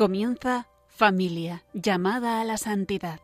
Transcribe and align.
Comienza 0.00 0.66
Familia, 0.86 1.62
llamada 1.74 2.40
a 2.40 2.44
la 2.46 2.56
santidad. 2.56 3.20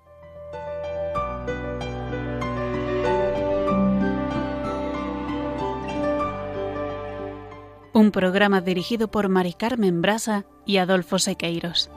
Un 7.94 8.10
programa 8.10 8.60
dirigido 8.60 9.10
por 9.10 9.30
Mari 9.30 9.54
Carmen 9.54 10.02
Brasa 10.02 10.44
y 10.66 10.76
Adolfo 10.76 11.18
Sequeiros. 11.18 11.90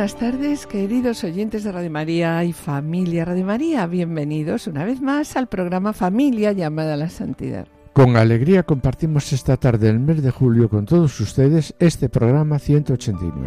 Buenas 0.00 0.16
tardes, 0.16 0.66
queridos 0.66 1.24
oyentes 1.24 1.62
de 1.62 1.72
Radio 1.72 1.90
María 1.90 2.42
y 2.42 2.54
familia 2.54 3.26
Radio 3.26 3.44
María. 3.44 3.86
Bienvenidos 3.86 4.66
una 4.66 4.86
vez 4.86 5.02
más 5.02 5.36
al 5.36 5.46
programa 5.46 5.92
Familia 5.92 6.52
llamada 6.52 6.94
a 6.94 6.96
la 6.96 7.10
Santidad. 7.10 7.68
Con 7.92 8.16
alegría 8.16 8.62
compartimos 8.62 9.30
esta 9.34 9.58
tarde, 9.58 9.90
el 9.90 10.00
mes 10.00 10.22
de 10.22 10.30
julio, 10.30 10.70
con 10.70 10.86
todos 10.86 11.20
ustedes 11.20 11.74
este 11.78 12.08
programa 12.08 12.58
189. 12.58 13.46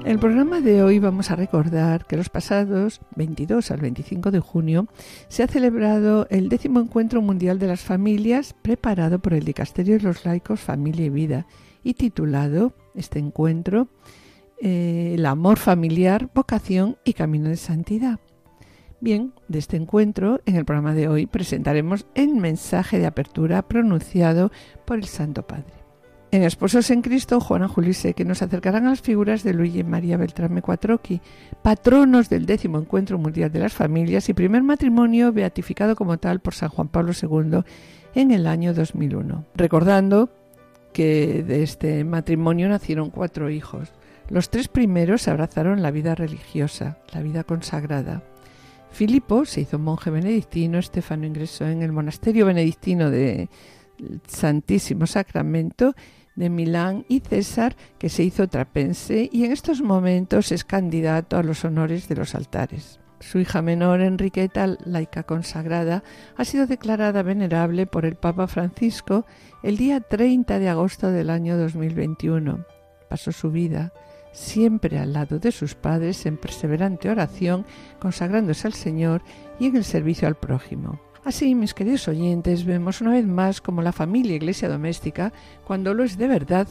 En 0.00 0.10
el 0.10 0.18
programa 0.18 0.62
de 0.62 0.82
hoy 0.82 0.98
vamos 0.98 1.30
a 1.30 1.36
recordar 1.36 2.06
que 2.06 2.16
los 2.16 2.30
pasados 2.30 3.02
22 3.16 3.70
al 3.70 3.82
25 3.82 4.30
de 4.30 4.40
junio 4.40 4.88
se 5.28 5.42
ha 5.42 5.46
celebrado 5.46 6.26
el 6.30 6.48
décimo 6.48 6.80
encuentro 6.80 7.20
mundial 7.20 7.58
de 7.58 7.66
las 7.66 7.82
familias 7.82 8.54
preparado 8.62 9.18
por 9.18 9.34
el 9.34 9.44
Dicasterio 9.44 9.98
de 9.98 10.04
los 10.04 10.24
Laicos 10.24 10.60
Familia 10.60 11.04
y 11.04 11.10
Vida 11.10 11.46
y 11.82 11.94
titulado 11.94 12.74
este 12.94 13.18
encuentro 13.18 13.88
eh, 14.60 15.12
El 15.14 15.26
amor 15.26 15.58
familiar, 15.58 16.30
vocación 16.34 16.98
y 17.04 17.14
camino 17.14 17.48
de 17.48 17.56
santidad. 17.56 18.20
Bien, 19.00 19.32
de 19.48 19.58
este 19.58 19.78
encuentro, 19.78 20.40
en 20.44 20.56
el 20.56 20.66
programa 20.66 20.94
de 20.94 21.08
hoy 21.08 21.26
presentaremos 21.26 22.06
el 22.14 22.34
mensaje 22.34 22.98
de 22.98 23.06
apertura 23.06 23.66
pronunciado 23.66 24.52
por 24.84 24.98
el 24.98 25.06
Santo 25.06 25.46
Padre. 25.46 25.72
En 26.32 26.42
Esposos 26.44 26.90
en 26.90 27.00
Cristo, 27.02 27.40
Juana 27.40 27.66
Julise, 27.66 28.14
que 28.14 28.26
nos 28.26 28.42
acercarán 28.42 28.86
a 28.86 28.90
las 28.90 29.00
figuras 29.00 29.42
de 29.42 29.54
Luigi 29.54 29.80
y 29.80 29.84
María 29.84 30.16
Beltrame 30.16 30.62
Cuatroqui, 30.62 31.20
patronos 31.62 32.28
del 32.28 32.46
décimo 32.46 32.78
Encuentro 32.78 33.18
Mundial 33.18 33.50
de 33.50 33.58
las 33.58 33.72
Familias 33.72 34.28
y 34.28 34.34
primer 34.34 34.62
matrimonio 34.62 35.32
beatificado 35.32 35.96
como 35.96 36.18
tal 36.18 36.38
por 36.40 36.54
San 36.54 36.68
Juan 36.68 36.88
Pablo 36.88 37.12
II 37.20 37.62
en 38.14 38.30
el 38.30 38.46
año 38.46 38.74
2001. 38.74 39.46
Recordando 39.56 40.30
que 40.92 41.42
de 41.42 41.62
este 41.62 42.04
matrimonio 42.04 42.68
nacieron 42.68 43.10
cuatro 43.10 43.50
hijos. 43.50 43.92
Los 44.28 44.50
tres 44.50 44.68
primeros 44.68 45.28
abrazaron 45.28 45.82
la 45.82 45.90
vida 45.90 46.14
religiosa, 46.14 46.98
la 47.12 47.22
vida 47.22 47.44
consagrada. 47.44 48.22
Filipo 48.90 49.44
se 49.44 49.62
hizo 49.62 49.78
monje 49.78 50.10
benedictino, 50.10 50.78
Estefano 50.78 51.26
ingresó 51.26 51.66
en 51.66 51.82
el 51.82 51.92
monasterio 51.92 52.46
benedictino 52.46 53.10
de 53.10 53.48
Santísimo 54.26 55.06
Sacramento 55.06 55.94
de 56.34 56.48
Milán 56.48 57.04
y 57.08 57.20
César, 57.20 57.76
que 57.98 58.08
se 58.08 58.22
hizo 58.22 58.48
trapense 58.48 59.28
y 59.30 59.44
en 59.44 59.52
estos 59.52 59.82
momentos 59.82 60.52
es 60.52 60.64
candidato 60.64 61.36
a 61.36 61.42
los 61.42 61.64
honores 61.64 62.08
de 62.08 62.16
los 62.16 62.34
altares. 62.34 63.00
Su 63.20 63.38
hija 63.38 63.60
menor, 63.60 64.00
Enriqueta, 64.00 64.76
laica 64.84 65.24
consagrada, 65.24 66.02
ha 66.36 66.44
sido 66.46 66.66
declarada 66.66 67.22
venerable 67.22 67.86
por 67.86 68.06
el 68.06 68.16
Papa 68.16 68.46
Francisco 68.46 69.26
el 69.62 69.76
día 69.76 70.00
30 70.00 70.58
de 70.58 70.68
agosto 70.70 71.10
del 71.10 71.28
año 71.28 71.58
2021. 71.58 72.64
Pasó 73.10 73.30
su 73.30 73.50
vida 73.50 73.92
siempre 74.32 74.98
al 74.98 75.12
lado 75.12 75.38
de 75.38 75.52
sus 75.52 75.74
padres 75.74 76.24
en 76.24 76.38
perseverante 76.38 77.10
oración, 77.10 77.66
consagrándose 77.98 78.66
al 78.66 78.74
Señor 78.74 79.22
y 79.58 79.66
en 79.66 79.76
el 79.76 79.84
servicio 79.84 80.26
al 80.26 80.36
prójimo. 80.36 80.98
Así, 81.22 81.54
mis 81.54 81.74
queridos 81.74 82.08
oyentes, 82.08 82.64
vemos 82.64 83.02
una 83.02 83.10
vez 83.10 83.26
más 83.26 83.60
como 83.60 83.82
la 83.82 83.92
familia 83.92 84.36
iglesia 84.36 84.68
doméstica, 84.70 85.32
cuando 85.66 85.92
lo 85.92 86.04
es 86.04 86.16
de 86.16 86.26
verdad, 86.26 86.66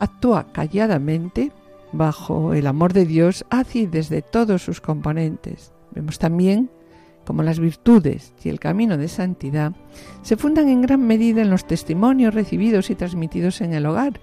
actúa 0.00 0.46
calladamente 0.52 1.52
bajo 1.92 2.54
el 2.54 2.66
amor 2.66 2.92
de 2.92 3.06
Dios 3.06 3.44
hacia 3.50 3.82
y 3.82 3.86
desde 3.86 4.22
todos 4.22 4.62
sus 4.62 4.80
componentes. 4.80 5.73
Vemos 5.94 6.18
también 6.18 6.70
como 7.24 7.42
las 7.42 7.58
virtudes 7.58 8.34
y 8.42 8.48
el 8.48 8.60
camino 8.60 8.96
de 8.96 9.08
santidad 9.08 9.72
se 10.22 10.36
fundan 10.36 10.68
en 10.68 10.82
gran 10.82 11.06
medida 11.06 11.42
en 11.42 11.50
los 11.50 11.66
testimonios 11.66 12.34
recibidos 12.34 12.90
y 12.90 12.94
transmitidos 12.94 13.60
en 13.60 13.72
el 13.72 13.86
hogar. 13.86 14.20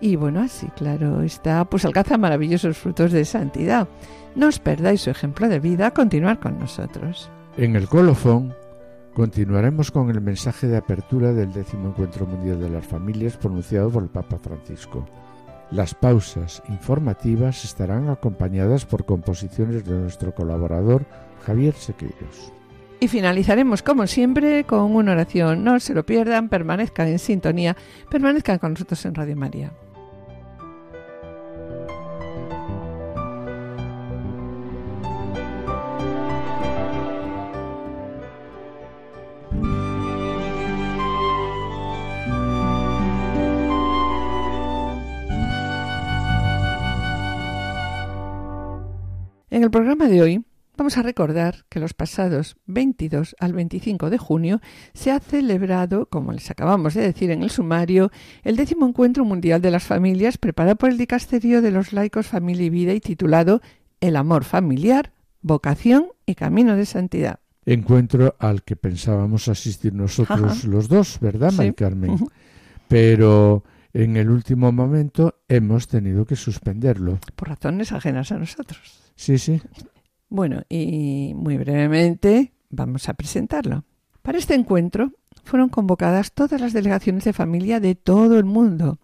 Y 0.00 0.16
bueno, 0.16 0.40
así 0.40 0.66
claro 0.76 1.22
está, 1.22 1.64
pues 1.66 1.84
alcanza 1.84 2.16
maravillosos 2.16 2.78
frutos 2.78 3.12
de 3.12 3.24
santidad. 3.24 3.88
No 4.34 4.48
os 4.48 4.58
perdáis 4.58 5.02
su 5.02 5.10
ejemplo 5.10 5.48
de 5.48 5.60
vida, 5.60 5.88
a 5.88 5.90
continuar 5.90 6.40
con 6.40 6.58
nosotros. 6.58 7.30
En 7.56 7.76
el 7.76 7.88
colofón 7.88 8.54
continuaremos 9.12 9.90
con 9.90 10.08
el 10.08 10.20
mensaje 10.20 10.68
de 10.68 10.78
apertura 10.78 11.32
del 11.32 11.52
décimo 11.52 11.88
encuentro 11.88 12.26
mundial 12.26 12.60
de 12.60 12.70
las 12.70 12.86
familias 12.86 13.36
pronunciado 13.36 13.90
por 13.90 14.04
el 14.04 14.08
Papa 14.08 14.38
Francisco. 14.38 15.04
Las 15.70 15.94
pausas 15.94 16.62
informativas 16.68 17.64
estarán 17.64 18.08
acompañadas 18.08 18.86
por 18.86 19.04
composiciones 19.04 19.84
de 19.84 19.94
nuestro 19.94 20.34
colaborador 20.34 21.06
Javier 21.46 21.74
Sequeiros. 21.74 22.52
Y 22.98 23.08
finalizaremos, 23.08 23.82
como 23.82 24.06
siempre, 24.06 24.64
con 24.64 24.94
una 24.94 25.12
oración. 25.12 25.64
No 25.64 25.78
se 25.80 25.94
lo 25.94 26.04
pierdan, 26.04 26.48
permanezcan 26.48 27.08
en 27.08 27.18
sintonía, 27.18 27.76
permanezcan 28.10 28.58
con 28.58 28.72
nosotros 28.72 29.04
en 29.06 29.14
Radio 29.14 29.36
María. 29.36 29.72
En 49.60 49.64
el 49.64 49.70
programa 49.70 50.08
de 50.08 50.22
hoy 50.22 50.42
vamos 50.78 50.96
a 50.96 51.02
recordar 51.02 51.66
que 51.68 51.80
los 51.80 51.92
pasados 51.92 52.56
22 52.64 53.36
al 53.38 53.52
25 53.52 54.08
de 54.08 54.16
junio 54.16 54.62
se 54.94 55.10
ha 55.10 55.20
celebrado, 55.20 56.06
como 56.06 56.32
les 56.32 56.50
acabamos 56.50 56.94
de 56.94 57.02
decir 57.02 57.30
en 57.30 57.42
el 57.42 57.50
sumario, 57.50 58.10
el 58.42 58.56
décimo 58.56 58.88
encuentro 58.88 59.22
mundial 59.26 59.60
de 59.60 59.70
las 59.70 59.82
familias 59.82 60.38
preparado 60.38 60.76
por 60.76 60.88
el 60.88 60.96
Dicasterio 60.96 61.60
de 61.60 61.72
los 61.72 61.92
Laicos 61.92 62.26
Familia 62.26 62.64
y 62.64 62.70
Vida 62.70 62.94
y 62.94 63.00
titulado 63.00 63.60
El 64.00 64.16
amor 64.16 64.44
familiar, 64.44 65.12
vocación 65.42 66.06
y 66.24 66.36
camino 66.36 66.74
de 66.74 66.86
santidad. 66.86 67.40
Encuentro 67.66 68.36
al 68.38 68.62
que 68.62 68.76
pensábamos 68.76 69.48
asistir 69.48 69.92
nosotros 69.92 70.64
los 70.64 70.88
dos, 70.88 71.20
¿verdad, 71.20 71.50
sí. 71.50 71.74
Carmen? 71.74 72.16
Pero 72.88 73.62
en 73.92 74.16
el 74.16 74.30
último 74.30 74.72
momento 74.72 75.42
hemos 75.48 75.86
tenido 75.86 76.24
que 76.24 76.36
suspenderlo. 76.36 77.18
Por 77.36 77.50
razones 77.50 77.92
ajenas 77.92 78.32
a 78.32 78.38
nosotros. 78.38 78.99
Sí, 79.20 79.36
sí. 79.36 79.60
Bueno, 80.30 80.62
y 80.70 81.34
muy 81.36 81.58
brevemente 81.58 82.54
vamos 82.70 83.06
a 83.10 83.12
presentarlo. 83.12 83.84
Para 84.22 84.38
este 84.38 84.54
encuentro 84.54 85.12
fueron 85.44 85.68
convocadas 85.68 86.32
todas 86.32 86.58
las 86.58 86.72
delegaciones 86.72 87.24
de 87.24 87.34
familia 87.34 87.80
de 87.80 87.94
todo 87.96 88.38
el 88.38 88.46
mundo. 88.46 88.98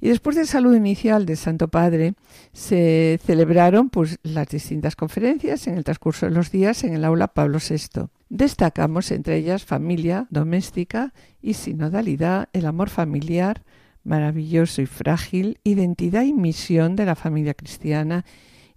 Y 0.00 0.08
después 0.08 0.36
del 0.36 0.46
saludo 0.46 0.76
inicial 0.76 1.26
del 1.26 1.36
Santo 1.36 1.66
Padre, 1.66 2.14
se 2.52 3.18
celebraron 3.24 3.90
pues, 3.90 4.20
las 4.22 4.46
distintas 4.46 4.94
conferencias 4.94 5.66
en 5.66 5.76
el 5.76 5.82
transcurso 5.82 6.26
de 6.26 6.32
los 6.32 6.52
días 6.52 6.84
en 6.84 6.94
el 6.94 7.04
aula 7.04 7.26
Pablo 7.26 7.58
VI. 7.58 8.06
Destacamos 8.28 9.10
entre 9.10 9.36
ellas 9.36 9.64
familia, 9.64 10.28
doméstica 10.30 11.12
y 11.42 11.54
sinodalidad, 11.54 12.50
el 12.52 12.66
amor 12.66 12.88
familiar, 12.88 13.64
maravilloso 14.04 14.80
y 14.80 14.86
frágil, 14.86 15.58
identidad 15.64 16.22
y 16.22 16.34
misión 16.34 16.94
de 16.94 17.06
la 17.06 17.16
familia 17.16 17.54
cristiana 17.54 18.24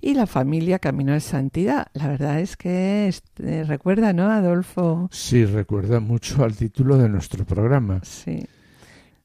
y 0.01 0.13
la 0.13 0.27
familia 0.27 0.79
Camino 0.79 1.13
de 1.13 1.19
Santidad. 1.19 1.87
La 1.93 2.07
verdad 2.07 2.39
es 2.39 2.57
que 2.57 3.07
este, 3.07 3.63
recuerda, 3.63 4.13
¿no, 4.13 4.29
Adolfo? 4.29 5.09
Sí, 5.11 5.45
recuerda 5.45 5.99
mucho 5.99 6.43
al 6.43 6.55
título 6.55 6.97
de 6.97 7.09
nuestro 7.09 7.45
programa. 7.45 8.01
Sí. 8.03 8.45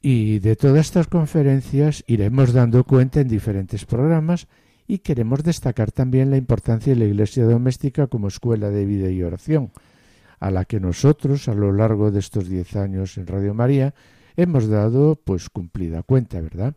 Y 0.03 0.39
de 0.41 0.57
todas 0.57 0.87
estas 0.87 1.07
conferencias 1.07 2.05
iremos 2.07 2.53
dando 2.53 2.85
cuenta 2.85 3.21
en 3.21 3.29
diferentes 3.29 3.85
programas 3.85 4.49
y 4.87 4.99
queremos 4.99 5.43
destacar 5.43 5.93
también 5.93 6.31
la 6.31 6.37
importancia 6.37 6.93
de 6.93 6.99
la 6.99 7.07
Iglesia 7.07 7.45
doméstica 7.45 8.07
como 8.07 8.29
escuela 8.29 8.69
de 8.69 8.85
vida 8.85 9.09
y 9.09 9.23
oración, 9.23 9.71
a 10.41 10.51
la 10.51 10.67
que 10.67 10.79
nosotros 10.79 11.49
a 11.49 11.55
lo 11.55 11.73
largo 11.73 12.11
de 12.11 12.21
estos 12.21 12.49
diez 12.49 12.77
años 12.77 13.17
en 13.17 13.27
Radio 13.27 13.55
María 13.55 13.95
hemos 14.37 14.69
dado 14.69 15.17
pues 15.17 15.49
cumplida 15.49 16.03
cuenta, 16.03 16.41
¿verdad? 16.41 16.75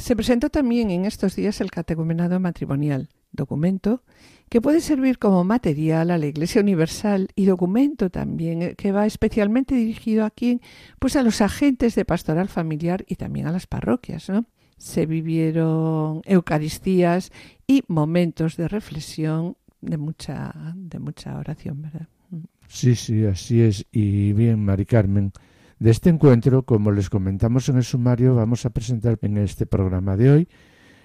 Se 0.00 0.16
presentó 0.16 0.48
también 0.48 0.90
en 0.90 1.04
estos 1.04 1.36
días 1.36 1.60
el 1.60 1.70
catecumenado 1.70 2.40
matrimonial, 2.40 3.10
documento 3.32 4.02
que 4.48 4.60
puede 4.60 4.80
servir 4.80 5.18
como 5.18 5.44
material 5.44 6.10
a 6.10 6.18
la 6.18 6.26
Iglesia 6.26 6.62
Universal 6.62 7.28
y 7.36 7.44
documento 7.44 8.10
también 8.10 8.62
eh, 8.62 8.74
que 8.76 8.92
va 8.92 9.06
especialmente 9.06 9.74
dirigido 9.74 10.24
a 10.24 10.30
quién, 10.30 10.60
pues 10.98 11.16
a 11.16 11.22
los 11.22 11.40
agentes 11.42 11.94
de 11.94 12.04
pastoral 12.04 12.48
familiar 12.48 13.04
y 13.06 13.16
también 13.16 13.46
a 13.46 13.52
las 13.52 13.66
parroquias, 13.66 14.28
¿no? 14.28 14.46
Se 14.78 15.04
vivieron 15.04 16.22
eucaristías 16.24 17.30
y 17.66 17.84
momentos 17.86 18.56
de 18.56 18.68
reflexión 18.68 19.56
de 19.82 19.98
mucha 19.98 20.74
de 20.74 20.98
mucha 20.98 21.36
oración, 21.36 21.82
¿verdad? 21.82 22.08
Sí, 22.66 22.94
sí, 22.94 23.24
así 23.26 23.60
es. 23.60 23.86
Y 23.92 24.32
bien, 24.32 24.64
Mari 24.64 24.86
Carmen, 24.86 25.32
de 25.80 25.90
este 25.90 26.10
encuentro, 26.10 26.62
como 26.64 26.92
les 26.92 27.08
comentamos 27.08 27.68
en 27.70 27.78
el 27.78 27.84
sumario, 27.84 28.34
vamos 28.34 28.66
a 28.66 28.70
presentar 28.70 29.18
en 29.22 29.38
este 29.38 29.64
programa 29.64 30.14
de 30.16 30.30
hoy 30.30 30.48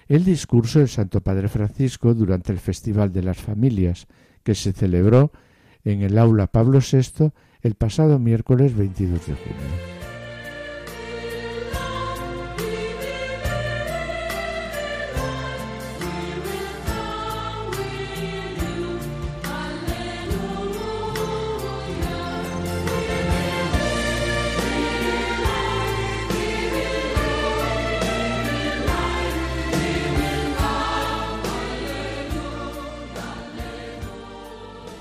el 0.06 0.22
discurso 0.22 0.78
del 0.78 0.88
Santo 0.88 1.22
Padre 1.22 1.48
Francisco 1.48 2.14
durante 2.14 2.52
el 2.52 2.58
Festival 2.58 3.10
de 3.10 3.22
las 3.22 3.38
Familias, 3.38 4.06
que 4.44 4.54
se 4.54 4.72
celebró 4.72 5.32
en 5.82 6.02
el 6.02 6.18
aula 6.18 6.46
Pablo 6.46 6.80
VI 6.80 7.32
el 7.62 7.74
pasado 7.74 8.18
miércoles 8.18 8.76
22 8.76 9.26
de 9.26 9.34
junio. 9.34 9.95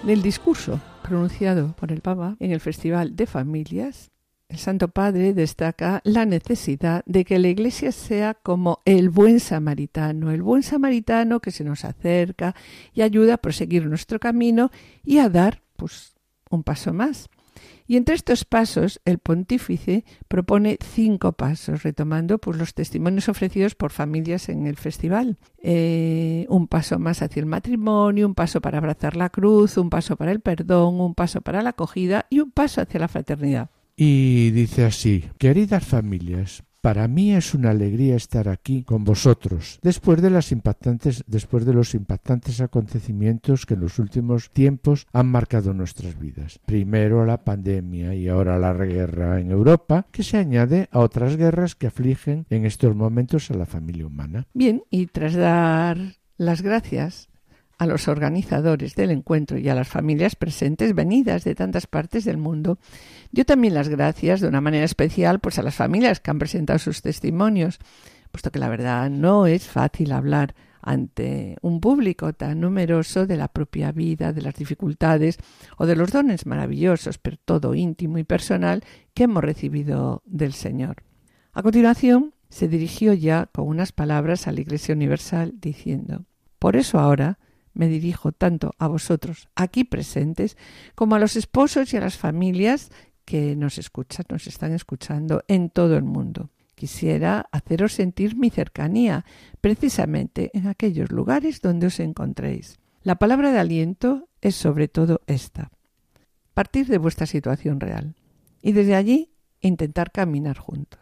En 0.06 0.12
el 0.12 0.22
discurso 0.22 0.80
pronunciado 1.02 1.76
por 1.80 1.92
el 1.92 2.02
Papa 2.02 2.38
en 2.40 2.52
el 2.52 2.60
Festival 2.60 3.16
de 3.16 3.26
Familias, 3.26 4.12
el 4.50 4.60
Santo 4.60 4.90
Padre 4.90 5.34
destaca 5.34 6.02
la 6.04 6.28
necesidad 6.28 7.02
de 7.08 7.26
que 7.26 7.40
la 7.40 7.48
Iglesia 7.48 7.92
sea 7.92 8.36
como 8.36 8.84
el 8.86 9.10
buen 9.10 9.40
samaritano, 9.40 10.30
el 10.30 10.44
buen 10.44 10.62
samaritano 10.62 11.40
que 11.40 11.50
se 11.50 11.64
nos 11.64 11.86
acerca 11.86 12.54
y 12.94 13.02
ayuda 13.02 13.34
a 13.34 13.38
proseguir 13.38 13.88
nuestro 13.88 14.20
camino 14.20 14.70
y 15.04 15.18
a 15.18 15.28
dar 15.28 15.64
pues 15.76 16.14
un 16.52 16.62
paso 16.62 16.94
más. 16.94 17.28
Y 17.88 17.98
entre 17.98 18.16
estos 18.16 18.46
pasos, 18.46 19.00
el 19.06 19.20
pontífice 19.20 20.06
propone 20.28 20.78
cinco 20.82 21.34
pasos, 21.34 21.84
retomando 21.84 22.40
pues, 22.40 22.58
los 22.58 22.74
testimonios 22.74 23.30
ofrecidos 23.30 23.76
por 23.76 23.92
familias 23.92 24.50
en 24.50 24.66
el 24.66 24.76
festival. 24.76 25.38
Eh, 25.62 26.46
un 26.50 26.68
paso 26.68 26.98
más 26.98 27.22
hacia 27.22 27.40
el 27.40 27.46
matrimonio, 27.46 28.28
un 28.28 28.36
paso 28.36 28.60
para 28.60 28.80
abrazar 28.80 29.16
la 29.16 29.30
cruz, 29.30 29.78
un 29.78 29.90
paso 29.90 30.16
para 30.16 30.32
el 30.32 30.40
perdón, 30.40 31.00
un 31.00 31.14
paso 31.14 31.42
para 31.42 31.62
la 31.62 31.72
acogida 31.72 32.26
y 32.30 32.40
un 32.40 32.52
paso 32.52 32.82
hacia 32.82 33.00
la 33.00 33.08
fraternidad. 33.08 33.70
Y 33.96 34.52
dice 34.52 34.84
así, 34.84 35.24
queridas 35.38 35.86
familias, 35.86 36.64
para 36.86 37.08
mí 37.08 37.34
es 37.34 37.56
una 37.56 37.72
alegría 37.72 38.16
estar 38.16 38.48
aquí 38.48 38.84
con 38.84 39.04
vosotros, 39.04 39.80
después 39.82 40.22
de 40.22 40.30
las 40.30 40.52
impactantes, 40.52 41.24
después 41.26 41.66
de 41.66 41.74
los 41.74 41.96
impactantes 41.96 42.62
acontecimientos 42.62 43.66
que 43.66 43.74
en 43.74 43.80
los 43.80 43.98
últimos 43.98 44.52
tiempos 44.52 45.08
han 45.12 45.26
marcado 45.26 45.74
nuestras 45.74 46.20
vidas. 46.20 46.60
Primero 46.64 47.26
la 47.26 47.44
pandemia 47.44 48.14
y 48.14 48.28
ahora 48.28 48.60
la 48.60 48.72
guerra 48.74 49.40
en 49.40 49.50
Europa, 49.50 50.06
que 50.12 50.22
se 50.22 50.38
añade 50.38 50.88
a 50.92 51.00
otras 51.00 51.38
guerras 51.38 51.74
que 51.74 51.88
afligen 51.88 52.46
en 52.52 52.68
estos 52.68 52.96
momentos 52.96 53.50
a 53.50 53.56
la 53.56 53.66
familia 53.66 54.06
humana. 54.06 54.46
Bien, 54.54 54.84
y 54.92 55.08
tras 55.08 55.34
dar 55.34 55.98
las 56.38 56.62
gracias 56.62 57.30
a 57.78 57.86
los 57.86 58.08
organizadores 58.08 58.96
del 58.96 59.12
encuentro 59.12 59.58
y 59.58 59.70
a 59.70 59.76
las 59.76 59.88
familias 59.88 60.36
presentes 60.36 60.96
venidas 60.96 61.44
de 61.44 61.56
tantas 61.56 61.88
partes 61.88 62.26
del 62.26 62.38
mundo. 62.38 62.80
Dio 63.32 63.46
también 63.46 63.74
las 63.74 63.90
gracias 63.90 64.42
de 64.42 64.48
una 64.48 64.62
manera 64.62 64.86
especial 64.86 65.40
pues 65.40 65.60
a 65.60 65.64
las 65.64 65.76
familias 65.76 66.20
que 66.20 66.32
han 66.32 66.40
presentado 66.40 66.80
sus 66.80 67.02
testimonios, 67.02 67.80
puesto 68.32 68.52
que 68.52 68.60
la 68.60 68.70
verdad 68.70 69.10
no 69.10 69.48
es 69.48 69.68
fácil 69.68 70.12
hablar 70.12 70.56
ante 70.82 71.58
un 71.62 71.82
público 71.82 72.34
tan 72.34 72.62
numeroso 72.62 73.26
de 73.26 73.38
la 73.38 73.48
propia 73.48 73.92
vida, 73.92 74.34
de 74.34 74.44
las 74.44 74.56
dificultades 74.56 75.38
o 75.78 75.88
de 75.88 75.96
los 75.96 76.12
dones 76.12 76.46
maravillosos, 76.46 77.18
pero 77.18 77.38
todo 77.44 77.74
íntimo 77.74 78.20
y 78.20 78.24
personal 78.24 78.84
que 79.16 79.24
hemos 79.24 79.44
recibido 79.44 80.22
del 80.26 80.54
Señor. 80.54 80.98
A 81.54 81.64
continuación, 81.64 82.34
se 82.50 82.68
dirigió 82.68 83.14
ya 83.14 83.48
con 83.48 83.68
unas 83.68 83.92
palabras 83.92 84.48
a 84.48 84.52
la 84.52 84.62
Iglesia 84.62 84.94
Universal 84.94 85.56
diciendo, 85.60 86.26
Por 86.60 86.76
eso 86.76 87.00
ahora 87.00 87.40
me 87.76 87.88
dirijo 87.88 88.32
tanto 88.32 88.74
a 88.80 88.88
vosotros 88.88 89.48
aquí 89.56 89.84
presentes 89.84 90.58
como 90.96 91.16
a 91.16 91.20
los 91.20 91.36
esposos 91.36 91.94
y 91.94 91.98
a 91.98 92.02
las 92.02 92.18
familias 92.18 92.90
que 93.26 93.56
nos 93.56 93.78
escuchan, 93.78 94.26
nos 94.30 94.48
están 94.48 94.74
escuchando 94.74 95.44
en 95.48 95.70
todo 95.70 95.98
el 95.98 96.04
mundo. 96.04 96.50
Quisiera 96.76 97.48
haceros 97.52 97.94
sentir 97.94 98.36
mi 98.36 98.50
cercanía, 98.50 99.26
precisamente 99.62 100.52
en 100.54 100.68
aquellos 100.68 101.12
lugares 101.12 101.62
donde 101.62 101.88
os 101.88 102.00
encontréis. 102.00 102.80
La 103.02 103.16
palabra 103.16 103.52
de 103.52 103.60
aliento 103.60 104.28
es 104.42 104.56
sobre 104.56 104.88
todo 104.88 105.22
esta. 105.28 105.72
Partir 106.54 106.88
de 106.88 106.98
vuestra 106.98 107.26
situación 107.26 107.80
real 107.80 108.16
y 108.62 108.72
desde 108.72 108.96
allí 108.96 109.32
intentar 109.62 110.12
caminar 110.12 110.58
juntos. 110.58 111.02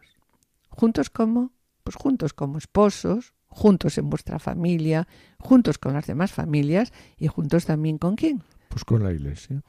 ¿Juntos 0.70 1.10
como? 1.10 1.54
Pues 1.84 1.96
juntos 1.96 2.34
como 2.34 2.58
esposos, 2.58 3.33
juntos 3.54 3.98
en 3.98 4.10
vuestra 4.10 4.40
familia, 4.40 5.08
juntos 5.40 5.78
con 5.78 5.94
las 5.94 6.08
demás 6.08 6.32
familias 6.32 6.92
y 7.18 7.28
juntos 7.28 7.66
también 7.66 7.98
con 7.98 8.16
quién? 8.16 8.44
Pues 8.70 8.84
con 8.84 9.04
la 9.04 9.14
Iglesia. 9.14 9.62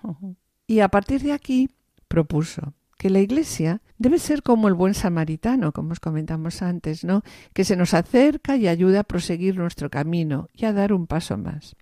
Y 0.66 0.80
a 0.80 0.88
partir 0.88 1.22
de 1.22 1.32
aquí 1.32 1.68
propuso 2.08 2.74
que 2.96 3.10
la 3.10 3.20
Iglesia 3.20 3.82
debe 3.98 4.18
ser 4.18 4.42
como 4.42 4.68
el 4.68 4.74
buen 4.74 4.94
samaritano, 4.94 5.72
como 5.72 5.92
os 5.92 6.00
comentamos 6.00 6.62
antes, 6.62 7.04
¿no? 7.04 7.22
Que 7.52 7.64
se 7.64 7.76
nos 7.76 7.92
acerca 7.92 8.56
y 8.56 8.66
ayuda 8.66 9.00
a 9.00 9.04
proseguir 9.04 9.56
nuestro 9.56 9.90
camino 9.90 10.48
y 10.54 10.64
a 10.64 10.72
dar 10.72 10.92
un 10.92 11.06
paso 11.06 11.36
más. 11.36 11.76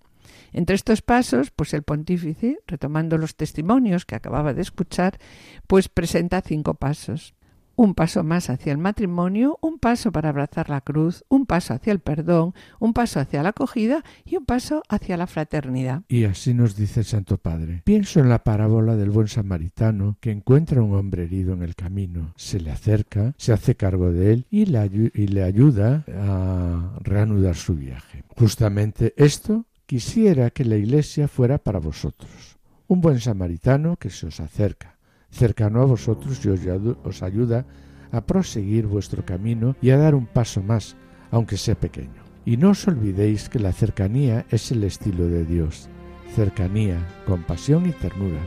Entre 0.53 0.75
estos 0.75 1.01
pasos, 1.01 1.51
pues 1.51 1.73
el 1.75 1.83
pontífice, 1.83 2.59
retomando 2.67 3.17
los 3.19 3.37
testimonios 3.37 4.05
que 4.05 4.15
acababa 4.15 4.53
de 4.53 4.63
escuchar, 4.63 5.19
pues 5.67 5.89
presenta 5.89 6.43
cinco 6.43 6.75
pasos 6.75 7.35
un 7.77 7.95
paso 7.95 8.23
más 8.25 8.51
hacia 8.51 8.73
el 8.73 8.79
matrimonio, 8.79 9.59
un 9.61 9.79
paso 9.79 10.13
para 10.13 10.29
abrazar 10.29 10.71
la 10.71 10.81
cruz, 10.81 11.25
un 11.29 11.47
paso 11.47 11.75
hacia 11.75 11.93
el 11.93 12.01
perdón, 12.01 12.55
un 12.79 12.93
paso 12.93 13.21
hacia 13.21 13.43
la 13.43 13.51
acogida 13.51 14.05
y 14.25 14.37
un 14.37 14.45
paso 14.45 14.83
hacia 14.89 15.17
la 15.17 15.27
fraternidad. 15.27 16.03
Y 16.09 16.25
así 16.25 16.55
nos 16.55 16.77
dice 16.77 17.01
el 17.01 17.07
Santo 17.07 17.39
Padre. 17.39 17.83
Pienso 17.85 18.21
en 18.21 18.29
la 18.29 18.45
parábola 18.45 18.97
del 18.97 19.11
buen 19.11 19.29
samaritano 19.29 20.17
que 20.21 20.31
encuentra 20.31 20.81
a 20.81 20.85
un 20.85 20.95
hombre 20.95 21.25
herido 21.25 21.55
en 21.55 21.63
el 21.63 21.75
camino, 21.75 22.33
se 22.37 22.61
le 22.61 22.71
acerca, 22.71 23.35
se 23.37 23.53
hace 23.53 23.75
cargo 23.75 24.13
de 24.13 24.33
él 24.33 24.47
y 24.51 24.67
le, 24.67 25.43
ayuda 25.43 26.05
a 26.09 26.99
reanudar 27.01 27.57
su 27.57 27.75
viaje. 27.75 28.25
Justamente 28.37 29.15
esto 29.17 29.67
quisiera 29.87 30.51
que 30.51 30.65
la 30.65 30.77
Iglesia 30.77 31.29
fuera 31.29 31.59
para 31.59 31.79
vosotros. 31.79 32.59
Un 32.87 33.01
buen 33.01 33.21
samaritano 33.21 33.97
que 33.97 34.11
se 34.11 34.27
os 34.27 34.41
acerca 34.41 34.97
cercano 35.33 35.83
a 35.83 35.87
vosotros 35.87 36.45
y 36.45 36.49
os 36.49 37.23
ayuda 37.23 37.67
a 38.13 38.21
proseguir 38.21 38.87
vuestro 38.87 39.25
camino 39.25 39.75
y 39.81 39.91
a 39.91 39.97
dar 39.97 40.15
un 40.15 40.27
paso 40.27 40.63
más, 40.63 40.97
aunque 41.31 41.57
sea 41.57 41.75
pequeño. 41.75 42.23
Y 42.45 42.59
no 42.59 42.71
os 42.71 42.87
olvidéis 42.87 43.49
que 43.49 43.59
la 43.59 43.73
cercanía 43.73 44.45
es 44.51 44.71
el 44.71 44.85
estilo 44.85 45.27
de 45.27 45.45
Dios. 45.45 45.89
Cercanía, 46.35 46.99
compasión 47.27 47.89
y 47.89 47.93
ternura, 47.93 48.41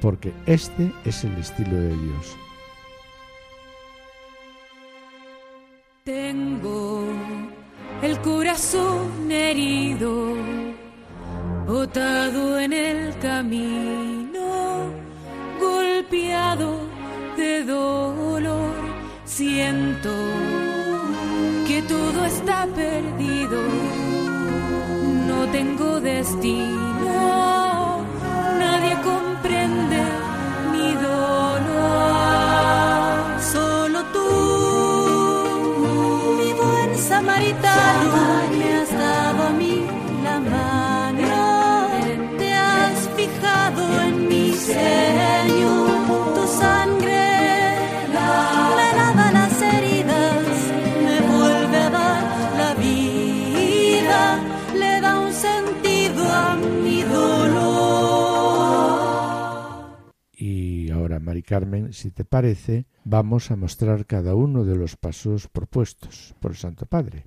porque 0.00 0.32
este 0.46 0.92
es 1.04 1.24
el 1.24 1.34
estilo 1.36 1.76
de 1.76 1.88
Dios. 1.88 2.36
Tengo 6.04 7.04
el 8.02 8.18
corazón 8.20 9.30
herido, 9.30 10.34
botado 11.66 12.58
en 12.58 12.72
el 12.72 13.18
camino 13.18 15.07
golpeado 15.58 16.78
de 17.36 17.64
dolor, 17.64 18.72
siento 19.24 20.14
que 21.66 21.82
todo 21.82 22.24
está 22.24 22.66
perdido, 22.66 23.60
no 25.26 25.46
tengo 25.52 26.00
destino, 26.00 28.04
nadie 28.58 28.96
comprende 29.02 30.02
mi 30.72 30.94
dolor, 30.94 31.60
solo 33.40 34.04
tú, 34.14 34.28
mi 36.38 36.52
buen 36.52 36.96
samaritano, 36.96 38.38
Mari 61.28 61.42
Carmen, 61.42 61.92
si 61.92 62.10
te 62.10 62.24
parece, 62.24 62.86
vamos 63.04 63.50
a 63.50 63.56
mostrar 63.56 64.06
cada 64.06 64.34
uno 64.34 64.64
de 64.64 64.76
los 64.76 64.96
pasos 64.96 65.46
propuestos 65.48 66.34
por 66.40 66.52
el 66.52 66.56
Santo 66.56 66.86
Padre. 66.86 67.26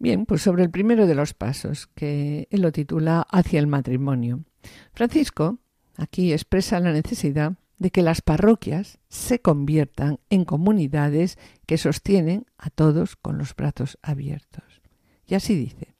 Bien, 0.00 0.26
pues 0.26 0.42
sobre 0.42 0.64
el 0.64 0.70
primero 0.70 1.06
de 1.06 1.14
los 1.14 1.32
pasos, 1.32 1.86
que 1.94 2.48
él 2.50 2.62
lo 2.62 2.72
titula 2.72 3.24
Hacia 3.30 3.60
el 3.60 3.68
matrimonio. 3.68 4.40
Francisco 4.92 5.60
aquí 5.96 6.32
expresa 6.32 6.80
la 6.80 6.92
necesidad 6.92 7.54
de 7.78 7.90
que 7.90 8.02
las 8.02 8.22
parroquias 8.22 8.98
se 9.08 9.40
conviertan 9.40 10.18
en 10.30 10.44
comunidades 10.44 11.38
que 11.66 11.78
sostienen 11.78 12.46
a 12.58 12.70
todos 12.70 13.16
con 13.16 13.38
los 13.38 13.54
brazos 13.54 13.98
abiertos. 14.02 14.64
Y 15.26 15.34
así 15.34 15.54
dice, 15.54 15.94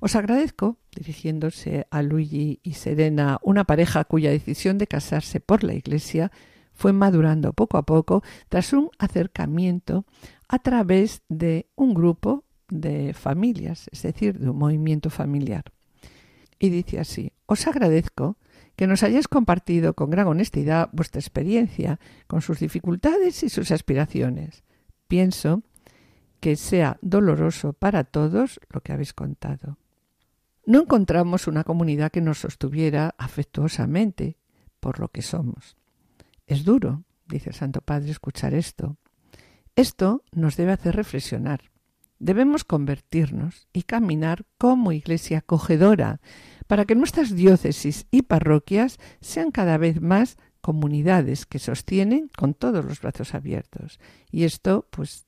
os 0.00 0.16
agradezco, 0.16 0.78
dirigiéndose 0.94 1.86
a 1.90 2.02
Luigi 2.02 2.60
y 2.62 2.74
Serena, 2.74 3.38
una 3.42 3.64
pareja 3.64 4.04
cuya 4.04 4.30
decisión 4.30 4.78
de 4.78 4.86
casarse 4.86 5.40
por 5.40 5.64
la 5.64 5.74
Iglesia 5.74 6.30
fue 6.72 6.92
madurando 6.92 7.52
poco 7.52 7.76
a 7.76 7.82
poco 7.84 8.22
tras 8.48 8.72
un 8.72 8.90
acercamiento 8.98 10.06
a 10.48 10.58
través 10.58 11.22
de 11.28 11.68
un 11.76 11.92
grupo 11.92 12.44
de 12.68 13.12
familias, 13.12 13.88
es 13.92 14.02
decir, 14.02 14.38
de 14.38 14.48
un 14.48 14.56
movimiento 14.56 15.10
familiar. 15.10 15.64
Y 16.58 16.70
dice 16.70 16.98
así, 16.98 17.32
os 17.50 17.66
agradezco 17.66 18.38
que 18.76 18.86
nos 18.86 19.02
hayáis 19.02 19.26
compartido 19.26 19.94
con 19.98 20.08
gran 20.08 20.28
honestidad 20.28 20.88
vuestra 20.92 21.18
experiencia, 21.18 21.98
con 22.28 22.42
sus 22.42 22.60
dificultades 22.60 23.42
y 23.42 23.48
sus 23.48 23.72
aspiraciones. 23.72 24.62
Pienso 25.08 25.64
que 26.38 26.54
sea 26.54 26.96
doloroso 27.02 27.72
para 27.72 28.04
todos 28.04 28.60
lo 28.70 28.82
que 28.82 28.92
habéis 28.92 29.12
contado. 29.12 29.78
No 30.64 30.82
encontramos 30.82 31.48
una 31.48 31.64
comunidad 31.64 32.12
que 32.12 32.20
nos 32.20 32.38
sostuviera 32.38 33.16
afectuosamente 33.18 34.36
por 34.78 35.00
lo 35.00 35.08
que 35.08 35.22
somos. 35.22 35.76
Es 36.46 36.64
duro, 36.64 37.02
dice 37.26 37.50
el 37.50 37.56
Santo 37.56 37.80
Padre, 37.80 38.12
escuchar 38.12 38.54
esto. 38.54 38.96
Esto 39.74 40.22
nos 40.30 40.56
debe 40.56 40.70
hacer 40.70 40.94
reflexionar. 40.94 41.62
Debemos 42.20 42.62
convertirnos 42.62 43.66
y 43.72 43.82
caminar 43.82 44.44
como 44.56 44.92
iglesia 44.92 45.38
acogedora, 45.38 46.20
para 46.70 46.84
que 46.84 46.94
nuestras 46.94 47.34
diócesis 47.34 48.06
y 48.12 48.22
parroquias 48.22 49.00
sean 49.20 49.50
cada 49.50 49.76
vez 49.76 50.00
más 50.00 50.38
comunidades 50.60 51.44
que 51.44 51.58
sostienen 51.58 52.30
con 52.38 52.54
todos 52.54 52.84
los 52.84 53.00
brazos 53.00 53.34
abiertos. 53.34 53.98
Y 54.30 54.44
esto, 54.44 54.86
pues, 54.90 55.26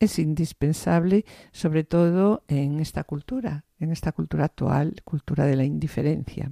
es 0.00 0.18
indispensable, 0.18 1.24
sobre 1.52 1.84
todo 1.84 2.42
en 2.48 2.80
esta 2.80 3.04
cultura, 3.04 3.64
en 3.78 3.92
esta 3.92 4.10
cultura 4.10 4.46
actual, 4.46 4.96
cultura 5.04 5.46
de 5.46 5.54
la 5.54 5.62
indiferencia. 5.62 6.50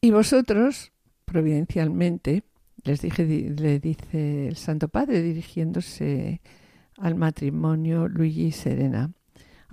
Y 0.00 0.10
vosotros, 0.10 0.90
providencialmente, 1.26 2.44
les 2.82 3.02
dije, 3.02 3.26
le 3.26 3.78
dice 3.78 4.48
el 4.48 4.56
Santo 4.56 4.88
Padre 4.88 5.20
dirigiéndose 5.20 6.40
al 6.96 7.14
matrimonio 7.14 8.08
Luigi 8.08 8.46
y 8.46 8.52
Serena, 8.52 9.12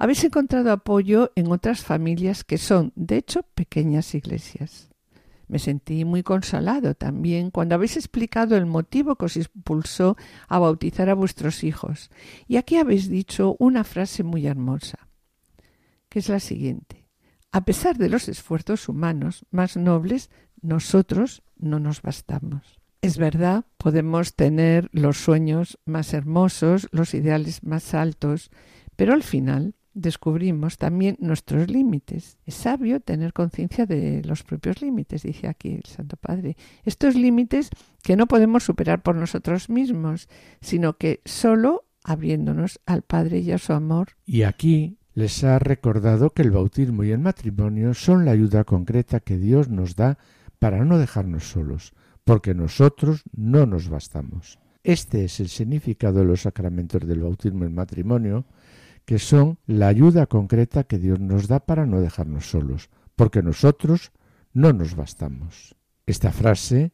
habéis 0.03 0.21
encontrado 0.25 0.73
apoyo 0.73 1.31
en 1.37 1.49
otras 1.49 1.85
familias 1.85 2.43
que 2.43 2.57
son, 2.57 2.91
de 2.97 3.15
hecho, 3.15 3.43
pequeñas 3.55 4.13
iglesias. 4.13 4.89
Me 5.47 5.59
sentí 5.59 6.03
muy 6.03 6.23
consolado 6.23 6.93
también 6.93 7.51
cuando 7.51 7.75
habéis 7.75 7.95
explicado 7.95 8.57
el 8.57 8.65
motivo 8.65 9.15
que 9.15 9.23
os 9.23 9.37
impulsó 9.37 10.17
a 10.49 10.59
bautizar 10.59 11.09
a 11.09 11.13
vuestros 11.13 11.63
hijos. 11.63 12.11
Y 12.49 12.57
aquí 12.57 12.75
habéis 12.75 13.07
dicho 13.07 13.55
una 13.59 13.85
frase 13.85 14.23
muy 14.23 14.45
hermosa, 14.45 15.07
que 16.09 16.19
es 16.19 16.27
la 16.27 16.41
siguiente. 16.41 17.07
A 17.53 17.63
pesar 17.63 17.97
de 17.97 18.09
los 18.09 18.27
esfuerzos 18.27 18.89
humanos 18.89 19.45
más 19.51 19.77
nobles, 19.77 20.29
nosotros 20.61 21.43
no 21.55 21.79
nos 21.79 22.01
bastamos. 22.01 22.81
Es 23.01 23.17
verdad, 23.17 23.63
podemos 23.77 24.35
tener 24.35 24.89
los 24.91 25.17
sueños 25.17 25.79
más 25.85 26.13
hermosos, 26.13 26.89
los 26.91 27.13
ideales 27.13 27.63
más 27.63 27.93
altos, 27.93 28.51
pero 28.97 29.13
al 29.13 29.23
final 29.23 29.75
descubrimos 29.93 30.77
también 30.77 31.17
nuestros 31.19 31.69
límites. 31.69 32.37
Es 32.45 32.55
sabio 32.55 32.99
tener 32.99 33.33
conciencia 33.33 33.85
de 33.85 34.23
los 34.23 34.43
propios 34.43 34.81
límites, 34.81 35.23
dice 35.23 35.47
aquí 35.47 35.73
el 35.73 35.85
Santo 35.85 36.17
Padre. 36.17 36.57
Estos 36.83 37.15
límites 37.15 37.69
que 38.01 38.15
no 38.15 38.27
podemos 38.27 38.63
superar 38.63 39.03
por 39.03 39.15
nosotros 39.15 39.69
mismos, 39.69 40.27
sino 40.61 40.97
que 40.97 41.21
solo 41.25 41.85
abriéndonos 42.03 42.79
al 42.85 43.01
Padre 43.03 43.39
y 43.39 43.51
a 43.51 43.57
su 43.57 43.73
amor. 43.73 44.09
Y 44.25 44.43
aquí 44.43 44.97
les 45.13 45.43
ha 45.43 45.59
recordado 45.59 46.31
que 46.31 46.41
el 46.41 46.51
bautismo 46.51 47.03
y 47.03 47.11
el 47.11 47.19
matrimonio 47.19 47.93
son 47.93 48.25
la 48.25 48.31
ayuda 48.31 48.63
concreta 48.63 49.19
que 49.19 49.37
Dios 49.37 49.69
nos 49.69 49.95
da 49.95 50.17
para 50.59 50.83
no 50.85 50.97
dejarnos 50.97 51.49
solos, 51.49 51.93
porque 52.23 52.53
nosotros 52.53 53.23
no 53.35 53.65
nos 53.65 53.89
bastamos. 53.89 54.59
Este 54.83 55.25
es 55.25 55.39
el 55.39 55.47
significado 55.47 56.19
de 56.19 56.25
los 56.25 56.41
sacramentos 56.41 57.07
del 57.07 57.21
bautismo 57.21 57.63
y 57.63 57.67
el 57.67 57.73
matrimonio, 57.73 58.45
que 59.05 59.19
son 59.19 59.57
la 59.65 59.87
ayuda 59.87 60.25
concreta 60.27 60.83
que 60.83 60.97
Dios 60.97 61.19
nos 61.19 61.47
da 61.47 61.59
para 61.59 61.85
no 61.85 62.01
dejarnos 62.01 62.49
solos, 62.49 62.89
porque 63.15 63.41
nosotros 63.41 64.11
no 64.53 64.73
nos 64.73 64.95
bastamos. 64.95 65.75
Esta 66.05 66.31
frase 66.31 66.91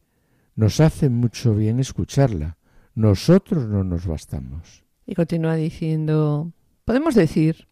nos 0.54 0.80
hace 0.80 1.08
mucho 1.08 1.54
bien 1.54 1.80
escucharla. 1.80 2.58
Nosotros 2.94 3.66
no 3.68 3.84
nos 3.84 4.06
bastamos. 4.06 4.84
Y 5.06 5.14
continúa 5.14 5.54
diciendo, 5.54 6.52
podemos 6.84 7.14
decir 7.14 7.68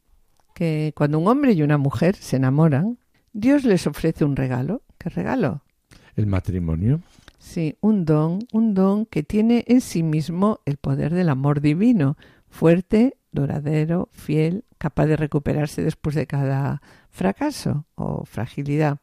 que 0.54 0.92
cuando 0.96 1.18
un 1.18 1.28
hombre 1.28 1.52
y 1.52 1.62
una 1.62 1.78
mujer 1.78 2.16
se 2.16 2.36
enamoran, 2.36 2.98
Dios 3.32 3.64
les 3.64 3.86
ofrece 3.86 4.24
un 4.24 4.36
regalo. 4.36 4.82
¿Qué 4.98 5.08
regalo? 5.08 5.62
El 6.16 6.26
matrimonio. 6.26 7.00
Sí, 7.38 7.76
un 7.80 8.04
don, 8.04 8.40
un 8.52 8.74
don 8.74 9.06
que 9.06 9.22
tiene 9.22 9.64
en 9.68 9.80
sí 9.80 10.02
mismo 10.02 10.60
el 10.64 10.76
poder 10.76 11.14
del 11.14 11.28
amor 11.28 11.60
divino, 11.60 12.16
fuerte, 12.48 13.16
duradero, 13.40 14.08
fiel, 14.12 14.64
capaz 14.78 15.06
de 15.06 15.16
recuperarse 15.16 15.82
después 15.82 16.14
de 16.14 16.26
cada 16.26 16.82
fracaso 17.10 17.86
o 17.94 18.24
fragilidad. 18.24 18.98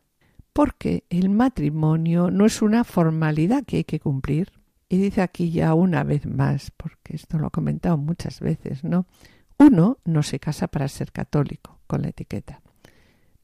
Porque 0.53 1.03
el 1.09 1.29
matrimonio 1.29 2.31
no 2.31 2.45
es 2.45 2.61
una 2.61 2.83
formalidad 2.83 3.63
que 3.65 3.77
hay 3.77 3.83
que 3.83 3.99
cumplir. 3.99 4.51
Y 4.87 4.97
dice 4.97 5.21
aquí 5.21 5.51
ya 5.51 5.73
una 5.73 6.03
vez 6.03 6.25
más, 6.25 6.71
porque 6.71 7.15
esto 7.15 7.37
lo 7.39 7.47
he 7.47 7.51
comentado 7.51 7.97
muchas 7.97 8.39
veces, 8.39 8.83
¿no? 8.83 9.07
Uno 9.57 9.97
no 10.05 10.23
se 10.23 10.39
casa 10.39 10.67
para 10.67 10.87
ser 10.87 11.11
católico, 11.11 11.79
con 11.87 12.01
la 12.01 12.09
etiqueta, 12.09 12.61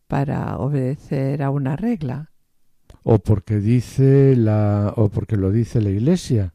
para 0.07 0.57
obedecer 0.57 1.41
a 1.41 1.49
una 1.49 1.75
regla. 1.75 2.31
O 3.03 3.19
porque 3.19 3.59
dice 3.59 4.35
la, 4.35 4.93
o 4.95 5.09
porque 5.09 5.37
lo 5.37 5.51
dice 5.51 5.81
la 5.81 5.89
iglesia, 5.89 6.53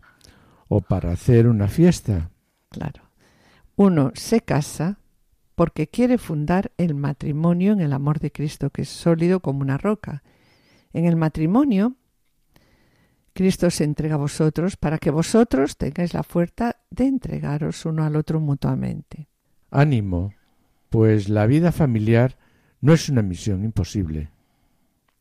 o 0.69 0.81
para 0.81 1.13
hacer 1.13 1.49
una 1.49 1.69
fiesta. 1.69 2.31
Claro. 2.69 3.06
Uno 3.77 4.11
se 4.15 4.41
casa 4.41 4.99
porque 5.55 5.89
quiere 5.89 6.19
fundar 6.19 6.73
el 6.79 6.95
matrimonio 6.95 7.73
en 7.73 7.81
el 7.81 7.93
amor 7.93 8.21
de 8.21 8.33
Cristo, 8.33 8.71
que 8.71 8.83
es 8.83 8.89
sólido 8.89 9.41
como 9.41 9.61
una 9.61 9.79
roca. 9.79 10.23
En 10.93 11.05
el 11.05 11.17
matrimonio, 11.17 11.97
Cristo 13.35 13.71
se 13.71 13.85
entrega 13.85 14.15
a 14.15 14.19
vosotros 14.19 14.77
para 14.77 14.99
que 14.99 15.11
vosotros 15.11 15.77
tengáis 15.77 16.15
la 16.15 16.23
fuerza 16.23 16.77
de 16.91 17.07
entregaros 17.07 17.85
uno 17.85 18.03
al 18.05 18.17
otro 18.17 18.41
mutuamente. 18.41 19.29
Ánimo, 19.71 20.33
pues 20.89 21.29
la 21.29 21.47
vida 21.47 21.71
familiar 21.71 22.39
no 22.81 22.95
es 22.95 23.11
una 23.11 23.21
misión 23.21 23.63
imposible. 23.63 24.31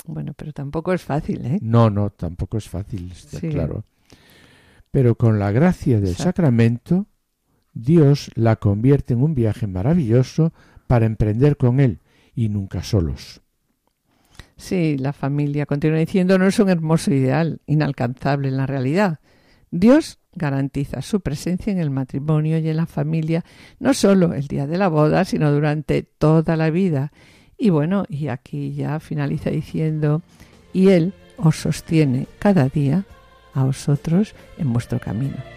Bueno, 0.06 0.34
pero 0.34 0.54
tampoco 0.54 0.94
es 0.94 1.02
fácil, 1.02 1.46
¿eh? 1.46 1.60
No, 1.62 1.90
no, 1.90 2.10
tampoco 2.10 2.58
es 2.58 2.70
fácil, 2.70 3.12
está 3.12 3.40
claro. 3.42 3.84
Pero 4.92 5.16
con 5.16 5.40
la 5.40 5.52
gracia 5.52 6.00
del 6.00 6.16
sacramento 6.16 7.08
Dios 7.76 8.32
la 8.36 8.56
convierte 8.56 9.14
en 9.14 9.22
un 9.22 9.36
viaje 9.36 9.68
maravilloso 9.68 10.54
para 10.88 11.06
emprender 11.06 11.58
con 11.58 11.80
Él 11.80 12.00
y 12.34 12.50
nunca 12.50 12.82
solos. 12.82 13.42
Sí, 14.58 14.98
la 14.98 15.12
familia, 15.12 15.66
continúa 15.66 16.00
diciendo, 16.00 16.40
no 16.40 16.48
es 16.48 16.58
un 16.60 16.70
hermoso 16.70 17.14
ideal, 17.14 17.60
inalcanzable 17.68 18.48
en 18.48 18.58
la 18.58 18.66
realidad. 18.66 19.20
Dios 19.70 20.20
garantiza 20.34 21.02
su 21.02 21.20
presencia 21.20 21.74
en 21.74 21.80
el 21.80 21.90
matrimonio 21.90 22.58
y 22.58 22.70
en 22.70 22.78
la 22.78 22.86
familia, 22.86 23.44
no 23.80 23.94
solo 23.94 24.34
el 24.34 24.48
día 24.48 24.68
de 24.68 24.78
la 24.78 24.88
boda, 24.88 25.26
sino 25.26 25.52
durante 25.52 26.04
toda 26.04 26.56
la 26.56 26.70
vida. 26.70 27.12
Y 27.58 27.70
bueno, 27.70 28.06
y 28.08 28.30
aquí 28.30 28.74
ya 28.74 29.02
finaliza 29.02 29.50
diciendo, 29.50 30.22
y 30.72 30.90
Él 30.90 31.14
os 31.38 31.58
sostiene 31.58 32.28
cada 32.40 32.70
día 32.70 33.04
a 33.54 33.66
vosotros 33.66 34.34
en 34.58 34.72
vuestro 34.72 35.00
camino. 35.00 35.55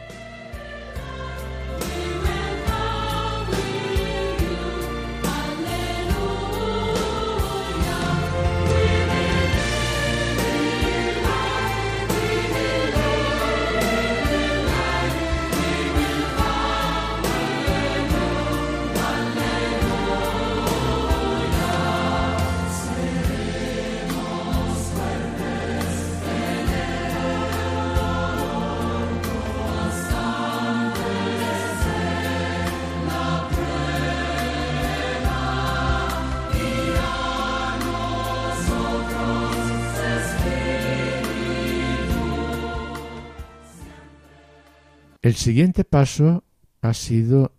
El 45.20 45.34
siguiente 45.34 45.84
paso 45.84 46.44
ha 46.80 46.94
sido 46.94 47.52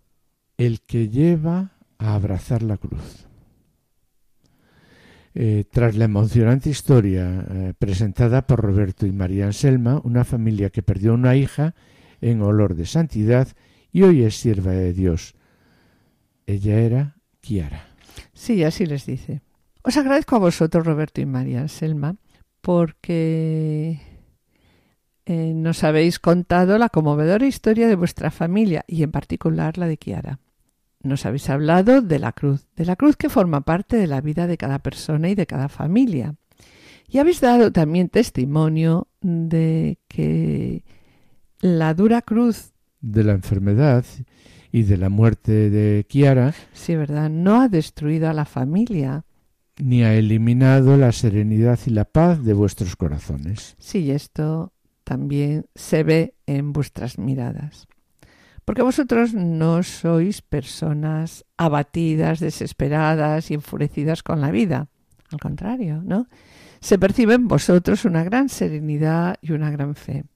el 0.56 0.80
que 0.80 1.08
lleva 1.08 1.72
a 1.98 2.14
abrazar 2.14 2.62
la 2.62 2.78
cruz. 2.78 3.26
Eh, 5.34 5.64
tras 5.70 5.94
la 5.96 6.06
emocionante 6.06 6.70
historia 6.70 7.46
eh, 7.48 7.74
presentada 7.78 8.46
por 8.46 8.60
Roberto 8.60 9.06
y 9.06 9.12
María 9.12 9.46
Anselma, 9.46 10.00
una 10.02 10.24
familia 10.24 10.70
que 10.70 10.82
perdió 10.82 11.14
una 11.14 11.36
hija 11.36 11.74
en 12.20 12.42
olor 12.42 12.74
de 12.74 12.86
santidad 12.86 13.48
y 13.92 14.02
hoy 14.02 14.24
es 14.24 14.36
sierva 14.36 14.72
de 14.72 14.92
Dios. 14.92 15.34
Ella 16.46 16.80
era 16.80 17.16
Kiara. 17.40 17.94
Sí, 18.32 18.64
así 18.64 18.86
les 18.86 19.06
dice. 19.06 19.42
Os 19.82 19.96
agradezco 19.96 20.36
a 20.36 20.40
vosotros, 20.40 20.84
Roberto 20.84 21.20
y 21.20 21.26
María 21.26 21.60
Anselma, 21.60 22.16
porque 22.60 24.00
eh, 25.32 25.54
nos 25.54 25.84
habéis 25.84 26.18
contado 26.18 26.76
la 26.76 26.88
conmovedora 26.88 27.46
historia 27.46 27.86
de 27.86 27.94
vuestra 27.94 28.32
familia 28.32 28.84
y 28.88 29.04
en 29.04 29.12
particular 29.12 29.78
la 29.78 29.86
de 29.86 29.96
Kiara. 29.96 30.40
Nos 31.04 31.24
habéis 31.24 31.48
hablado 31.48 32.02
de 32.02 32.18
la 32.18 32.32
cruz, 32.32 32.66
de 32.74 32.84
la 32.84 32.96
cruz 32.96 33.16
que 33.16 33.28
forma 33.28 33.60
parte 33.60 33.96
de 33.96 34.08
la 34.08 34.20
vida 34.20 34.48
de 34.48 34.58
cada 34.58 34.80
persona 34.80 35.28
y 35.28 35.36
de 35.36 35.46
cada 35.46 35.68
familia. 35.68 36.34
Y 37.08 37.18
habéis 37.18 37.40
dado 37.40 37.70
también 37.70 38.08
testimonio 38.08 39.06
de 39.20 40.00
que 40.08 40.82
la 41.60 41.94
dura 41.94 42.22
cruz 42.22 42.72
de 43.00 43.22
la 43.22 43.34
enfermedad 43.34 44.04
y 44.72 44.82
de 44.82 44.96
la 44.96 45.10
muerte 45.10 45.70
de 45.70 46.06
Kiara, 46.08 46.54
sí, 46.72 46.96
¿verdad? 46.96 47.30
No 47.30 47.60
ha 47.60 47.68
destruido 47.68 48.28
a 48.28 48.32
la 48.32 48.46
familia. 48.46 49.24
ni 49.78 50.02
ha 50.02 50.12
eliminado 50.12 50.96
la 50.96 51.12
serenidad 51.12 51.78
y 51.86 51.90
la 51.90 52.04
paz 52.04 52.42
de 52.42 52.52
vuestros 52.52 52.96
corazones. 52.96 53.76
Sí, 53.78 54.10
esto 54.10 54.72
también 55.10 55.66
se 55.74 56.04
ve 56.04 56.36
en 56.46 56.72
vuestras 56.72 57.18
miradas. 57.18 57.88
Porque 58.64 58.82
vosotros 58.82 59.34
no 59.34 59.82
sois 59.82 60.40
personas 60.40 61.44
abatidas, 61.56 62.38
desesperadas 62.38 63.50
y 63.50 63.54
enfurecidas 63.54 64.22
con 64.22 64.40
la 64.40 64.52
vida. 64.52 64.86
Al 65.32 65.40
contrario, 65.40 66.00
¿no? 66.04 66.28
Se 66.80 66.96
percibe 66.96 67.34
en 67.34 67.48
vosotros 67.48 68.04
una 68.04 68.22
gran 68.22 68.48
serenidad 68.48 69.34
y 69.42 69.50
una 69.50 69.72
gran 69.72 69.96
fe. 69.96 70.26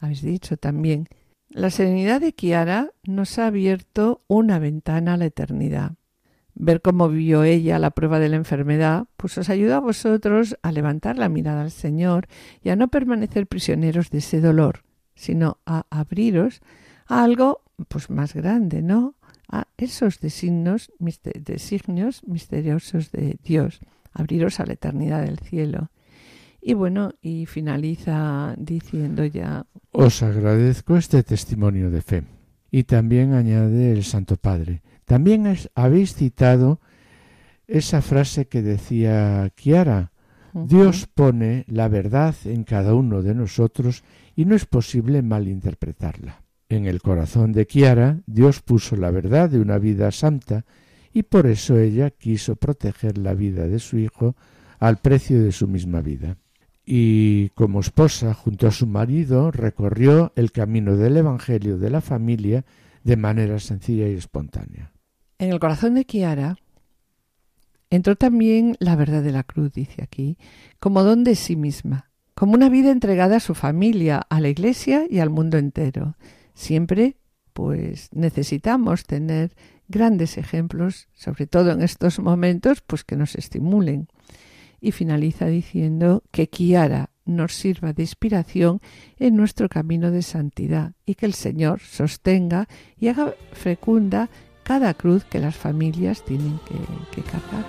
Habéis 0.00 0.20
dicho 0.20 0.58
también, 0.58 1.08
la 1.48 1.70
serenidad 1.70 2.20
de 2.20 2.34
Kiara 2.34 2.90
nos 3.04 3.38
ha 3.38 3.46
abierto 3.46 4.22
una 4.28 4.58
ventana 4.58 5.14
a 5.14 5.16
la 5.16 5.24
eternidad. 5.24 5.92
Ver 6.54 6.82
cómo 6.82 7.08
vivió 7.08 7.44
ella 7.44 7.78
la 7.78 7.90
prueba 7.90 8.18
de 8.18 8.28
la 8.28 8.36
enfermedad, 8.36 9.06
pues 9.16 9.38
os 9.38 9.48
ayuda 9.48 9.76
a 9.76 9.80
vosotros 9.80 10.56
a 10.62 10.72
levantar 10.72 11.16
la 11.16 11.28
mirada 11.28 11.62
al 11.62 11.70
Señor 11.70 12.28
y 12.62 12.70
a 12.70 12.76
no 12.76 12.88
permanecer 12.88 13.46
prisioneros 13.46 14.10
de 14.10 14.18
ese 14.18 14.40
dolor, 14.40 14.84
sino 15.14 15.58
a 15.66 15.86
abriros 15.90 16.60
a 17.06 17.24
algo 17.24 17.62
pues 17.88 18.10
más 18.10 18.34
grande, 18.34 18.82
¿no? 18.82 19.14
A 19.48 19.66
esos 19.76 20.20
designios, 20.20 20.92
designios 20.98 22.22
misteriosos 22.26 23.10
de 23.10 23.36
Dios, 23.42 23.80
abriros 24.12 24.60
a 24.60 24.66
la 24.66 24.74
eternidad 24.74 25.22
del 25.22 25.38
cielo. 25.38 25.90
Y 26.62 26.74
bueno, 26.74 27.12
y 27.22 27.46
finaliza 27.46 28.54
diciendo 28.58 29.24
ya. 29.24 29.66
Os 29.92 30.22
agradezco 30.22 30.96
este 30.96 31.22
testimonio 31.22 31.90
de 31.90 32.02
fe. 32.02 32.22
Y 32.70 32.84
también 32.84 33.32
añade 33.32 33.92
el 33.92 34.04
Santo 34.04 34.36
Padre. 34.36 34.82
También 35.10 35.46
es- 35.46 35.68
habéis 35.74 36.14
citado 36.14 36.78
esa 37.66 38.00
frase 38.00 38.46
que 38.46 38.62
decía 38.62 39.50
Kiara. 39.56 40.12
Dios 40.54 41.08
pone 41.12 41.64
la 41.66 41.88
verdad 41.88 42.36
en 42.44 42.62
cada 42.62 42.94
uno 42.94 43.20
de 43.20 43.34
nosotros 43.34 44.04
y 44.36 44.44
no 44.44 44.54
es 44.54 44.66
posible 44.66 45.22
malinterpretarla. 45.22 46.44
En 46.68 46.86
el 46.86 47.02
corazón 47.02 47.50
de 47.50 47.66
Kiara, 47.66 48.20
Dios 48.28 48.62
puso 48.62 48.94
la 48.94 49.10
verdad 49.10 49.50
de 49.50 49.58
una 49.58 49.78
vida 49.78 50.12
santa 50.12 50.64
y 51.12 51.24
por 51.24 51.48
eso 51.48 51.76
ella 51.76 52.10
quiso 52.10 52.54
proteger 52.54 53.18
la 53.18 53.34
vida 53.34 53.66
de 53.66 53.80
su 53.80 53.98
hijo 53.98 54.36
al 54.78 54.98
precio 54.98 55.42
de 55.42 55.50
su 55.50 55.66
misma 55.66 56.02
vida. 56.02 56.36
Y 56.86 57.48
como 57.56 57.80
esposa, 57.80 58.32
junto 58.32 58.68
a 58.68 58.70
su 58.70 58.86
marido, 58.86 59.50
recorrió 59.50 60.32
el 60.36 60.52
camino 60.52 60.96
del 60.96 61.16
Evangelio 61.16 61.78
de 61.78 61.90
la 61.90 62.00
familia 62.00 62.64
de 63.02 63.16
manera 63.16 63.58
sencilla 63.58 64.06
y 64.06 64.14
espontánea. 64.14 64.92
En 65.40 65.50
el 65.50 65.58
corazón 65.58 65.94
de 65.94 66.04
Kiara 66.04 66.58
entró 67.88 68.14
también 68.14 68.76
la 68.78 68.94
verdad 68.94 69.22
de 69.22 69.32
la 69.32 69.42
cruz, 69.42 69.72
dice 69.72 70.02
aquí, 70.02 70.36
como 70.80 71.02
don 71.02 71.24
de 71.24 71.34
sí 71.34 71.56
misma, 71.56 72.10
como 72.34 72.52
una 72.52 72.68
vida 72.68 72.90
entregada 72.90 73.36
a 73.36 73.40
su 73.40 73.54
familia, 73.54 74.18
a 74.28 74.38
la 74.42 74.50
iglesia 74.50 75.06
y 75.08 75.20
al 75.20 75.30
mundo 75.30 75.56
entero. 75.56 76.14
Siempre, 76.52 77.16
pues, 77.54 78.10
necesitamos 78.12 79.04
tener 79.04 79.56
grandes 79.88 80.36
ejemplos, 80.36 81.08
sobre 81.14 81.46
todo 81.46 81.70
en 81.70 81.80
estos 81.80 82.18
momentos, 82.18 82.82
pues 82.82 83.02
que 83.02 83.16
nos 83.16 83.34
estimulen. 83.34 84.08
Y 84.78 84.92
finaliza 84.92 85.46
diciendo 85.46 86.22
que 86.32 86.50
Kiara 86.50 87.12
nos 87.24 87.54
sirva 87.54 87.94
de 87.94 88.02
inspiración 88.02 88.82
en 89.18 89.36
nuestro 89.36 89.70
camino 89.70 90.10
de 90.10 90.20
santidad 90.20 90.92
y 91.06 91.14
que 91.14 91.24
el 91.24 91.32
Señor 91.32 91.80
sostenga 91.80 92.68
y 92.98 93.08
haga 93.08 93.34
fecunda 93.52 94.28
cada 94.70 94.94
cruz 94.94 95.24
que 95.24 95.40
las 95.40 95.56
familias 95.56 96.22
tienen 96.24 96.60
que, 96.60 96.76
que 97.10 97.28
cargar. 97.28 97.64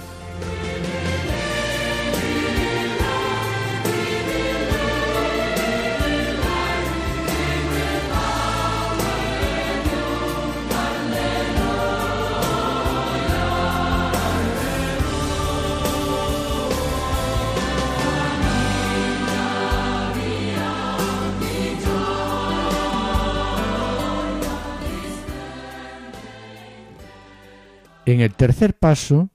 En 28.05 28.19
el 28.19 28.33
tercer 28.33 28.73
paso, 28.73 29.29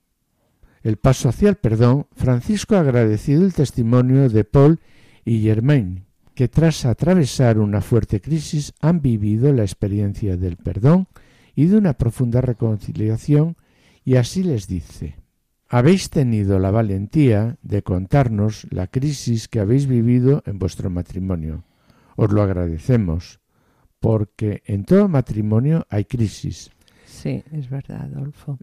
el 0.83 0.97
paso 0.97 1.29
hacia 1.29 1.49
el 1.49 1.55
perdón, 1.55 2.07
Francisco 2.15 2.75
ha 2.75 2.81
agradecido 2.81 3.45
el 3.45 3.53
testimonio 3.53 4.29
de 4.29 4.43
Paul 4.43 4.79
y 5.23 5.41
Germain, 5.41 6.05
que 6.35 6.49
tras 6.49 6.85
atravesar 6.85 7.59
una 7.59 7.81
fuerte 7.81 8.19
crisis 8.21 8.73
han 8.81 9.01
vivido 9.01 9.53
la 9.53 9.63
experiencia 9.63 10.35
del 10.35 10.57
perdón 10.57 11.07
y 11.55 11.65
de 11.65 11.77
una 11.77 11.93
profunda 11.93 12.41
reconciliación, 12.41 13.55
y 14.03 14.15
así 14.15 14.43
les 14.43 14.67
dice 14.67 15.15
Habéis 15.69 16.09
tenido 16.09 16.59
la 16.59 16.71
valentía 16.71 17.57
de 17.61 17.83
contarnos 17.83 18.67
la 18.69 18.87
crisis 18.87 19.47
que 19.47 19.59
habéis 19.59 19.87
vivido 19.87 20.43
en 20.45 20.59
vuestro 20.59 20.89
matrimonio. 20.89 21.63
Os 22.15 22.31
lo 22.31 22.41
agradecemos, 22.41 23.39
porque 23.99 24.61
en 24.65 24.85
todo 24.85 25.09
matrimonio 25.09 25.85
hay 25.89 26.05
crisis, 26.05 26.71
Sí, 27.17 27.43
es 27.51 27.67
verdad, 27.67 28.11
Adolfo. 28.13 28.59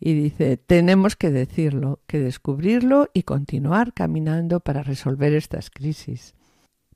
Y 0.00 0.14
dice, 0.14 0.56
tenemos 0.56 1.14
que 1.14 1.30
decirlo, 1.30 2.00
que 2.06 2.18
descubrirlo 2.18 3.10
y 3.12 3.24
continuar 3.24 3.92
caminando 3.92 4.60
para 4.60 4.82
resolver 4.82 5.34
estas 5.34 5.68
crisis. 5.68 6.34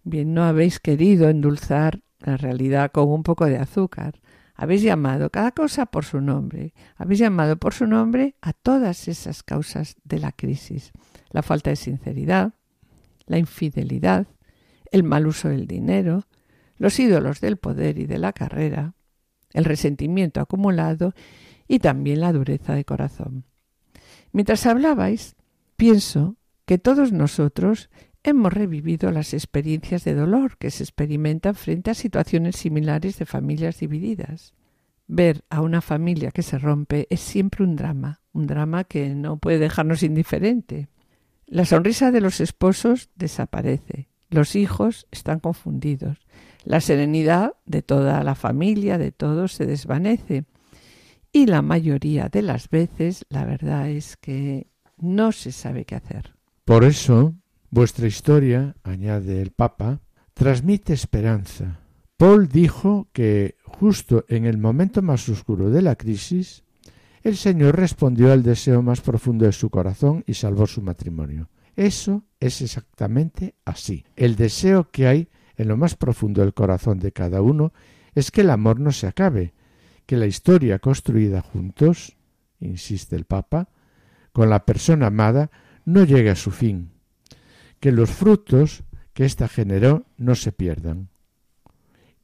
Bien, 0.04 0.32
no 0.32 0.44
habéis 0.44 0.80
querido 0.80 1.28
endulzar 1.28 2.00
la 2.20 2.38
realidad 2.38 2.92
con 2.92 3.10
un 3.10 3.22
poco 3.24 3.44
de 3.44 3.58
azúcar. 3.58 4.22
Habéis 4.54 4.80
llamado 4.80 5.28
cada 5.28 5.52
cosa 5.52 5.84
por 5.84 6.06
su 6.06 6.22
nombre. 6.22 6.72
Habéis 6.96 7.20
llamado 7.20 7.58
por 7.58 7.74
su 7.74 7.86
nombre 7.86 8.36
a 8.40 8.54
todas 8.54 9.06
esas 9.06 9.42
causas 9.42 9.96
de 10.02 10.18
la 10.18 10.32
crisis. 10.32 10.92
La 11.30 11.42
falta 11.42 11.68
de 11.68 11.76
sinceridad, 11.76 12.54
la 13.26 13.36
infidelidad, 13.36 14.28
el 14.90 15.02
mal 15.02 15.26
uso 15.26 15.50
del 15.50 15.66
dinero, 15.66 16.24
los 16.78 16.98
ídolos 16.98 17.42
del 17.42 17.58
poder 17.58 17.98
y 17.98 18.06
de 18.06 18.18
la 18.18 18.32
carrera, 18.32 18.94
el 19.56 19.64
resentimiento 19.64 20.40
acumulado 20.40 21.14
y 21.66 21.80
también 21.80 22.20
la 22.20 22.32
dureza 22.32 22.74
de 22.74 22.84
corazón. 22.84 23.44
Mientras 24.32 24.66
hablabais, 24.66 25.34
pienso 25.76 26.36
que 26.66 26.78
todos 26.78 27.10
nosotros 27.10 27.88
hemos 28.22 28.52
revivido 28.52 29.10
las 29.10 29.32
experiencias 29.32 30.04
de 30.04 30.14
dolor 30.14 30.58
que 30.58 30.70
se 30.70 30.82
experimentan 30.82 31.54
frente 31.54 31.90
a 31.90 31.94
situaciones 31.94 32.56
similares 32.56 33.18
de 33.18 33.24
familias 33.24 33.78
divididas. 33.78 34.52
Ver 35.06 35.44
a 35.48 35.62
una 35.62 35.80
familia 35.80 36.32
que 36.32 36.42
se 36.42 36.58
rompe 36.58 37.06
es 37.08 37.20
siempre 37.20 37.64
un 37.64 37.76
drama, 37.76 38.20
un 38.32 38.46
drama 38.46 38.84
que 38.84 39.14
no 39.14 39.38
puede 39.38 39.58
dejarnos 39.58 40.02
indiferente. 40.02 40.88
La 41.46 41.64
sonrisa 41.64 42.10
de 42.10 42.20
los 42.20 42.40
esposos 42.40 43.08
desaparece, 43.14 44.08
los 44.28 44.56
hijos 44.56 45.06
están 45.12 45.38
confundidos, 45.38 46.25
la 46.66 46.80
serenidad 46.80 47.54
de 47.64 47.80
toda 47.80 48.22
la 48.22 48.34
familia, 48.34 48.98
de 48.98 49.12
todos, 49.12 49.52
se 49.52 49.64
desvanece. 49.64 50.44
Y 51.32 51.46
la 51.46 51.62
mayoría 51.62 52.28
de 52.28 52.42
las 52.42 52.68
veces 52.68 53.24
la 53.30 53.44
verdad 53.44 53.88
es 53.88 54.18
que 54.18 54.66
no 54.98 55.32
se 55.32 55.52
sabe 55.52 55.84
qué 55.84 55.94
hacer. 55.94 56.34
Por 56.64 56.84
eso, 56.84 57.34
vuestra 57.70 58.06
historia, 58.06 58.76
añade 58.82 59.40
el 59.40 59.52
Papa, 59.52 60.00
transmite 60.34 60.92
esperanza, 60.92 61.80
Paul 62.16 62.48
dijo 62.48 63.08
que 63.12 63.56
justo 63.62 64.24
en 64.28 64.46
el 64.46 64.56
momento 64.56 65.02
más 65.02 65.28
oscuro 65.28 65.68
de 65.68 65.82
la 65.82 65.96
crisis, 65.96 66.64
el 67.22 67.36
Señor 67.36 67.76
respondió 67.76 68.32
al 68.32 68.42
deseo 68.42 68.80
más 68.80 69.02
profundo 69.02 69.44
de 69.44 69.52
su 69.52 69.68
corazón 69.68 70.24
y 70.26 70.32
salvó 70.34 70.66
su 70.66 70.80
matrimonio. 70.80 71.50
Eso 71.74 72.24
es 72.40 72.62
exactamente 72.62 73.54
así. 73.66 74.04
El 74.16 74.36
deseo 74.36 74.88
que 74.90 75.06
hay 75.06 75.28
en 75.56 75.68
lo 75.68 75.76
más 75.76 75.94
profundo 75.94 76.42
del 76.42 76.54
corazón 76.54 76.98
de 76.98 77.12
cada 77.12 77.42
uno 77.42 77.72
es 78.14 78.30
que 78.30 78.42
el 78.42 78.50
amor 78.50 78.80
no 78.80 78.92
se 78.92 79.06
acabe, 79.06 79.52
que 80.06 80.16
la 80.16 80.26
historia 80.26 80.78
construida 80.78 81.42
juntos, 81.42 82.16
insiste 82.60 83.16
el 83.16 83.24
Papa, 83.24 83.68
con 84.32 84.50
la 84.50 84.64
persona 84.64 85.08
amada, 85.08 85.50
no 85.84 86.04
llegue 86.04 86.30
a 86.30 86.36
su 86.36 86.50
fin, 86.50 86.90
que 87.80 87.92
los 87.92 88.10
frutos 88.10 88.84
que 89.12 89.24
ésta 89.24 89.48
generó 89.48 90.04
no 90.16 90.34
se 90.34 90.52
pierdan. 90.52 91.08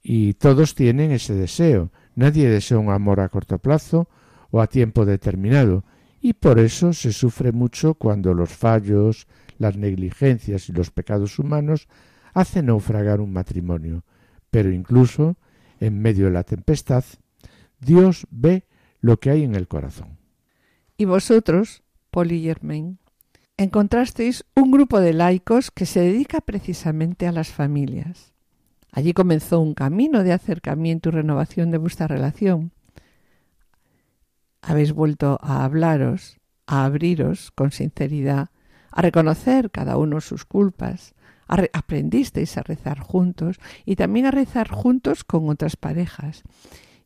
Y 0.02 0.34
todos 0.34 0.74
tienen 0.74 1.12
ese 1.12 1.34
deseo. 1.34 1.90
Nadie 2.14 2.50
desea 2.50 2.78
un 2.78 2.90
amor 2.90 3.20
a 3.20 3.28
corto 3.28 3.58
plazo 3.58 4.08
o 4.50 4.60
a 4.60 4.66
tiempo 4.66 5.06
determinado, 5.06 5.84
y 6.20 6.34
por 6.34 6.58
eso 6.58 6.92
se 6.92 7.12
sufre 7.12 7.52
mucho 7.52 7.94
cuando 7.94 8.34
los 8.34 8.50
fallos, 8.50 9.26
las 9.58 9.76
negligencias 9.76 10.68
y 10.68 10.72
los 10.72 10.90
pecados 10.90 11.38
humanos 11.38 11.88
hacen 12.32 12.66
naufragar 12.66 13.20
un 13.20 13.32
matrimonio. 13.32 14.04
Pero 14.50 14.70
incluso, 14.70 15.36
en 15.80 16.00
medio 16.00 16.26
de 16.26 16.32
la 16.32 16.44
tempestad, 16.44 17.04
Dios 17.80 18.26
ve 18.30 18.64
lo 19.00 19.18
que 19.18 19.30
hay 19.30 19.44
en 19.44 19.54
el 19.54 19.68
corazón. 19.68 20.18
Y 20.96 21.04
vosotros, 21.04 21.82
Paul 22.10 22.28
Germain, 22.28 22.98
encontrasteis 23.56 24.44
un 24.54 24.70
grupo 24.70 25.00
de 25.00 25.12
laicos 25.12 25.70
que 25.70 25.86
se 25.86 26.00
dedica 26.00 26.40
precisamente 26.40 27.26
a 27.26 27.32
las 27.32 27.50
familias. 27.50 28.32
Allí 28.92 29.14
comenzó 29.14 29.60
un 29.60 29.74
camino 29.74 30.22
de 30.22 30.32
acercamiento 30.32 31.08
y 31.08 31.12
renovación 31.12 31.70
de 31.70 31.78
vuestra 31.78 32.06
relación. 32.06 32.72
Habéis 34.60 34.92
vuelto 34.92 35.38
a 35.42 35.64
hablaros, 35.64 36.38
a 36.66 36.84
abriros 36.84 37.50
con 37.52 37.72
sinceridad, 37.72 38.50
a 38.90 39.02
reconocer 39.02 39.70
cada 39.70 39.96
uno 39.96 40.20
sus 40.20 40.44
culpas, 40.44 41.14
aprendisteis 41.46 42.56
a 42.56 42.62
rezar 42.62 42.98
juntos 43.00 43.58
y 43.84 43.96
también 43.96 44.26
a 44.26 44.30
rezar 44.30 44.70
juntos 44.70 45.24
con 45.24 45.48
otras 45.48 45.76
parejas. 45.76 46.42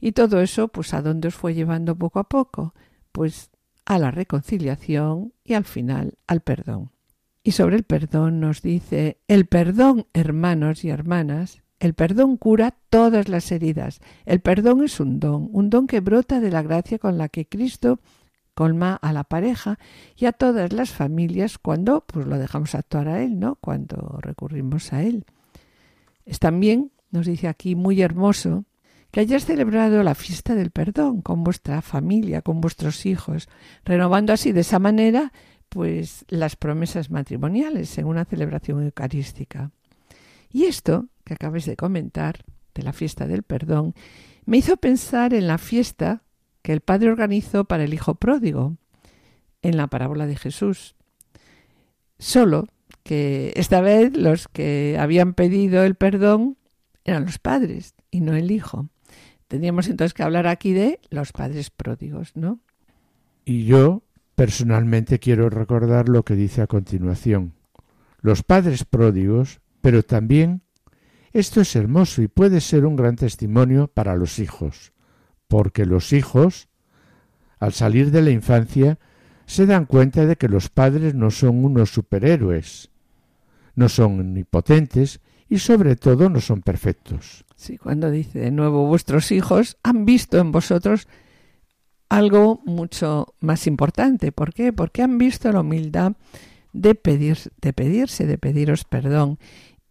Y 0.01 0.12
todo 0.12 0.40
eso, 0.40 0.68
pues, 0.68 0.94
¿a 0.94 1.03
dónde 1.03 1.29
os 1.29 1.35
fue 1.35 1.55
llevando 1.55 1.96
poco 1.96 2.18
a 2.18 2.29
poco? 2.29 2.75
Pues 3.12 3.51
a 3.87 3.99
la 3.99 4.11
reconciliación 4.11 5.33
y 5.44 5.55
al 5.55 5.64
final 5.64 6.14
al 6.27 6.40
perdón. 6.40 6.90
Y 7.42 7.53
sobre 7.53 7.77
el 7.77 7.85
perdón 7.85 8.40
nos 8.40 8.61
dice, 8.61 9.18
el 9.29 9.46
perdón, 9.46 10.07
hermanos 10.12 10.85
y 10.85 10.90
hermanas, 10.90 11.62
el 11.79 11.94
perdón 11.94 12.37
cura 12.37 12.75
todas 12.90 13.29
las 13.29 13.53
heridas. 13.53 14.01
El 14.25 14.40
perdón 14.40 14.83
es 14.83 14.99
un 14.99 15.20
don, 15.20 15.49
un 15.53 15.70
don 15.70 15.87
que 15.87 16.01
brota 16.01 16.40
de 16.40 16.51
la 16.51 16.62
gracia 16.62 16.99
con 16.99 17.18
la 17.18 17.29
que 17.29 17.46
Cristo 17.46 18.01
colma 18.56 18.94
a 18.94 19.12
la 19.12 19.22
pareja 19.22 19.78
y 20.16 20.24
a 20.24 20.32
todas 20.32 20.72
las 20.72 20.90
familias 20.90 21.58
cuando 21.58 22.00
pues 22.00 22.26
lo 22.26 22.38
dejamos 22.38 22.74
actuar 22.74 23.06
a 23.06 23.22
él, 23.22 23.38
¿no? 23.38 23.56
Cuando 23.56 24.18
recurrimos 24.22 24.94
a 24.94 25.02
él. 25.02 25.26
Es 26.24 26.38
también, 26.38 26.90
nos 27.10 27.26
dice 27.26 27.48
aquí, 27.48 27.76
muy 27.76 28.00
hermoso 28.00 28.64
que 29.10 29.20
hayas 29.20 29.44
celebrado 29.44 30.02
la 30.02 30.14
fiesta 30.14 30.54
del 30.54 30.70
perdón 30.70 31.20
con 31.20 31.44
vuestra 31.44 31.82
familia, 31.82 32.40
con 32.40 32.62
vuestros 32.62 33.04
hijos, 33.04 33.46
renovando 33.84 34.32
así 34.32 34.52
de 34.52 34.60
esa 34.60 34.78
manera 34.78 35.32
pues 35.68 36.24
las 36.28 36.56
promesas 36.56 37.10
matrimoniales 37.10 37.98
en 37.98 38.06
una 38.06 38.24
celebración 38.24 38.82
eucarística. 38.82 39.70
Y 40.50 40.64
esto 40.64 41.08
que 41.24 41.34
acabáis 41.34 41.66
de 41.66 41.76
comentar 41.76 42.42
de 42.74 42.82
la 42.82 42.94
fiesta 42.94 43.26
del 43.26 43.42
perdón 43.42 43.94
me 44.46 44.56
hizo 44.56 44.78
pensar 44.78 45.34
en 45.34 45.46
la 45.46 45.58
fiesta 45.58 46.22
que 46.66 46.72
el 46.72 46.81
Padre 46.81 47.11
organizó 47.11 47.64
para 47.64 47.85
el 47.85 47.94
Hijo 47.94 48.16
pródigo 48.16 48.76
en 49.62 49.76
la 49.76 49.87
parábola 49.87 50.26
de 50.26 50.35
Jesús. 50.35 50.96
Solo 52.18 52.66
que 53.05 53.52
esta 53.55 53.81
vez 53.81 54.16
los 54.16 54.48
que 54.48 54.96
habían 54.98 55.35
pedido 55.35 55.85
el 55.85 55.94
perdón 55.94 56.57
eran 57.05 57.24
los 57.24 57.38
padres 57.38 57.94
y 58.11 58.20
no 58.20 58.35
el 58.35 58.50
Hijo. 58.50 58.88
Tendríamos 59.46 59.87
entonces 59.87 60.12
que 60.12 60.24
hablar 60.24 60.48
aquí 60.48 60.72
de 60.72 60.98
los 61.09 61.31
padres 61.31 61.70
pródigos, 61.70 62.33
¿no? 62.35 62.59
Y 63.44 63.66
yo 63.66 64.02
personalmente 64.35 65.20
quiero 65.20 65.48
recordar 65.50 66.09
lo 66.09 66.24
que 66.24 66.35
dice 66.35 66.62
a 66.62 66.66
continuación. 66.66 67.52
Los 68.22 68.42
padres 68.42 68.85
pródigos, 68.85 69.61
pero 69.83 70.02
también 70.02 70.62
esto 71.33 71.61
es 71.61 71.76
hermoso 71.76 72.22
y 72.22 72.26
puede 72.26 72.61
ser 72.61 72.87
un 72.87 72.96
gran 72.96 73.14
testimonio 73.14 73.87
para 73.87 74.16
los 74.16 74.40
hijos 74.40 74.95
porque 75.48 75.87
los 75.87 76.12
hijos, 76.12 76.68
al 77.59 77.72
salir 77.72 78.11
de 78.11 78.22
la 78.22 78.30
infancia, 78.30 78.98
se 79.46 79.66
dan 79.66 79.87
cuenta 79.87 80.26
de 80.26 80.37
que 80.37 80.48
los 80.48 80.68
padres 80.68 81.14
no 81.14 81.30
son 81.30 81.64
unos 81.64 81.90
superhéroes, 81.90 82.90
no 83.74 83.88
son 83.88 84.20
omnipotentes 84.20 85.20
y 85.48 85.59
sobre 85.59 85.96
todo 85.96 86.28
no 86.28 86.40
son 86.40 86.62
perfectos. 86.62 87.44
Sí, 87.54 87.78
cuando 87.78 88.11
dice 88.11 88.40
de 88.40 88.50
nuevo 88.50 88.87
vuestros 88.87 89.30
hijos 89.32 89.76
han 89.82 90.04
visto 90.04 90.38
en 90.38 90.52
vosotros 90.52 91.06
algo 92.09 92.61
mucho 92.64 93.35
más 93.40 93.66
importante. 93.66 94.32
¿Por 94.32 94.52
qué? 94.52 94.72
Porque 94.72 95.02
han 95.02 95.18
visto 95.18 95.50
la 95.52 95.61
humildad 95.61 96.12
de 96.72 96.94
pedir, 96.94 97.38
de 97.61 97.72
pedirse, 97.72 98.26
de 98.26 98.38
pediros 98.38 98.85
perdón 98.85 99.38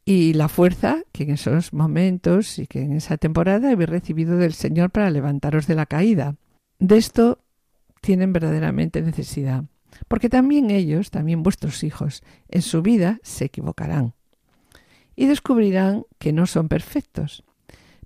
y 0.06 0.34
la 0.34 0.48
fuerza 0.48 1.00
que 1.12 1.24
en 1.24 1.32
esos 1.32 1.74
momentos 1.74 2.60
y 2.60 2.68
que 2.68 2.84
en 2.84 2.94
esa 2.94 3.18
temporada 3.18 3.72
habéis 3.72 3.90
recibido 3.90 4.38
del 4.38 4.54
Señor 4.54 4.92
para 4.92 5.10
levantaros 5.10 5.66
de 5.66 5.74
la 5.74 5.88
caída. 5.88 6.36
De 6.78 6.98
esto 6.98 7.40
tienen 8.02 8.32
verdaderamente 8.32 9.02
necesidad, 9.02 9.64
porque 10.08 10.30
también 10.30 10.70
ellos, 10.70 11.10
también 11.10 11.42
vuestros 11.42 11.84
hijos, 11.84 12.22
en 12.50 12.62
su 12.62 12.84
vida 12.84 13.20
se 13.24 13.46
equivocarán 13.46 14.14
y 15.16 15.26
descubrirán 15.26 16.04
que 16.20 16.34
no 16.34 16.46
son 16.46 16.68
perfectos, 16.68 17.44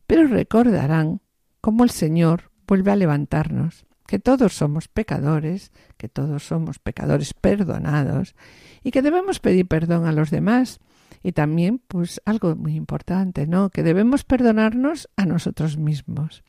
pero 0.08 0.26
recordarán 0.28 1.20
cómo 1.60 1.84
el 1.84 1.90
Señor 1.90 2.52
vuelve 2.66 2.92
a 2.92 2.96
levantarnos, 2.96 3.86
que 4.08 4.20
todos 4.20 4.54
somos 4.54 4.88
pecadores, 4.88 5.72
que 5.98 6.08
todos 6.08 6.44
somos 6.44 6.80
pecadores 6.80 7.34
perdonados 7.34 8.36
y 8.84 8.92
que 8.92 9.02
debemos 9.02 9.40
pedir 9.40 9.68
perdón 9.68 10.06
a 10.06 10.14
los 10.14 10.30
demás 10.30 10.80
y 11.24 11.34
también, 11.34 11.82
pues 11.88 12.22
algo 12.26 12.56
muy 12.56 12.76
importante, 12.76 13.48
¿no? 13.48 13.70
Que 13.70 13.84
debemos 13.84 14.24
perdonarnos 14.24 15.10
a 15.16 15.26
nosotros 15.26 15.78
mismos. 15.78 16.44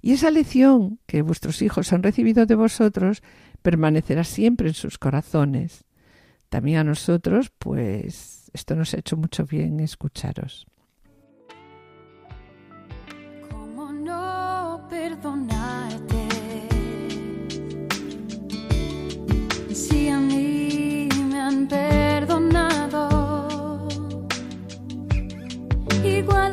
Y 0.00 0.12
esa 0.12 0.30
lección 0.30 0.98
que 1.06 1.22
vuestros 1.22 1.62
hijos 1.62 1.92
han 1.92 2.02
recibido 2.02 2.46
de 2.46 2.54
vosotros 2.54 3.22
permanecerá 3.62 4.24
siempre 4.24 4.68
en 4.68 4.74
sus 4.74 4.98
corazones. 4.98 5.84
También 6.48 6.78
a 6.78 6.84
nosotros, 6.84 7.50
pues 7.58 8.50
esto 8.52 8.74
nos 8.74 8.92
ha 8.94 8.98
hecho 8.98 9.16
mucho 9.16 9.46
bien 9.46 9.80
escucharos. 9.80 10.66
¿Cómo 13.48 13.92
no 13.92 14.86
perdonarte? 14.90 15.51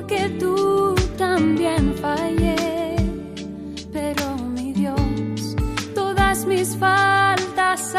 Que 0.10 0.28
tú 0.39 0.95
también 1.17 1.93
fallé, 2.02 2.95
pero 3.93 4.36
mi 4.56 4.74
Dios 4.74 5.56
todas 5.93 6.45
mis 6.48 6.76
faltas 6.76 7.93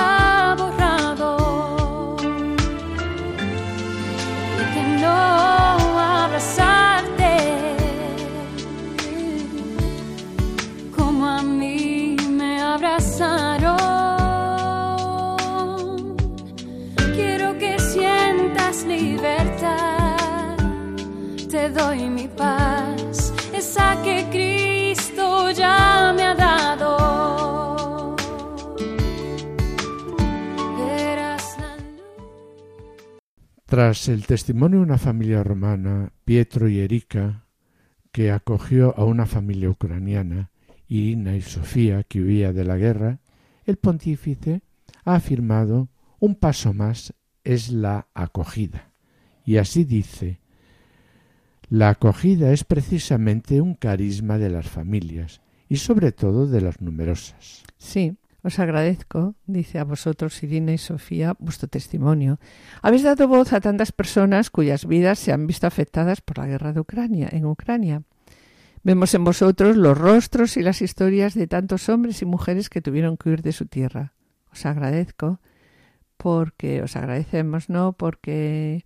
mi 22.11 22.29
paz, 22.29 23.33
que 24.05 24.27
Cristo 24.31 25.51
ya 25.51 26.13
me 26.15 26.23
ha 26.23 26.35
dado. 26.35 28.17
Tras 33.67 34.09
el 34.09 34.27
testimonio 34.27 34.79
de 34.79 34.85
una 34.85 34.99
familia 34.99 35.43
romana, 35.45 36.13
Pietro 36.25 36.69
y 36.69 36.81
Erika, 36.81 37.47
que 38.13 38.33
acogió 38.33 38.99
a 38.99 39.05
una 39.05 39.27
familia 39.27 39.71
ucraniana, 39.71 40.51
Irina 40.89 41.37
y 41.37 41.43
Sofía, 41.43 42.03
que 42.03 42.21
huía 42.21 42.53
de 42.53 42.65
la 42.65 42.77
guerra, 42.77 43.21
el 43.65 43.77
pontífice 43.77 44.63
ha 45.05 45.15
afirmado 45.15 45.89
un 46.19 46.35
paso 46.35 46.75
más 46.75 47.15
es 47.45 47.71
la 47.71 48.09
acogida. 48.13 48.93
Y 49.45 49.57
así 49.57 49.85
dice, 49.85 50.40
La 51.71 51.91
acogida 51.91 52.53
es 52.53 52.65
precisamente 52.65 53.61
un 53.61 53.75
carisma 53.75 54.39
de 54.39 54.51
las 54.51 54.69
familias 54.69 55.41
y 55.69 55.77
sobre 55.77 56.11
todo 56.11 56.49
de 56.49 56.61
las 56.61 56.81
numerosas. 56.81 57.63
Sí, 57.79 58.17
os 58.43 58.59
agradezco, 58.59 59.37
dice 59.47 59.79
a 59.79 59.85
vosotros, 59.85 60.43
Irina 60.43 60.73
y 60.73 60.79
Sofía, 60.79 61.37
vuestro 61.39 61.69
testimonio. 61.69 62.41
Habéis 62.83 63.05
dado 63.05 63.29
voz 63.29 63.53
a 63.53 63.61
tantas 63.61 63.93
personas 63.93 64.51
cuyas 64.51 64.85
vidas 64.85 65.21
se 65.21 65.31
han 65.31 65.47
visto 65.47 65.69
afectadas 65.69 66.21
por 66.23 66.39
la 66.39 66.49
guerra 66.49 66.73
de 66.73 66.81
Ucrania, 66.81 67.29
en 67.31 67.47
Ucrania. 67.47 68.03
Vemos 68.83 69.15
en 69.15 69.23
vosotros 69.23 69.77
los 69.77 69.97
rostros 69.97 70.57
y 70.57 70.63
las 70.63 70.83
historias 70.83 71.35
de 71.35 71.47
tantos 71.47 71.89
hombres 71.89 72.21
y 72.21 72.25
mujeres 72.25 72.69
que 72.69 72.83
tuvieron 72.83 73.17
que 73.17 73.29
huir 73.29 73.43
de 73.43 73.53
su 73.53 73.67
tierra. 73.67 74.13
Os 74.53 74.67
agradezco 74.67 75.39
porque 76.17 76.83
os 76.83 76.97
agradecemos, 76.97 77.69
¿no? 77.69 77.93
Porque 77.93 78.85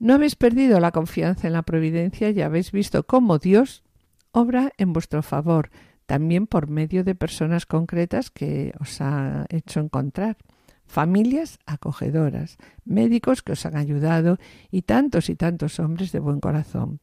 no 0.00 0.14
habéis 0.14 0.34
perdido 0.34 0.80
la 0.80 0.90
confianza 0.90 1.46
en 1.46 1.52
la 1.52 1.62
providencia 1.62 2.30
y 2.30 2.40
habéis 2.40 2.72
visto 2.72 3.06
cómo 3.06 3.38
Dios 3.38 3.84
obra 4.32 4.72
en 4.78 4.92
vuestro 4.92 5.22
favor, 5.22 5.70
también 6.06 6.46
por 6.46 6.68
medio 6.68 7.04
de 7.04 7.14
personas 7.14 7.66
concretas 7.66 8.30
que 8.30 8.72
os 8.80 9.00
ha 9.00 9.46
hecho 9.50 9.78
encontrar, 9.78 10.38
familias 10.86 11.58
acogedoras, 11.66 12.56
médicos 12.84 13.42
que 13.42 13.52
os 13.52 13.64
han 13.66 13.76
ayudado 13.76 14.38
y 14.70 14.82
tantos 14.82 15.28
y 15.28 15.36
tantos 15.36 15.78
hombres 15.78 16.12
de 16.12 16.18
buen 16.18 16.40
corazón. 16.40 17.00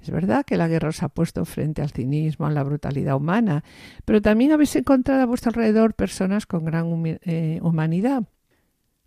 Es 0.00 0.10
verdad 0.10 0.46
que 0.46 0.56
la 0.56 0.68
guerra 0.68 0.88
os 0.90 1.02
ha 1.02 1.10
puesto 1.10 1.44
frente 1.44 1.82
al 1.82 1.90
cinismo, 1.90 2.46
a 2.46 2.50
la 2.50 2.62
brutalidad 2.62 3.16
humana, 3.16 3.64
pero 4.04 4.22
también 4.22 4.52
habéis 4.52 4.74
encontrado 4.76 5.22
a 5.22 5.26
vuestro 5.26 5.50
alrededor 5.50 5.94
personas 5.94 6.46
con 6.46 6.64
gran 6.64 6.86
eh, 7.04 7.58
humanidad, 7.60 8.24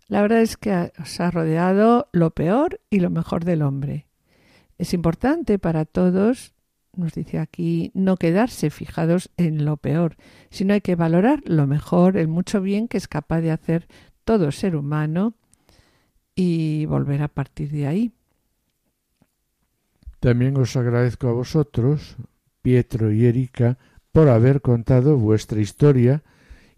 la 0.08 0.22
verdad 0.22 0.40
es 0.40 0.56
que 0.56 0.92
os 1.00 1.20
ha 1.20 1.30
rodeado 1.30 2.08
lo 2.12 2.30
peor 2.30 2.80
y 2.90 3.00
lo 3.00 3.10
mejor 3.10 3.44
del 3.44 3.62
hombre. 3.62 4.06
Es 4.78 4.92
importante 4.92 5.58
para 5.58 5.84
todos, 5.84 6.54
nos 6.96 7.14
dice 7.14 7.38
aquí, 7.38 7.90
no 7.94 8.16
quedarse 8.16 8.70
fijados 8.70 9.30
en 9.36 9.64
lo 9.64 9.76
peor, 9.76 10.16
sino 10.50 10.74
hay 10.74 10.80
que 10.80 10.96
valorar 10.96 11.42
lo 11.46 11.66
mejor, 11.66 12.16
el 12.16 12.28
mucho 12.28 12.60
bien 12.60 12.88
que 12.88 12.96
es 12.96 13.08
capaz 13.08 13.40
de 13.40 13.50
hacer 13.50 13.86
todo 14.24 14.52
ser 14.52 14.76
humano 14.76 15.34
y 16.34 16.86
volver 16.86 17.22
a 17.22 17.28
partir 17.28 17.70
de 17.70 17.86
ahí. 17.86 18.12
También 20.20 20.56
os 20.56 20.76
agradezco 20.76 21.28
a 21.28 21.32
vosotros, 21.32 22.16
Pietro 22.62 23.12
y 23.12 23.26
Erika, 23.26 23.78
por 24.10 24.28
haber 24.28 24.62
contado 24.62 25.16
vuestra 25.16 25.60
historia 25.60 26.22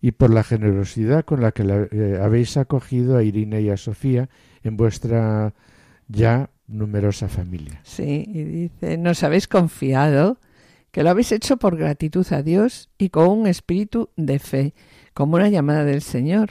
y 0.06 0.12
por 0.12 0.32
la 0.32 0.44
generosidad 0.44 1.24
con 1.24 1.40
la 1.40 1.50
que 1.50 1.64
eh, 1.64 2.20
habéis 2.22 2.56
acogido 2.56 3.16
a 3.16 3.24
Irina 3.24 3.58
y 3.58 3.70
a 3.70 3.76
Sofía 3.76 4.28
en 4.62 4.76
vuestra 4.76 5.52
ya 6.06 6.48
numerosa 6.68 7.26
familia. 7.26 7.80
Sí, 7.82 8.24
y 8.28 8.44
dice, 8.44 8.98
nos 8.98 9.24
habéis 9.24 9.48
confiado 9.48 10.38
que 10.92 11.02
lo 11.02 11.10
habéis 11.10 11.32
hecho 11.32 11.56
por 11.56 11.76
gratitud 11.76 12.24
a 12.30 12.44
Dios 12.44 12.88
y 12.98 13.08
con 13.08 13.28
un 13.30 13.46
espíritu 13.48 14.10
de 14.16 14.38
fe, 14.38 14.74
como 15.12 15.34
una 15.34 15.48
llamada 15.48 15.82
del 15.82 16.02
Señor. 16.02 16.50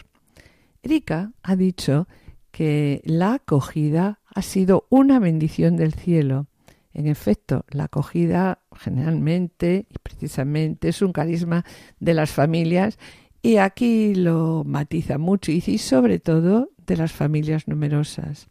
Erika 0.84 1.32
ha 1.42 1.56
dicho 1.56 2.10
que 2.52 3.02
la 3.06 3.36
acogida 3.36 4.20
ha 4.36 4.42
sido 4.42 4.86
una 4.90 5.18
bendición 5.20 5.78
del 5.78 5.94
cielo. 5.94 6.48
En 6.94 7.08
efecto, 7.08 7.64
la 7.70 7.86
acogida 7.86 8.60
generalmente 8.76 9.86
y 9.90 9.96
precisamente 10.04 10.90
es 10.90 11.02
un 11.02 11.14
carisma 11.14 11.64
de 12.02 12.14
las 12.14 12.32
familias 12.32 13.00
y 13.46 13.58
aquí 13.58 14.16
lo 14.16 14.64
matiza 14.66 15.20
mucho 15.20 15.52
y 15.52 15.62
sobre 15.78 16.18
todo 16.18 16.72
de 16.88 16.98
las 16.98 17.12
familias 17.12 17.68
numerosas. 17.68 18.48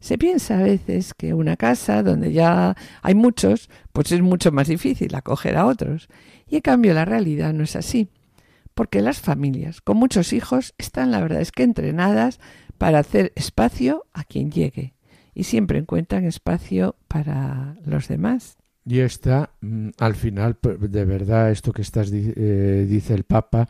Se 0.00 0.16
piensa 0.16 0.58
a 0.58 0.62
veces 0.62 1.12
que 1.12 1.34
una 1.34 1.58
casa 1.58 2.02
donde 2.02 2.32
ya 2.32 2.74
hay 3.02 3.14
muchos, 3.14 3.68
pues 3.92 4.10
es 4.10 4.22
mucho 4.22 4.50
más 4.50 4.68
difícil 4.68 5.14
acoger 5.14 5.58
a 5.58 5.66
otros. 5.66 6.08
Y 6.48 6.56
en 6.56 6.60
cambio 6.62 6.94
la 6.94 7.04
realidad 7.04 7.52
no 7.52 7.62
es 7.62 7.76
así. 7.76 8.08
Porque 8.72 9.02
las 9.02 9.20
familias 9.20 9.82
con 9.82 9.98
muchos 9.98 10.32
hijos 10.32 10.72
están, 10.78 11.10
la 11.10 11.20
verdad 11.20 11.42
es 11.42 11.52
que 11.52 11.64
entrenadas 11.64 12.40
para 12.78 13.00
hacer 13.00 13.34
espacio 13.36 14.06
a 14.14 14.24
quien 14.24 14.50
llegue. 14.50 14.94
Y 15.34 15.44
siempre 15.44 15.78
encuentran 15.78 16.24
espacio 16.24 16.96
para 17.06 17.76
los 17.84 18.08
demás. 18.08 18.56
Y 18.86 19.00
está, 19.00 19.50
mm, 19.60 19.90
al 19.98 20.14
final, 20.14 20.56
de 20.62 21.04
verdad, 21.04 21.50
esto 21.50 21.74
que 21.74 21.82
estás, 21.82 22.10
eh, 22.14 22.86
dice 22.88 23.12
el 23.12 23.24
Papa, 23.24 23.68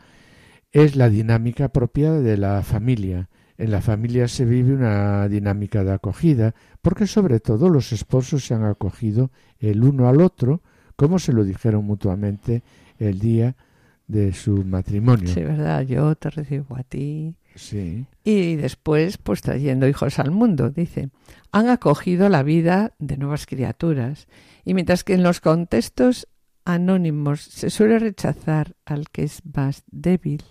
es 0.73 0.95
la 0.95 1.09
dinámica 1.09 1.69
propia 1.69 2.11
de 2.11 2.35
la 2.35 2.61
familia. 2.63 3.29
En 3.57 3.71
la 3.71 3.81
familia 3.81 4.27
se 4.27 4.43
vive 4.43 4.73
una 4.73 5.29
dinámica 5.29 5.83
de 5.83 5.93
acogida, 5.93 6.55
porque 6.81 7.05
sobre 7.05 7.39
todo 7.39 7.69
los 7.69 7.93
esposos 7.93 8.45
se 8.45 8.55
han 8.55 8.65
acogido 8.65 9.31
el 9.59 9.83
uno 9.83 10.09
al 10.09 10.19
otro, 10.19 10.61
como 10.95 11.19
se 11.19 11.31
lo 11.31 11.43
dijeron 11.43 11.85
mutuamente 11.85 12.63
el 12.97 13.19
día 13.19 13.55
de 14.07 14.33
su 14.33 14.65
matrimonio. 14.65 15.27
Sí, 15.31 15.43
verdad, 15.43 15.83
yo 15.83 16.15
te 16.15 16.31
recibo 16.31 16.75
a 16.75 16.83
ti. 16.83 17.35
Sí. 17.55 18.07
Y 18.23 18.55
después, 18.55 19.19
pues 19.19 19.41
trayendo 19.41 19.87
hijos 19.87 20.17
al 20.17 20.31
mundo, 20.31 20.71
dice, 20.71 21.09
han 21.51 21.69
acogido 21.69 22.29
la 22.29 22.41
vida 22.41 22.93
de 22.97 23.17
nuevas 23.17 23.45
criaturas. 23.45 24.27
Y 24.65 24.73
mientras 24.73 25.03
que 25.03 25.13
en 25.13 25.21
los 25.21 25.39
contextos 25.39 26.27
anónimos 26.65 27.41
se 27.41 27.69
suele 27.69 27.99
rechazar 27.99 28.75
al 28.85 29.09
que 29.09 29.23
es 29.23 29.41
más 29.45 29.83
débil. 29.91 30.43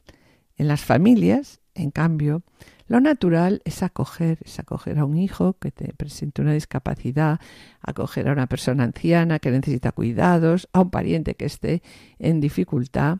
En 0.56 0.68
las 0.68 0.82
familias, 0.82 1.60
en 1.74 1.90
cambio, 1.90 2.42
lo 2.86 3.00
natural 3.00 3.62
es 3.64 3.82
acoger, 3.82 4.38
es 4.44 4.58
acoger 4.58 4.98
a 4.98 5.04
un 5.04 5.16
hijo 5.16 5.54
que 5.54 5.70
te 5.70 5.94
presente 5.94 6.42
una 6.42 6.52
discapacidad, 6.52 7.40
acoger 7.80 8.28
a 8.28 8.32
una 8.32 8.46
persona 8.46 8.84
anciana 8.84 9.38
que 9.38 9.50
necesita 9.50 9.92
cuidados, 9.92 10.68
a 10.72 10.80
un 10.80 10.90
pariente 10.90 11.34
que 11.34 11.46
esté 11.46 11.82
en 12.18 12.40
dificultad 12.40 13.18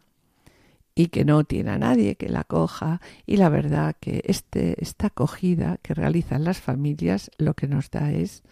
y 0.95 1.07
que 1.07 1.25
no 1.25 1.45
tiene 1.45 1.71
a 1.71 1.79
nadie 1.79 2.17
que 2.17 2.29
la 2.29 2.41
acoja. 2.41 3.01
Y 3.25 3.39
la 3.39 3.49
verdad 3.49 3.97
que 3.99 4.23
este, 4.27 4.83
esta 4.83 5.07
acogida 5.07 5.79
que 5.81 5.95
realizan 5.95 6.45
las 6.45 6.61
familias 6.61 7.31
lo 7.39 7.55
que 7.55 7.67
nos 7.67 7.91
da 7.91 8.13
es 8.13 8.43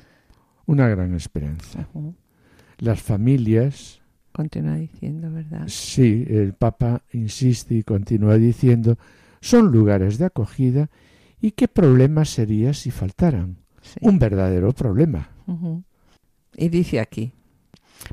una 0.65 0.89
gran 0.89 1.15
esperanza. 1.15 1.89
Las 2.79 3.03
familias 3.03 4.00
Continúa 4.33 4.77
diciendo, 4.77 5.31
¿verdad? 5.33 5.65
Sí, 5.67 6.25
el 6.29 6.55
Papa 6.55 7.03
insiste 7.13 7.75
y 7.75 7.83
continúa 7.83 8.37
diciendo, 8.37 8.97
son 9.41 9.73
lugares 9.73 10.19
de 10.19 10.27
acogida 10.27 10.89
y 11.41 11.53
qué 11.53 11.69
problema 11.69 12.25
sería 12.25 12.73
si 12.75 12.91
faltaran. 12.91 13.57
Un 14.01 14.19
verdadero 14.19 14.73
problema. 14.73 15.31
Y 16.57 16.69
dice 16.69 17.01
aquí, 17.01 17.33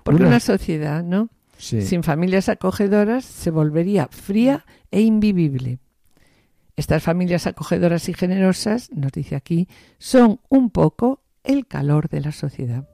porque 0.03 0.23
una, 0.23 0.39
sociedad, 0.39 1.03
¿no? 1.03 1.29
Sin 1.57 2.03
familias 2.03 2.49
acogedoras 2.49 3.25
se 3.25 3.51
volvería 3.51 4.07
fría 4.11 4.65
e 4.91 5.01
invivible. 5.01 5.79
Estas 6.75 7.03
familias 7.03 7.47
acogedoras 7.47 8.07
y 8.09 8.13
generosas, 8.13 8.91
nos 8.91 9.11
dice 9.11 9.35
aquí, 9.35 9.67
son 9.97 10.39
un 10.49 10.69
poco 10.69 11.21
el 11.43 11.65
calor 11.65 12.09
de 12.09 12.21
la 12.21 12.31
sociedad. 12.31 12.87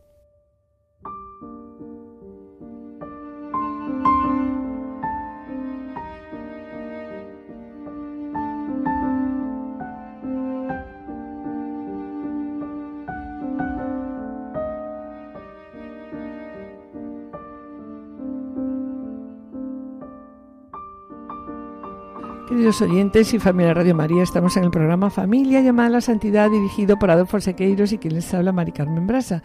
Queridos 22.48 22.82
oyentes 22.82 23.34
y 23.34 23.40
familia 23.40 23.74
Radio 23.74 23.96
María, 23.96 24.22
estamos 24.22 24.58
en 24.58 24.66
el 24.66 24.70
programa 24.70 25.10
Familia 25.10 25.62
llamada 25.62 25.88
a 25.88 25.92
la 25.92 26.02
Santidad, 26.02 26.52
dirigido 26.52 27.00
por 27.00 27.10
Adolfo 27.10 27.40
Sequeiros 27.40 27.94
y 27.94 27.98
quien 28.00 28.16
les 28.16 28.34
habla, 28.34 28.52
Mari 28.52 28.74
Carmen 28.74 29.08
Brasa. 29.08 29.42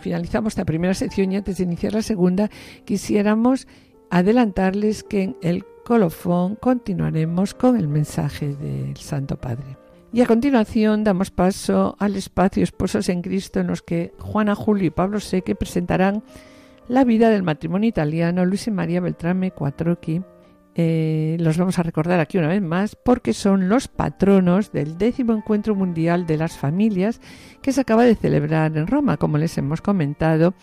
Finalizamos 0.00 0.50
esta 0.52 0.64
primera 0.64 0.92
sección 0.92 1.30
y 1.30 1.36
antes 1.36 1.58
de 1.58 1.64
iniciar 1.64 1.92
la 1.92 2.02
segunda, 2.02 2.50
quisiéramos 2.84 3.68
adelantarles 4.10 5.04
que 5.04 5.22
en 5.22 5.36
el 5.40 5.64
colofón 5.84 6.56
continuaremos 6.56 7.54
con 7.54 7.76
el 7.76 7.86
mensaje 7.86 8.56
del 8.56 8.96
Santo 8.96 9.36
Padre. 9.40 9.78
Y 10.12 10.20
a 10.20 10.26
continuación 10.26 11.04
damos 11.04 11.30
paso 11.30 11.94
al 12.00 12.16
espacio 12.16 12.64
Esposos 12.64 13.08
en 13.08 13.22
Cristo 13.22 13.60
en 13.60 13.68
los 13.68 13.82
que 13.82 14.14
Juana 14.18 14.56
Julio 14.56 14.86
y 14.86 14.90
Pablo 14.90 15.20
Seque 15.20 15.54
presentarán 15.54 16.24
la 16.88 17.04
vida 17.04 17.30
del 17.30 17.44
matrimonio 17.44 17.88
italiano 17.88 18.44
Luis 18.44 18.66
y 18.66 18.72
María 18.72 19.00
Beltrame 19.00 19.52
Quattrocchi 19.52 20.22
eh, 20.74 21.36
los 21.38 21.58
vamos 21.58 21.78
a 21.78 21.82
recordar 21.82 22.18
aquí 22.20 22.38
una 22.38 22.48
vez 22.48 22.62
más 22.62 22.96
porque 22.96 23.34
son 23.34 23.68
los 23.68 23.88
patronos 23.88 24.72
del 24.72 24.96
décimo 24.96 25.34
encuentro 25.34 25.74
mundial 25.74 26.26
de 26.26 26.38
las 26.38 26.56
familias 26.56 27.20
que 27.60 27.72
se 27.72 27.82
acaba 27.82 28.04
de 28.04 28.14
celebrar 28.14 28.76
en 28.76 28.86
Roma, 28.86 29.18
como 29.18 29.36
les 29.36 29.58
hemos 29.58 29.82
comentado, 29.82 30.54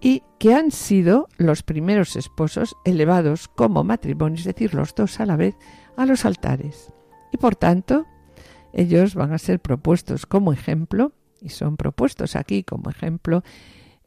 y 0.00 0.22
que 0.38 0.54
han 0.54 0.70
sido 0.70 1.28
los 1.38 1.62
primeros 1.62 2.14
esposos 2.16 2.76
elevados 2.84 3.48
como 3.48 3.84
matrimonio, 3.84 4.38
es 4.38 4.44
decir, 4.44 4.74
los 4.74 4.94
dos 4.94 5.18
a 5.18 5.26
la 5.26 5.36
vez, 5.36 5.56
a 5.96 6.04
los 6.04 6.26
altares. 6.26 6.92
Y 7.32 7.38
por 7.38 7.56
tanto, 7.56 8.04
ellos 8.74 9.14
van 9.14 9.32
a 9.32 9.38
ser 9.38 9.60
propuestos 9.60 10.26
como 10.26 10.52
ejemplo, 10.52 11.12
y 11.40 11.48
son 11.48 11.78
propuestos 11.78 12.36
aquí 12.36 12.64
como 12.64 12.90
ejemplo, 12.90 13.42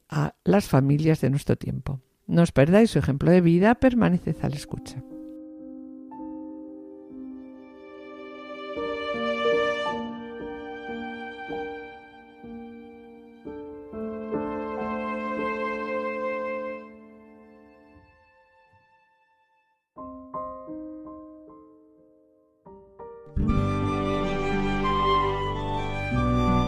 a 0.08 0.36
las 0.44 0.68
familias 0.68 1.20
de 1.20 1.32
nuestro 1.32 1.56
tiempo. 1.56 2.00
No 2.28 2.44
os 2.44 2.52
perdáis 2.52 2.92
su 2.92 3.00
ejemplo 3.00 3.32
de 3.32 3.42
vida, 3.42 3.76
permaneced 3.76 4.36
a 4.44 4.50
la 4.50 4.56
escucha. 4.56 5.02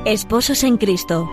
Esposos 0.09 0.63
en 0.63 0.77
Cristo. 0.77 1.29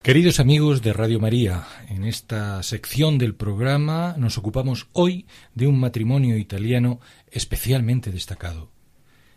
Queridos 0.00 0.38
amigos 0.38 0.80
de 0.82 0.92
Radio 0.92 1.18
María, 1.18 1.66
en 1.88 2.04
esta 2.04 2.62
sección 2.62 3.18
del 3.18 3.34
programa 3.34 4.14
nos 4.16 4.38
ocupamos 4.38 4.86
hoy 4.92 5.26
de 5.56 5.66
un 5.66 5.80
matrimonio 5.80 6.38
italiano 6.38 7.00
especialmente 7.32 8.12
destacado. 8.12 8.70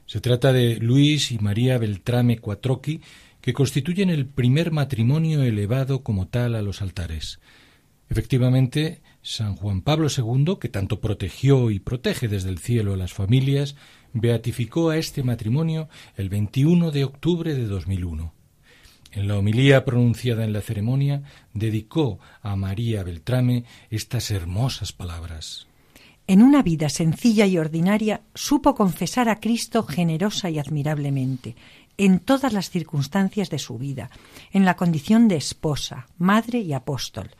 Se 0.06 0.21
trata 0.21 0.54
de 0.54 0.75
Luis 0.75 1.32
y 1.32 1.39
María 1.39 1.80
Beltrame 1.80 2.38
Quattrocchi, 2.38 3.01
que 3.41 3.54
constituyen 3.54 4.12
el 4.12 4.27
primer 4.27 4.71
matrimonio 4.71 5.41
elevado 5.41 6.04
como 6.04 6.27
tal 6.27 6.54
a 6.54 6.62
los 6.62 6.84
altares. 6.84 7.39
Efectivamente, 8.08 9.01
San 9.23 9.55
Juan 9.55 9.81
Pablo 9.81 10.07
II, 10.15 10.57
que 10.60 10.69
tanto 10.69 10.99
protegió 10.99 11.69
y 11.69 11.79
protege 11.79 12.27
desde 12.27 12.49
el 12.49 12.57
cielo 12.57 12.93
a 12.93 12.97
las 12.97 13.13
familias, 13.13 13.75
beatificó 14.13 14.89
a 14.89 14.97
este 14.97 15.23
matrimonio 15.23 15.89
el 16.15 16.29
21 16.29 16.91
de 16.91 17.03
octubre 17.03 17.53
de 17.53 17.65
2001. 17.65 18.34
En 19.12 19.27
la 19.27 19.38
homilía 19.38 19.86
pronunciada 19.86 20.43
en 20.43 20.53
la 20.53 20.62
ceremonia, 20.62 21.23
dedicó 21.53 22.19
a 22.41 22.55
María 22.55 23.03
Beltrame 23.03 23.65
estas 23.89 24.31
hermosas 24.31 24.93
palabras. 24.93 25.67
En 26.27 26.41
una 26.41 26.63
vida 26.63 26.88
sencilla 26.88 27.45
y 27.45 27.57
ordinaria 27.57 28.21
supo 28.34 28.73
confesar 28.73 29.27
a 29.27 29.39
Cristo 29.39 29.84
generosa 29.84 30.49
y 30.49 30.60
admirablemente, 30.60 31.55
en 31.97 32.19
todas 32.19 32.53
las 32.53 32.69
circunstancias 32.69 33.49
de 33.49 33.60
su 33.60 33.77
vida, 33.77 34.10
en 34.51 34.65
la 34.65 34.75
condición 34.75 35.27
de 35.27 35.36
esposa, 35.36 36.07
madre 36.17 36.60
y 36.60 36.73
apóstol, 36.73 37.31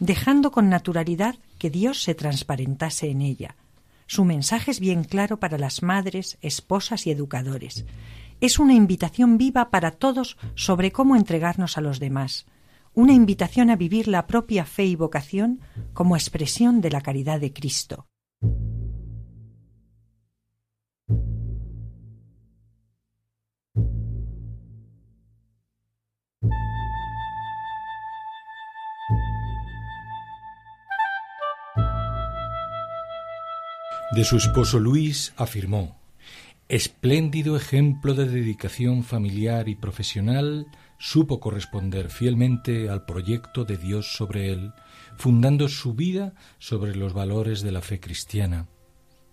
dejando 0.00 0.50
con 0.50 0.68
naturalidad 0.68 1.36
que 1.58 1.70
Dios 1.70 2.02
se 2.02 2.14
transparentase 2.14 3.10
en 3.10 3.22
ella. 3.22 3.56
Su 4.06 4.24
mensaje 4.24 4.70
es 4.70 4.80
bien 4.80 5.04
claro 5.04 5.38
para 5.38 5.58
las 5.58 5.82
madres, 5.82 6.38
esposas 6.40 7.06
y 7.06 7.10
educadores. 7.10 7.84
Es 8.40 8.58
una 8.58 8.74
invitación 8.74 9.36
viva 9.36 9.70
para 9.70 9.90
todos 9.90 10.38
sobre 10.54 10.92
cómo 10.92 11.16
entregarnos 11.16 11.76
a 11.76 11.80
los 11.80 11.98
demás, 11.98 12.46
una 12.94 13.12
invitación 13.12 13.70
a 13.70 13.76
vivir 13.76 14.08
la 14.08 14.26
propia 14.26 14.64
fe 14.64 14.86
y 14.86 14.96
vocación 14.96 15.60
como 15.92 16.16
expresión 16.16 16.80
de 16.80 16.90
la 16.90 17.00
caridad 17.00 17.40
de 17.40 17.52
Cristo. 17.52 18.06
De 34.10 34.24
su 34.24 34.38
esposo 34.38 34.78
Luis 34.78 35.34
afirmó 35.36 35.98
Espléndido 36.68 37.56
ejemplo 37.56 38.14
de 38.14 38.26
dedicación 38.26 39.04
familiar 39.04 39.68
y 39.68 39.74
profesional, 39.74 40.66
supo 40.98 41.40
corresponder 41.40 42.08
fielmente 42.08 42.88
al 42.88 43.04
proyecto 43.04 43.64
de 43.64 43.76
Dios 43.76 44.16
sobre 44.16 44.50
él, 44.50 44.72
fundando 45.18 45.68
su 45.68 45.94
vida 45.94 46.34
sobre 46.58 46.96
los 46.96 47.12
valores 47.12 47.60
de 47.60 47.72
la 47.72 47.82
fe 47.82 48.00
cristiana. 48.00 48.66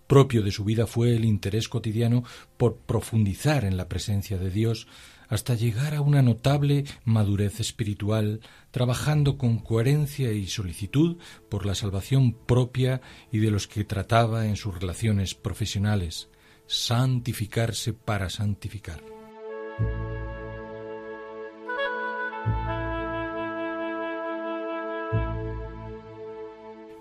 Propio 0.06 0.42
de 0.42 0.52
su 0.52 0.64
vida 0.64 0.86
fue 0.86 1.16
el 1.16 1.24
interés 1.24 1.68
cotidiano 1.70 2.22
por 2.58 2.76
profundizar 2.76 3.64
en 3.64 3.78
la 3.78 3.88
presencia 3.88 4.36
de 4.36 4.50
Dios 4.50 4.88
hasta 5.28 5.54
llegar 5.54 5.94
a 5.94 6.00
una 6.00 6.22
notable 6.22 6.84
madurez 7.04 7.60
espiritual, 7.60 8.40
trabajando 8.70 9.38
con 9.38 9.58
coherencia 9.58 10.32
y 10.32 10.46
solicitud 10.46 11.18
por 11.48 11.66
la 11.66 11.74
salvación 11.74 12.32
propia 12.32 13.00
y 13.32 13.38
de 13.38 13.50
los 13.50 13.66
que 13.66 13.84
trataba 13.84 14.46
en 14.46 14.56
sus 14.56 14.78
relaciones 14.78 15.34
profesionales, 15.34 16.28
santificarse 16.66 17.92
para 17.92 18.30
santificar. 18.30 19.02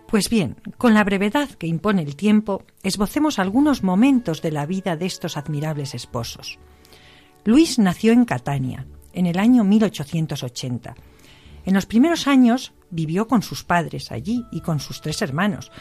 Pues 0.07 0.29
bien, 0.29 0.55
con 0.77 0.93
la 0.93 1.03
brevedad 1.03 1.49
que 1.49 1.67
impone 1.67 2.01
el 2.01 2.15
tiempo, 2.15 2.63
esbocemos 2.83 3.37
algunos 3.37 3.83
momentos 3.83 4.41
de 4.41 4.51
la 4.51 4.65
vida 4.65 4.95
de 4.95 5.07
estos 5.07 5.35
admirables 5.35 5.93
esposos. 5.93 6.57
Luis 7.47 7.77
nació 7.77 8.11
en 8.11 8.25
Catania, 8.25 8.87
en 9.13 9.27
el 9.27 9.37
año 9.37 9.63
1880. 9.63 10.95
En 11.63 11.73
los 11.75 11.85
primeros 11.85 12.25
años 12.25 12.73
vivió 12.89 13.27
con 13.27 13.43
sus 13.43 13.63
padres 13.63 14.11
allí 14.11 14.43
y 14.51 14.61
con 14.61 14.79
sus 14.79 14.99
tres 14.99 15.21
hermanos, 15.21 15.71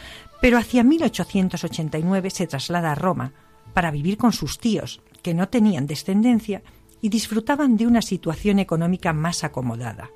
pero 0.41 0.59
hacia 0.59 0.83
1889 0.83 2.29
se 2.29 2.45
traslada 2.45 2.91
a 2.91 2.95
Roma 2.95 3.33
para 3.73 3.89
vivir 3.89 4.15
con 4.15 4.31
sus 4.31 4.59
tíos, 4.59 5.01
que 5.23 5.33
no 5.33 5.49
tenían 5.49 5.87
descendencia 5.87 6.61
y 7.01 7.09
disfrutaban 7.09 7.77
de 7.77 7.87
una 7.87 8.03
situación 8.03 8.59
económica 8.59 9.11
más 9.11 9.43
acomodada. 9.43 10.11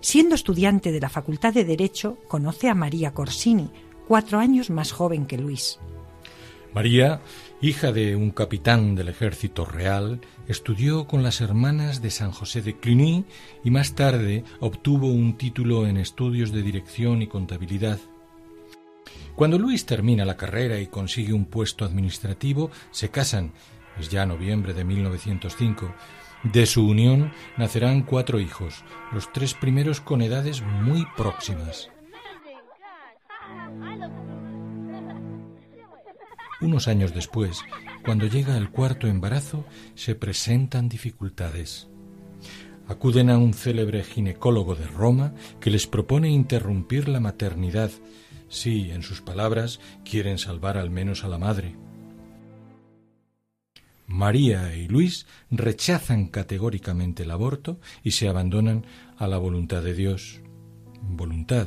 Siendo 0.00 0.36
estudiante 0.36 0.92
de 0.92 1.00
la 1.00 1.08
Facultad 1.08 1.54
de 1.54 1.64
Derecho, 1.64 2.18
conoce 2.28 2.68
a 2.68 2.74
María 2.74 3.12
Corsini, 3.12 3.68
cuatro 4.06 4.38
años 4.38 4.70
más 4.70 4.92
joven 4.92 5.26
que 5.26 5.38
Luis. 5.38 5.80
María, 6.76 7.22
hija 7.62 7.90
de 7.90 8.14
un 8.16 8.30
capitán 8.30 8.94
del 8.94 9.08
ejército 9.08 9.64
real, 9.64 10.20
estudió 10.48 11.06
con 11.06 11.22
las 11.22 11.40
hermanas 11.40 12.02
de 12.02 12.10
San 12.10 12.30
José 12.30 12.62
de 12.62 12.76
Cluny 12.78 13.24
y 13.64 13.70
más 13.70 13.94
tarde 13.94 14.44
obtuvo 14.60 15.08
un 15.08 15.36
título 15.36 15.86
en 15.86 15.96
estudios 15.96 16.52
de 16.52 16.62
dirección 16.62 17.22
y 17.22 17.26
contabilidad. 17.26 17.98
Cuando 19.34 19.58
Luis 19.58 19.84
termina 19.84 20.24
la 20.24 20.36
carrera 20.36 20.80
y 20.80 20.86
consigue 20.86 21.32
un 21.32 21.44
puesto 21.44 21.84
administrativo, 21.84 22.70
se 22.90 23.10
casan, 23.10 23.52
es 23.98 24.08
ya 24.08 24.24
noviembre 24.24 24.72
de 24.72 24.84
1905. 24.84 25.94
De 26.44 26.66
su 26.66 26.86
unión 26.86 27.32
nacerán 27.56 28.02
cuatro 28.02 28.40
hijos, 28.40 28.84
los 29.12 29.32
tres 29.32 29.54
primeros 29.54 30.00
con 30.00 30.22
edades 30.22 30.62
muy 30.62 31.06
próximas. 31.16 31.90
Unos 36.60 36.88
años 36.88 37.12
después, 37.12 37.62
cuando 38.06 38.28
llega 38.28 38.56
el 38.56 38.70
cuarto 38.70 39.08
embarazo, 39.08 39.64
se 39.96 40.14
presentan 40.14 40.88
dificultades. 40.88 41.88
Acuden 42.86 43.30
a 43.30 43.36
un 43.36 43.52
célebre 43.52 44.04
ginecólogo 44.04 44.76
de 44.76 44.86
Roma 44.86 45.34
que 45.58 45.70
les 45.70 45.88
propone 45.88 46.30
interrumpir 46.30 47.08
la 47.08 47.18
maternidad 47.18 47.90
si, 48.48 48.92
en 48.92 49.02
sus 49.02 49.22
palabras, 49.22 49.80
quieren 50.04 50.38
salvar 50.38 50.78
al 50.78 50.88
menos 50.88 51.24
a 51.24 51.28
la 51.28 51.38
madre. 51.38 51.74
María 54.06 54.76
y 54.76 54.86
Luis 54.86 55.26
rechazan 55.50 56.28
categóricamente 56.28 57.24
el 57.24 57.32
aborto 57.32 57.80
y 58.04 58.12
se 58.12 58.28
abandonan 58.28 58.86
a 59.18 59.26
la 59.26 59.38
voluntad 59.38 59.82
de 59.82 59.94
Dios, 59.94 60.42
voluntad 61.02 61.66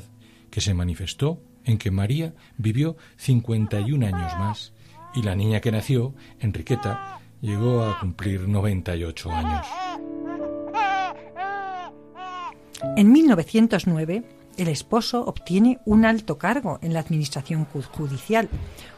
que 0.51 0.61
se 0.61 0.73
manifestó 0.73 1.41
en 1.65 1.77
que 1.77 1.91
María 1.91 2.33
vivió 2.57 2.95
51 3.17 4.05
años 4.05 4.31
más 4.39 4.71
y 5.13 5.23
la 5.23 5.35
niña 5.35 5.59
que 5.59 5.71
nació, 5.71 6.13
Enriqueta, 6.39 7.19
llegó 7.41 7.83
a 7.83 7.99
cumplir 7.99 8.47
98 8.47 9.31
años. 9.31 9.67
En 12.95 13.11
1909, 13.11 14.23
el 14.57 14.67
esposo 14.67 15.25
obtiene 15.25 15.79
un 15.85 16.05
alto 16.05 16.37
cargo 16.37 16.79
en 16.81 16.93
la 16.93 16.99
administración 16.99 17.65
judicial, 17.65 18.49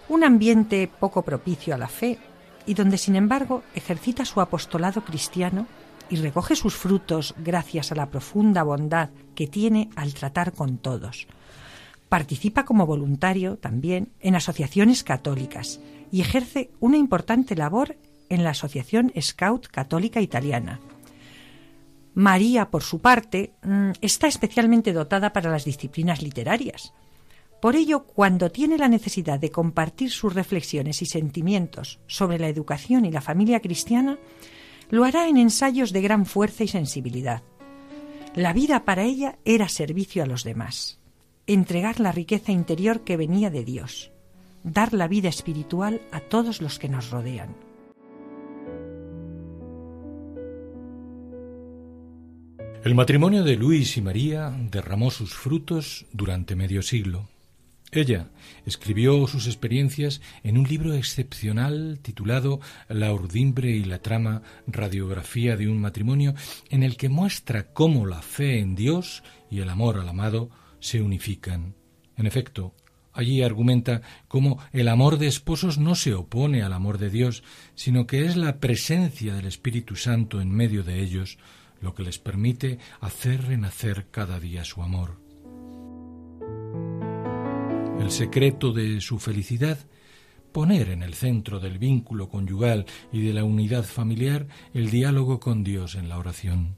un 0.10 0.24
ambiente 0.24 0.90
poco 1.00 1.22
propicio 1.24 1.74
a 1.74 1.78
la 1.78 1.88
fe, 1.88 2.18
y 2.66 2.74
donde, 2.74 2.98
sin 2.98 3.16
embargo, 3.16 3.64
ejercita 3.74 4.26
su 4.26 4.40
apostolado 4.40 5.04
cristiano 5.04 5.68
y 6.10 6.18
recoge 6.18 6.56
sus 6.56 6.76
frutos 6.76 7.34
gracias 7.38 7.92
a 7.92 7.96
la 7.96 8.10
profunda 8.10 8.64
bondad 8.64 9.10
que 9.34 9.48
tiene 9.48 9.90
al 9.96 10.14
tratar 10.14 10.54
con 10.54 10.78
todos. 10.78 11.28
Participa 12.10 12.66
como 12.66 12.86
voluntario 12.86 13.58
también 13.58 14.10
en 14.20 14.36
asociaciones 14.36 15.04
católicas 15.04 15.80
y 16.12 16.22
ejerce 16.22 16.72
una 16.80 16.98
importante 16.98 17.56
labor 17.56 17.98
en 18.30 18.44
la 18.44 18.52
Asociación 18.52 19.12
Scout 19.20 19.68
Católica 19.68 20.22
Italiana. 20.22 20.80
María, 22.14 22.70
por 22.70 22.84
su 22.84 23.00
parte, 23.00 23.54
mm, 23.64 23.92
está 24.02 24.28
especialmente 24.28 24.94
dotada 24.94 25.32
para 25.32 25.50
las 25.50 25.66
disciplinas 25.66 26.22
literarias. 26.22 26.94
Por 27.62 27.76
ello, 27.76 28.06
cuando 28.06 28.52
tiene 28.52 28.78
la 28.78 28.88
necesidad 28.88 29.40
de 29.40 29.52
compartir 29.52 30.10
sus 30.10 30.34
reflexiones 30.34 31.02
y 31.02 31.06
sentimientos 31.06 32.00
sobre 32.08 32.40
la 32.40 32.50
educación 32.50 33.06
y 33.06 33.12
la 33.12 33.22
familia 33.22 33.60
cristiana, 33.60 34.18
lo 34.90 35.06
hará 35.06 35.28
en 35.28 35.38
ensayos 35.38 35.94
de 35.94 36.02
gran 36.02 36.26
fuerza 36.26 36.64
y 36.64 36.68
sensibilidad. 36.68 37.44
La 38.36 38.52
vida 38.52 38.84
para 38.84 39.04
ella 39.04 39.38
era 39.46 39.70
servicio 39.70 40.24
a 40.24 40.26
los 40.26 40.44
demás, 40.44 41.00
entregar 41.48 42.00
la 42.00 42.12
riqueza 42.12 42.52
interior 42.52 43.02
que 43.02 43.18
venía 43.18 43.50
de 43.50 43.64
Dios, 43.64 44.12
dar 44.64 44.94
la 44.94 45.08
vida 45.08 45.30
espiritual 45.30 46.02
a 46.12 46.20
todos 46.20 46.62
los 46.62 46.80
que 46.80 46.90
nos 46.90 47.10
rodean. 47.10 47.56
El 52.84 52.96
matrimonio 52.96 53.44
de 53.44 53.58
Luis 53.58 53.96
y 53.98 54.02
María 54.02 54.50
derramó 54.72 55.12
sus 55.12 55.36
frutos 55.36 56.08
durante 56.14 56.56
medio 56.56 56.82
siglo. 56.82 57.30
Ella 57.92 58.32
escribió 58.66 59.28
sus 59.28 59.48
experiencias 59.48 60.22
en 60.44 60.58
un 60.58 60.64
libro 60.68 60.94
excepcional 60.94 62.00
titulado 62.02 62.60
La 62.88 63.14
urdimbre 63.14 63.70
y 63.70 63.84
la 63.84 64.00
trama, 64.00 64.42
radiografía 64.66 65.58
de 65.58 65.68
un 65.68 65.80
matrimonio, 65.80 66.34
en 66.70 66.84
el 66.84 66.98
que 66.98 67.10
muestra 67.10 67.72
cómo 67.74 68.08
la 68.08 68.22
fe 68.22 68.60
en 68.60 68.76
Dios 68.76 69.24
y 69.52 69.60
el 69.60 69.70
amor 69.70 70.00
al 70.00 70.10
amado 70.10 70.50
se 70.80 71.02
unifican. 71.02 71.76
En 72.16 72.26
efecto, 72.26 72.74
allí 73.14 73.42
argumenta 73.42 74.02
cómo 74.28 74.60
el 74.72 74.88
amor 74.88 75.18
de 75.18 75.28
esposos 75.28 75.78
no 75.78 75.96
se 75.96 76.14
opone 76.14 76.64
al 76.64 76.74
amor 76.74 76.98
de 76.98 77.10
Dios, 77.10 77.44
sino 77.76 78.08
que 78.08 78.26
es 78.26 78.38
la 78.38 78.60
presencia 78.60 79.34
del 79.34 79.46
Espíritu 79.46 79.96
Santo 79.96 80.42
en 80.42 80.52
medio 80.52 80.84
de 80.84 81.02
ellos 81.02 81.38
lo 81.82 81.96
que 81.96 82.04
les 82.04 82.20
permite 82.20 82.78
hacer 83.00 83.48
renacer 83.48 84.08
cada 84.12 84.40
día 84.40 84.64
su 84.64 84.82
amor. 84.82 85.20
El 88.00 88.12
secreto 88.12 88.72
de 88.72 89.02
su 89.02 89.20
felicidad, 89.20 89.80
poner 90.52 90.90
en 90.90 91.04
el 91.04 91.14
centro 91.14 91.60
del 91.60 91.78
vínculo 91.78 92.30
conyugal 92.30 92.86
y 93.12 93.22
de 93.22 93.34
la 93.34 93.44
unidad 93.44 93.84
familiar 93.84 94.48
el 94.74 94.90
diálogo 94.90 95.40
con 95.40 95.64
Dios 95.64 95.96
en 95.96 96.10
la 96.10 96.18
oración. 96.18 96.78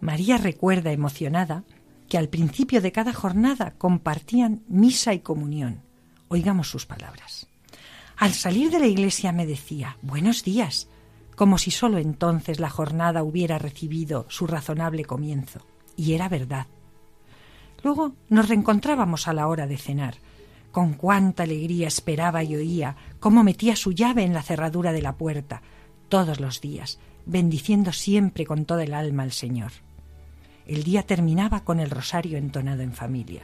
María 0.00 0.36
recuerda 0.36 0.92
emocionada 0.92 1.64
que 2.14 2.18
al 2.18 2.28
principio 2.28 2.80
de 2.80 2.92
cada 2.92 3.12
jornada 3.12 3.74
compartían 3.76 4.62
misa 4.68 5.14
y 5.14 5.18
comunión. 5.18 5.80
Oigamos 6.28 6.70
sus 6.70 6.86
palabras. 6.86 7.48
Al 8.16 8.32
salir 8.34 8.70
de 8.70 8.78
la 8.78 8.86
iglesia 8.86 9.32
me 9.32 9.46
decía, 9.46 9.96
buenos 10.00 10.44
días, 10.44 10.86
como 11.34 11.58
si 11.58 11.72
sólo 11.72 11.98
entonces 11.98 12.60
la 12.60 12.70
jornada 12.70 13.24
hubiera 13.24 13.58
recibido 13.58 14.26
su 14.28 14.46
razonable 14.46 15.04
comienzo. 15.04 15.66
Y 15.96 16.12
era 16.12 16.28
verdad. 16.28 16.68
Luego 17.82 18.14
nos 18.28 18.48
reencontrábamos 18.48 19.26
a 19.26 19.32
la 19.32 19.48
hora 19.48 19.66
de 19.66 19.76
cenar. 19.76 20.18
Con 20.70 20.94
cuánta 20.94 21.42
alegría 21.42 21.88
esperaba 21.88 22.44
y 22.44 22.54
oía 22.54 22.94
cómo 23.18 23.42
metía 23.42 23.74
su 23.74 23.90
llave 23.90 24.22
en 24.22 24.34
la 24.34 24.42
cerradura 24.44 24.92
de 24.92 25.02
la 25.02 25.16
puerta, 25.16 25.62
todos 26.08 26.38
los 26.38 26.60
días, 26.60 27.00
bendiciendo 27.26 27.90
siempre 27.90 28.46
con 28.46 28.66
toda 28.66 28.84
el 28.84 28.94
alma 28.94 29.24
al 29.24 29.32
Señor. 29.32 29.72
El 30.66 30.82
día 30.82 31.02
terminaba 31.02 31.64
con 31.64 31.80
el 31.80 31.90
rosario 31.90 32.38
entonado 32.38 32.82
en 32.82 32.92
familia. 32.92 33.42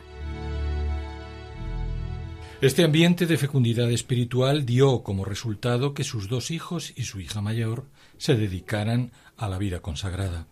Este 2.63 2.85
ambiente 2.85 3.27
de 3.27 3.39
fecundidad 3.39 3.91
espiritual 3.91 4.67
dio 4.67 5.03
como 5.03 5.25
resultado 5.25 5.95
que 5.95 6.05
sus 6.05 6.29
dos 6.29 6.51
hijos 6.51 6.93
y 6.95 7.05
su 7.05 7.21
hija 7.21 7.41
mayor 7.41 7.87
se 8.19 8.37
dedicaran 8.37 9.13
a 9.39 9.49
la 9.49 9.57
vida 9.57 9.81
consagrada. 9.81 10.47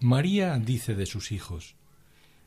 María 0.00 0.58
dice 0.58 0.96
de 0.96 1.06
sus 1.06 1.30
hijos, 1.30 1.76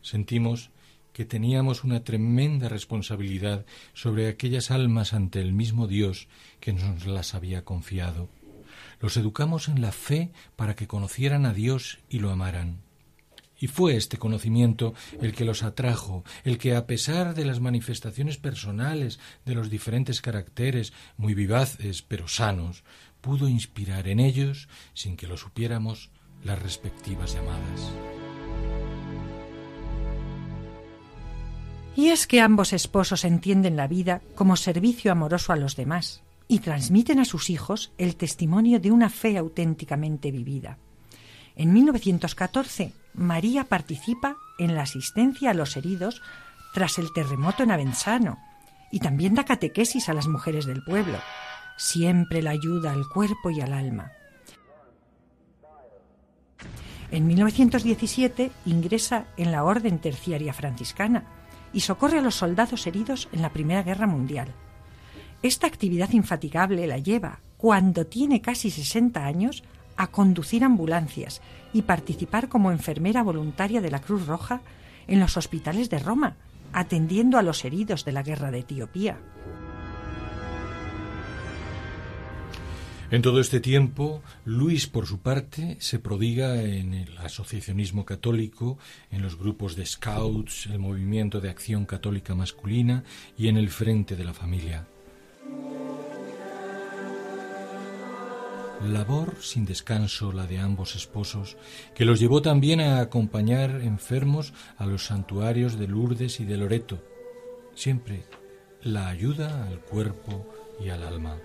sentimos 0.01 0.71
que 1.13 1.25
teníamos 1.25 1.83
una 1.83 2.03
tremenda 2.03 2.67
responsabilidad 2.69 3.65
sobre 3.93 4.27
aquellas 4.27 4.71
almas 4.71 5.13
ante 5.13 5.41
el 5.41 5.53
mismo 5.53 5.87
Dios 5.87 6.27
que 6.59 6.73
nos 6.73 7.07
las 7.07 7.33
había 7.33 7.63
confiado. 7.63 8.29
Los 8.99 9.15
educamos 9.15 9.69
en 9.69 9.81
la 9.81 9.91
fe 9.91 10.31
para 10.55 10.75
que 10.75 10.87
conocieran 10.87 11.45
a 11.45 11.53
Dios 11.53 11.99
y 12.09 12.19
lo 12.19 12.29
amaran. 12.29 12.86
Y 13.59 13.67
fue 13.67 13.95
este 13.95 14.17
conocimiento 14.17 14.93
el 15.21 15.33
que 15.33 15.45
los 15.45 15.63
atrajo, 15.63 16.23
el 16.43 16.57
que 16.57 16.75
a 16.75 16.85
pesar 16.85 17.33
de 17.33 17.45
las 17.45 17.59
manifestaciones 17.59 18.37
personales 18.37 19.19
de 19.45 19.55
los 19.55 19.69
diferentes 19.69 20.21
caracteres, 20.21 20.93
muy 21.17 21.33
vivaces 21.33 22.01
pero 22.01 22.27
sanos, 22.27 22.83
pudo 23.21 23.47
inspirar 23.47 24.07
en 24.07 24.19
ellos, 24.19 24.69
sin 24.93 25.17
que 25.17 25.27
lo 25.27 25.37
supiéramos, 25.37 26.11
las 26.43 26.61
respectivas 26.61 27.33
llamadas. 27.33 27.91
Y 31.95 32.09
es 32.09 32.27
que 32.27 32.41
ambos 32.41 32.73
esposos 32.73 33.25
entienden 33.25 33.75
la 33.75 33.87
vida 33.87 34.21
como 34.35 34.55
servicio 34.55 35.11
amoroso 35.11 35.51
a 35.51 35.55
los 35.55 35.75
demás 35.75 36.21
y 36.47 36.59
transmiten 36.59 37.19
a 37.19 37.25
sus 37.25 37.49
hijos 37.49 37.91
el 37.97 38.15
testimonio 38.15 38.79
de 38.79 38.91
una 38.91 39.09
fe 39.09 39.35
auténticamente 39.35 40.31
vivida. 40.31 40.77
En 41.57 41.73
1914, 41.73 42.93
María 43.15 43.63
participa 43.63 44.37
en 44.59 44.75
la 44.75 44.83
asistencia 44.83 45.49
a 45.49 45.53
los 45.55 45.75
heridos 45.75 46.21
tras 46.71 46.99
el 46.99 47.11
terremoto 47.11 47.63
en 47.63 47.71
Avensano 47.71 48.37
y 48.91 48.99
también 48.99 49.33
da 49.33 49.43
catequesis 49.43 50.07
a 50.07 50.13
las 50.13 50.27
mujeres 50.27 50.67
del 50.67 50.83
pueblo. 50.83 51.17
Siempre 51.75 52.43
la 52.43 52.51
ayuda 52.51 52.91
al 52.91 53.09
cuerpo 53.09 53.49
y 53.49 53.61
al 53.61 53.73
alma. 53.73 54.11
En 57.09 57.25
1917 57.25 58.51
ingresa 58.67 59.25
en 59.35 59.51
la 59.51 59.63
Orden 59.63 59.97
Terciaria 59.97 60.53
Franciscana 60.53 61.23
y 61.73 61.79
socorre 61.79 62.19
a 62.19 62.21
los 62.21 62.35
soldados 62.35 62.85
heridos 62.85 63.29
en 63.31 63.41
la 63.41 63.49
Primera 63.49 63.81
Guerra 63.81 64.05
Mundial. 64.05 64.53
Esta 65.41 65.65
actividad 65.65 66.11
infatigable 66.11 66.85
la 66.85 66.99
lleva, 66.99 67.39
cuando 67.57 68.05
tiene 68.05 68.41
casi 68.41 68.69
60 68.69 69.25
años, 69.25 69.63
a 69.97 70.07
conducir 70.07 70.63
ambulancias 70.63 71.41
y 71.73 71.81
participar 71.81 72.47
como 72.47 72.71
enfermera 72.71 73.23
voluntaria 73.23 73.81
de 73.81 73.91
la 73.91 74.01
Cruz 74.01 74.25
Roja 74.27 74.61
en 75.07 75.19
los 75.19 75.37
hospitales 75.37 75.89
de 75.89 75.99
Roma, 75.99 76.35
atendiendo 76.73 77.37
a 77.37 77.41
los 77.41 77.65
heridos 77.65 78.05
de 78.05 78.11
la 78.11 78.23
guerra 78.23 78.51
de 78.51 78.59
Etiopía. 78.59 79.17
En 83.09 83.21
todo 83.21 83.39
este 83.39 83.61
tiempo, 83.61 84.21
Luis, 84.43 84.87
por 84.87 85.05
su 85.05 85.19
parte, 85.19 85.77
se 85.79 85.97
prodiga 85.97 86.61
en 86.61 86.93
el 86.93 87.17
asociacionismo 87.19 88.03
católico, 88.03 88.77
en 89.11 89.21
los 89.21 89.37
grupos 89.37 89.77
de 89.77 89.85
scouts, 89.85 90.65
el 90.65 90.79
movimiento 90.79 91.39
de 91.39 91.49
acción 91.49 91.85
católica 91.85 92.35
masculina 92.35 93.05
y 93.37 93.47
en 93.47 93.55
el 93.55 93.69
frente 93.69 94.17
de 94.17 94.25
la 94.25 94.33
familia. 94.33 94.85
Labor 98.83 99.35
sin 99.41 99.65
descanso 99.65 100.31
la 100.31 100.45
de 100.45 100.59
ambos 100.59 100.95
esposos, 100.95 101.57
que 101.95 102.05
los 102.05 102.19
llevó 102.19 102.41
también 102.41 102.79
a 102.79 102.99
acompañar 102.99 103.81
enfermos 103.81 104.53
a 104.77 104.85
los 104.85 105.05
santuarios 105.05 105.79
de 105.79 105.87
Lourdes 105.87 106.39
y 106.39 106.45
de 106.45 106.57
Loreto. 106.57 106.99
Siempre 107.73 108.23
la 108.83 109.07
ayuda 109.07 109.65
al 109.67 109.79
cuerpo 109.79 110.45
y 110.79 110.89
al 110.89 111.03
alma. 111.03 111.37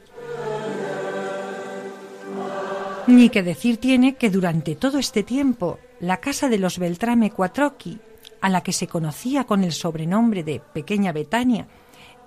Ni 3.07 3.31
que 3.31 3.43
decir 3.43 3.79
tiene 3.79 4.15
que 4.15 4.31
durante 4.31 4.77
todo 4.77 4.99
este 4.99 5.23
tiempo 5.23 5.79
la 6.01 6.19
casa 6.19 6.49
de 6.49 6.59
los 6.59 6.79
Beltrame 6.79 7.31
Quattrocchi, 7.31 7.99
a 8.41 8.49
la 8.49 8.63
que 8.63 8.73
se 8.73 8.87
conocía 8.87 9.45
con 9.45 9.65
el 9.65 9.73
sobrenombre 9.73 10.45
de 10.45 10.61
Pequeña 10.61 11.13
Betania, 11.13 11.67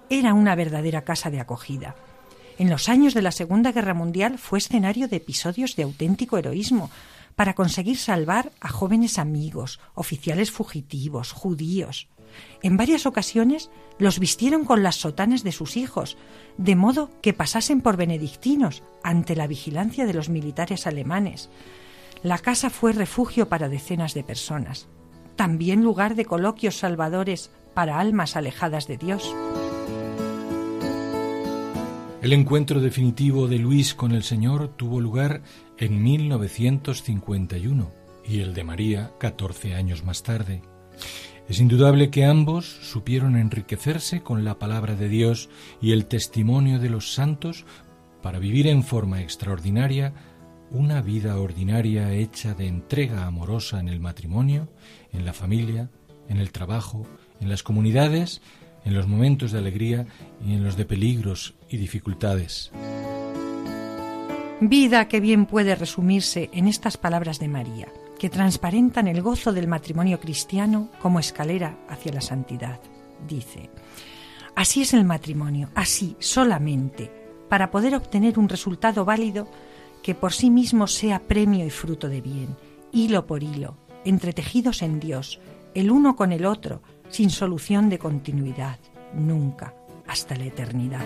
era 0.10 0.34
una 0.34 0.56
verdadera 0.56 1.04
casa 1.04 1.30
de 1.30 1.40
acogida. 1.40 1.96
En 2.58 2.70
los 2.70 2.88
años 2.88 3.14
de 3.14 3.22
la 3.22 3.32
Segunda 3.32 3.74
Guerra 3.74 3.94
Mundial 3.94 4.38
fue 4.38 4.60
escenario 4.60 5.08
de 5.10 5.18
episodios 5.18 5.76
de 5.76 5.84
auténtico 5.84 6.38
heroísmo 6.38 6.90
para 7.36 7.54
conseguir 7.54 7.98
salvar 7.98 8.54
a 8.62 8.70
jóvenes 8.70 9.20
amigos, 9.20 9.82
oficiales 9.94 10.52
fugitivos, 10.52 11.34
judíos. 11.34 12.08
En 12.64 12.78
varias 12.78 13.06
ocasiones 13.06 13.70
los 14.00 14.20
vistieron 14.20 14.64
con 14.64 14.84
las 14.84 14.96
sotanas 14.96 15.44
de 15.44 15.52
sus 15.52 15.76
hijos, 15.76 16.18
de 16.58 16.76
modo 16.76 17.10
que 17.22 17.34
pasasen 17.34 17.82
por 17.82 17.98
benedictinos 17.98 18.84
ante 19.04 19.36
la 19.36 19.48
vigilancia 19.48 20.06
de 20.06 20.14
los 20.14 20.30
militares 20.30 20.88
alemanes. 20.88 21.50
La 22.24 22.38
casa 22.40 22.70
fue 22.70 22.94
refugio 22.94 23.50
para 23.50 23.70
decenas 23.70 24.14
de 24.14 24.24
personas, 24.24 24.88
también 25.36 25.84
lugar 25.84 26.16
de 26.16 26.26
coloquios 26.26 26.78
salvadores 26.78 27.52
para 27.74 28.00
almas 28.00 28.38
alejadas 28.38 28.88
de 28.88 28.98
Dios. 28.98 29.36
El 32.26 32.34
encuentro 32.34 32.82
definitivo 32.82 33.48
de 33.48 33.60
Luis 33.60 33.94
con 33.94 34.12
el 34.12 34.24
Señor 34.24 34.70
tuvo 34.70 35.00
lugar 35.00 35.44
en 35.78 36.02
1951 36.02 37.92
y 38.28 38.40
el 38.40 38.56
de 38.56 38.64
María 38.64 39.12
14 39.20 39.76
años 39.76 40.04
más 40.04 40.24
tarde. 40.24 40.64
Es 41.48 41.60
indudable 41.60 42.10
que 42.10 42.26
ambos 42.26 42.66
supieron 42.66 43.36
enriquecerse 43.36 44.24
con 44.24 44.44
la 44.44 44.58
palabra 44.58 44.96
de 44.96 45.08
Dios 45.08 45.52
y 45.80 45.92
el 45.92 46.08
testimonio 46.08 46.80
de 46.80 46.90
los 46.90 47.14
santos 47.14 47.64
para 48.24 48.40
vivir 48.40 48.66
en 48.66 48.82
forma 48.82 49.22
extraordinaria 49.22 50.12
una 50.72 51.04
vida 51.04 51.40
ordinaria 51.40 52.12
hecha 52.12 52.56
de 52.56 52.66
entrega 52.66 53.28
amorosa 53.28 53.80
en 53.80 53.88
el 53.88 54.00
matrimonio, 54.00 54.68
en 55.14 55.26
la 55.26 55.34
familia, 55.34 55.92
en 56.28 56.38
el 56.38 56.52
trabajo, 56.52 57.06
en 57.40 57.50
las 57.50 57.62
comunidades, 57.62 58.42
en 58.86 58.94
los 58.94 59.08
momentos 59.08 59.52
de 59.52 59.60
alegría 59.60 60.06
y 60.46 60.54
en 60.54 60.64
los 60.64 60.78
de 60.78 60.86
peligros 60.86 61.56
y 61.70 61.78
dificultades. 61.78 62.72
Vida 64.62 65.08
que 65.10 65.20
bien 65.20 65.48
puede 65.48 65.76
resumirse 65.76 66.50
en 66.54 66.68
estas 66.68 66.96
palabras 66.96 67.40
de 67.40 67.50
María, 67.50 67.88
que 68.18 68.30
transparentan 68.30 69.08
el 69.08 69.22
gozo 69.22 69.52
del 69.52 69.68
matrimonio 69.68 70.20
cristiano 70.20 70.90
como 71.02 71.20
escalera 71.20 71.78
hacia 71.90 72.14
la 72.14 72.22
santidad. 72.22 72.80
Dice, 73.28 73.70
así 74.56 74.84
es 74.84 74.94
el 74.94 75.04
matrimonio, 75.04 75.70
así 75.76 76.16
solamente, 76.20 77.12
para 77.50 77.70
poder 77.70 77.96
obtener 77.96 78.40
un 78.40 78.48
resultado 78.48 79.04
válido 79.04 79.50
que 80.02 80.16
por 80.16 80.32
sí 80.32 80.50
mismo 80.50 80.88
sea 80.88 81.20
premio 81.20 81.66
y 81.66 81.70
fruto 81.70 82.08
de 82.08 82.22
bien, 82.22 82.56
hilo 82.92 83.26
por 83.26 83.44
hilo, 83.44 83.76
entretejidos 84.06 84.84
en 84.84 85.00
Dios, 85.00 85.40
el 85.74 85.92
uno 85.92 86.16
con 86.16 86.32
el 86.32 86.46
otro, 86.46 86.82
sin 87.10 87.30
solución 87.30 87.90
de 87.90 88.00
continuidad, 88.00 88.78
nunca, 89.14 89.74
hasta 90.08 90.36
la 90.36 90.46
eternidad. 90.46 91.06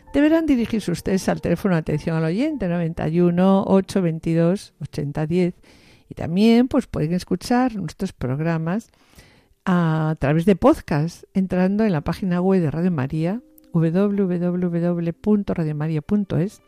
deberán 0.13 0.45
dirigirse 0.45 0.91
ustedes 0.91 1.27
al 1.29 1.41
teléfono 1.41 1.75
de 1.75 1.79
atención 1.79 2.17
al 2.17 2.25
oyente 2.25 2.67
91 2.67 3.63
822 3.67 4.73
8010 4.81 5.53
y 6.09 6.13
también 6.13 6.67
pues 6.67 6.85
pueden 6.87 7.13
escuchar 7.13 7.75
nuestros 7.75 8.11
programas 8.13 8.89
a 9.65 10.15
través 10.19 10.45
de 10.45 10.55
podcast 10.55 11.23
entrando 11.33 11.83
en 11.85 11.91
la 11.91 12.01
página 12.01 12.41
web 12.41 12.61
de 12.61 12.71
Radio 12.71 12.91
María 12.91 13.41
www.radiomaria.es 13.73 16.61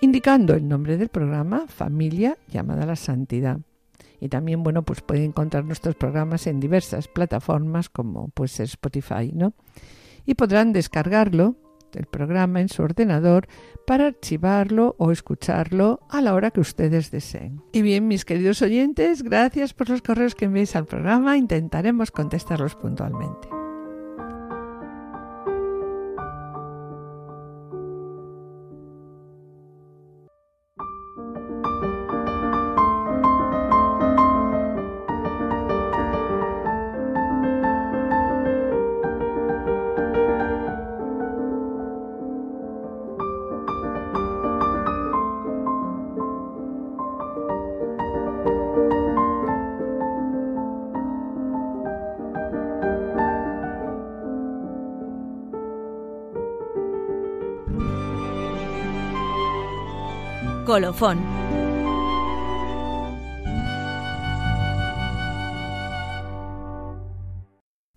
indicando 0.00 0.54
el 0.54 0.68
nombre 0.68 0.96
del 0.96 1.08
programa 1.08 1.66
Familia 1.68 2.36
llamada 2.48 2.82
a 2.82 2.86
la 2.86 2.96
Santidad. 2.96 3.60
Y 4.20 4.28
también, 4.28 4.62
bueno, 4.62 4.82
pues 4.82 5.02
pueden 5.02 5.24
encontrar 5.24 5.64
nuestros 5.64 5.94
programas 5.94 6.46
en 6.46 6.60
diversas 6.60 7.08
plataformas 7.08 7.88
como 7.88 8.28
pues 8.28 8.60
Spotify, 8.60 9.30
¿no? 9.32 9.54
Y 10.24 10.34
podrán 10.34 10.72
descargarlo 10.72 11.56
el 11.94 12.06
programa 12.06 12.60
en 12.60 12.68
su 12.68 12.82
ordenador 12.82 13.48
para 13.86 14.06
archivarlo 14.06 14.94
o 14.98 15.12
escucharlo 15.12 16.00
a 16.08 16.20
la 16.20 16.34
hora 16.34 16.50
que 16.50 16.60
ustedes 16.60 17.10
deseen. 17.10 17.62
Y 17.72 17.82
bien, 17.82 18.08
mis 18.08 18.24
queridos 18.24 18.62
oyentes, 18.62 19.22
gracias 19.22 19.74
por 19.74 19.88
los 19.88 20.02
correos 20.02 20.34
que 20.34 20.46
enviáis 20.46 20.76
al 20.76 20.86
programa. 20.86 21.36
Intentaremos 21.36 22.10
contestarlos 22.10 22.74
puntualmente. 22.74 23.48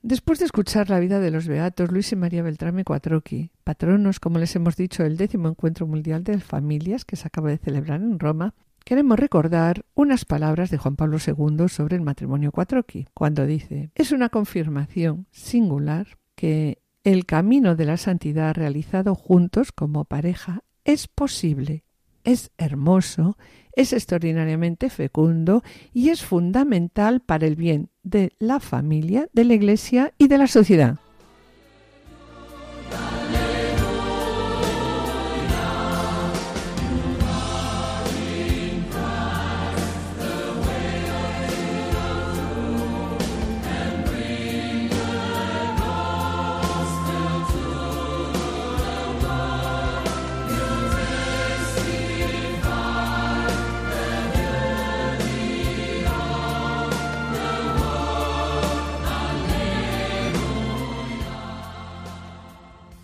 Después 0.02 0.40
de 0.40 0.46
escuchar 0.46 0.90
la 0.90 1.00
vida 1.00 1.20
de 1.20 1.30
los 1.30 1.46
beatos 1.46 1.92
Luis 1.92 2.12
y 2.14 2.16
María 2.16 2.42
Beltrame 2.42 2.86
Cuatroqui, 2.86 3.52
patronos, 3.66 4.22
como 4.22 4.40
les 4.40 4.56
hemos 4.56 4.78
dicho, 4.78 5.04
del 5.04 5.18
décimo 5.18 5.50
encuentro 5.50 5.88
mundial 5.88 6.24
de 6.24 6.40
familias 6.40 7.04
que 7.04 7.18
se 7.18 7.28
acaba 7.28 7.50
de 7.50 7.58
celebrar 7.58 8.00
en 8.02 8.18
Roma, 8.18 8.56
queremos 8.86 9.20
recordar 9.20 9.84
unas 9.94 10.24
palabras 10.24 10.72
de 10.72 10.78
Juan 10.78 10.96
Pablo 10.96 11.18
II 11.18 11.68
sobre 11.68 11.98
el 11.98 12.02
matrimonio 12.02 12.54
Cuatroqui, 12.54 13.08
cuando 13.14 13.46
dice: 13.46 13.92
Es 13.94 14.14
una 14.14 14.30
confirmación 14.30 15.28
singular 15.32 16.18
que 16.36 16.82
el 17.04 17.26
camino 17.26 17.76
de 17.76 17.86
la 17.86 17.98
santidad 17.98 18.56
realizado 18.56 19.16
juntos 19.16 19.74
como 19.74 20.06
pareja 20.06 20.64
es 20.86 21.10
posible 21.10 21.84
es 22.32 22.52
hermoso, 22.58 23.38
es 23.74 23.94
extraordinariamente 23.94 24.90
fecundo 24.90 25.64
y 25.94 26.10
es 26.10 26.24
fundamental 26.24 27.22
para 27.22 27.48
el 27.48 27.56
bien 27.56 27.90
de 28.04 28.34
la 28.40 28.60
familia, 28.60 29.28
de 29.34 29.46
la 29.46 29.54
Iglesia 29.54 30.14
y 30.18 30.28
de 30.28 30.38
la 30.38 30.48
sociedad. 30.48 31.00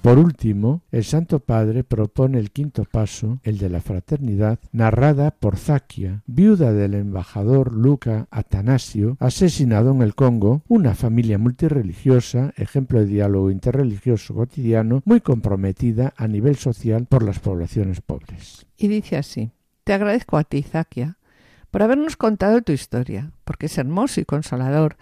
Por 0.05 0.19
último, 0.19 0.83
el 0.91 1.03
Santo 1.03 1.39
Padre 1.39 1.83
propone 1.83 2.37
el 2.37 2.51
quinto 2.51 2.83
paso, 2.85 3.39
el 3.41 3.57
de 3.57 3.71
la 3.71 3.81
fraternidad, 3.81 4.59
narrada 4.71 5.31
por 5.31 5.57
Zaquia, 5.57 6.21
viuda 6.27 6.73
del 6.73 6.93
embajador 6.93 7.73
Luca 7.73 8.27
Atanasio, 8.29 9.17
asesinado 9.19 9.89
en 9.93 10.03
el 10.03 10.13
Congo, 10.13 10.61
una 10.67 10.93
familia 10.93 11.39
multireligiosa, 11.39 12.53
ejemplo 12.55 12.99
de 12.99 13.07
diálogo 13.07 13.49
interreligioso 13.49 14.35
cotidiano, 14.35 15.01
muy 15.05 15.21
comprometida 15.21 16.13
a 16.17 16.27
nivel 16.27 16.55
social 16.57 17.07
por 17.07 17.23
las 17.23 17.39
poblaciones 17.39 18.01
pobres. 18.01 18.67
Y 18.77 18.87
dice 18.89 19.17
así, 19.17 19.53
te 19.85 19.93
agradezco 19.93 20.37
a 20.37 20.43
ti, 20.43 20.61
Zaquia, 20.61 21.17
por 21.71 21.81
habernos 21.81 22.15
contado 22.15 22.61
tu 22.61 22.73
historia, 22.73 23.31
porque 23.43 23.65
es 23.65 23.77
hermoso 23.79 24.21
y 24.21 24.25
consolador 24.25 24.97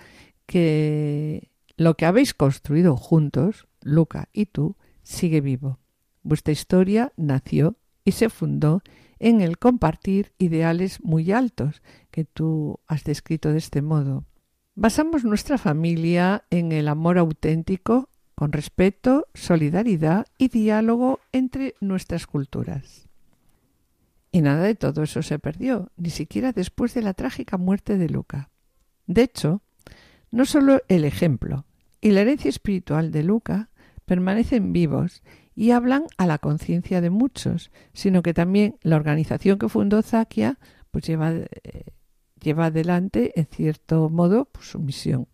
que 0.46 1.50
lo 1.76 1.98
que 1.98 2.06
habéis 2.06 2.34
construido 2.34 2.96
juntos, 2.96 3.68
Luca 3.82 4.30
y 4.32 4.46
tú, 4.46 4.78
sigue 5.04 5.42
vivo. 5.42 5.80
Vuestra 6.24 6.54
historia 6.54 7.14
nació 7.18 7.76
y 8.06 8.14
se 8.14 8.30
fundó 8.30 8.82
en 9.20 9.42
el 9.42 9.58
compartir 9.58 10.34
ideales 10.38 11.02
muy 11.04 11.32
altos 11.32 11.82
que 12.12 12.26
tú 12.26 12.80
has 12.88 13.04
descrito 13.04 13.52
de 13.52 13.60
este 13.60 13.82
modo. 13.82 14.26
Basamos 14.76 15.24
nuestra 15.24 15.58
familia 15.58 16.46
en 16.50 16.72
el 16.72 16.88
amor 16.88 17.18
auténtico 17.18 18.10
con 18.36 18.52
respeto, 18.52 19.28
solidaridad 19.34 20.26
y 20.38 20.48
diálogo 20.48 21.20
entre 21.32 21.76
nuestras 21.80 22.26
culturas. 22.26 23.08
Y 24.32 24.42
nada 24.42 24.64
de 24.64 24.76
todo 24.76 25.04
eso 25.04 25.22
se 25.22 25.38
perdió, 25.38 25.92
ni 25.96 26.10
siquiera 26.10 26.52
después 26.52 26.96
de 26.96 27.04
la 27.04 27.14
trágica 27.14 27.58
muerte 27.58 27.98
de 27.98 28.10
Luca. 28.10 28.50
De 29.06 29.22
hecho, 29.22 29.62
no 30.32 30.46
solo 30.46 30.82
el 30.88 31.06
ejemplo 31.06 31.66
y 32.02 32.12
la 32.12 32.22
herencia 32.22 32.50
espiritual 32.50 33.12
de 33.12 33.24
Luca 33.24 33.70
permanecen 34.06 34.74
vivos 34.74 35.24
y 35.56 35.72
hablan 35.72 36.06
a 36.18 36.26
la 36.26 36.40
conciencia 36.40 37.02
de 37.02 37.10
muchos, 37.10 37.72
sino 37.94 38.24
que 38.24 38.34
también 38.34 38.78
la 38.82 38.96
organización 38.96 39.60
que 39.60 39.70
fundó 39.70 40.02
Zakia 40.02 40.58
pues 40.92 41.06
lleva, 41.06 41.32
eh, 41.32 41.48
lleva 42.42 42.66
adelante 42.66 43.40
en 43.40 43.46
cierto 43.46 44.10
modo 44.10 44.46
pues, 44.46 44.68
su 44.68 44.80
misión. 44.80 45.28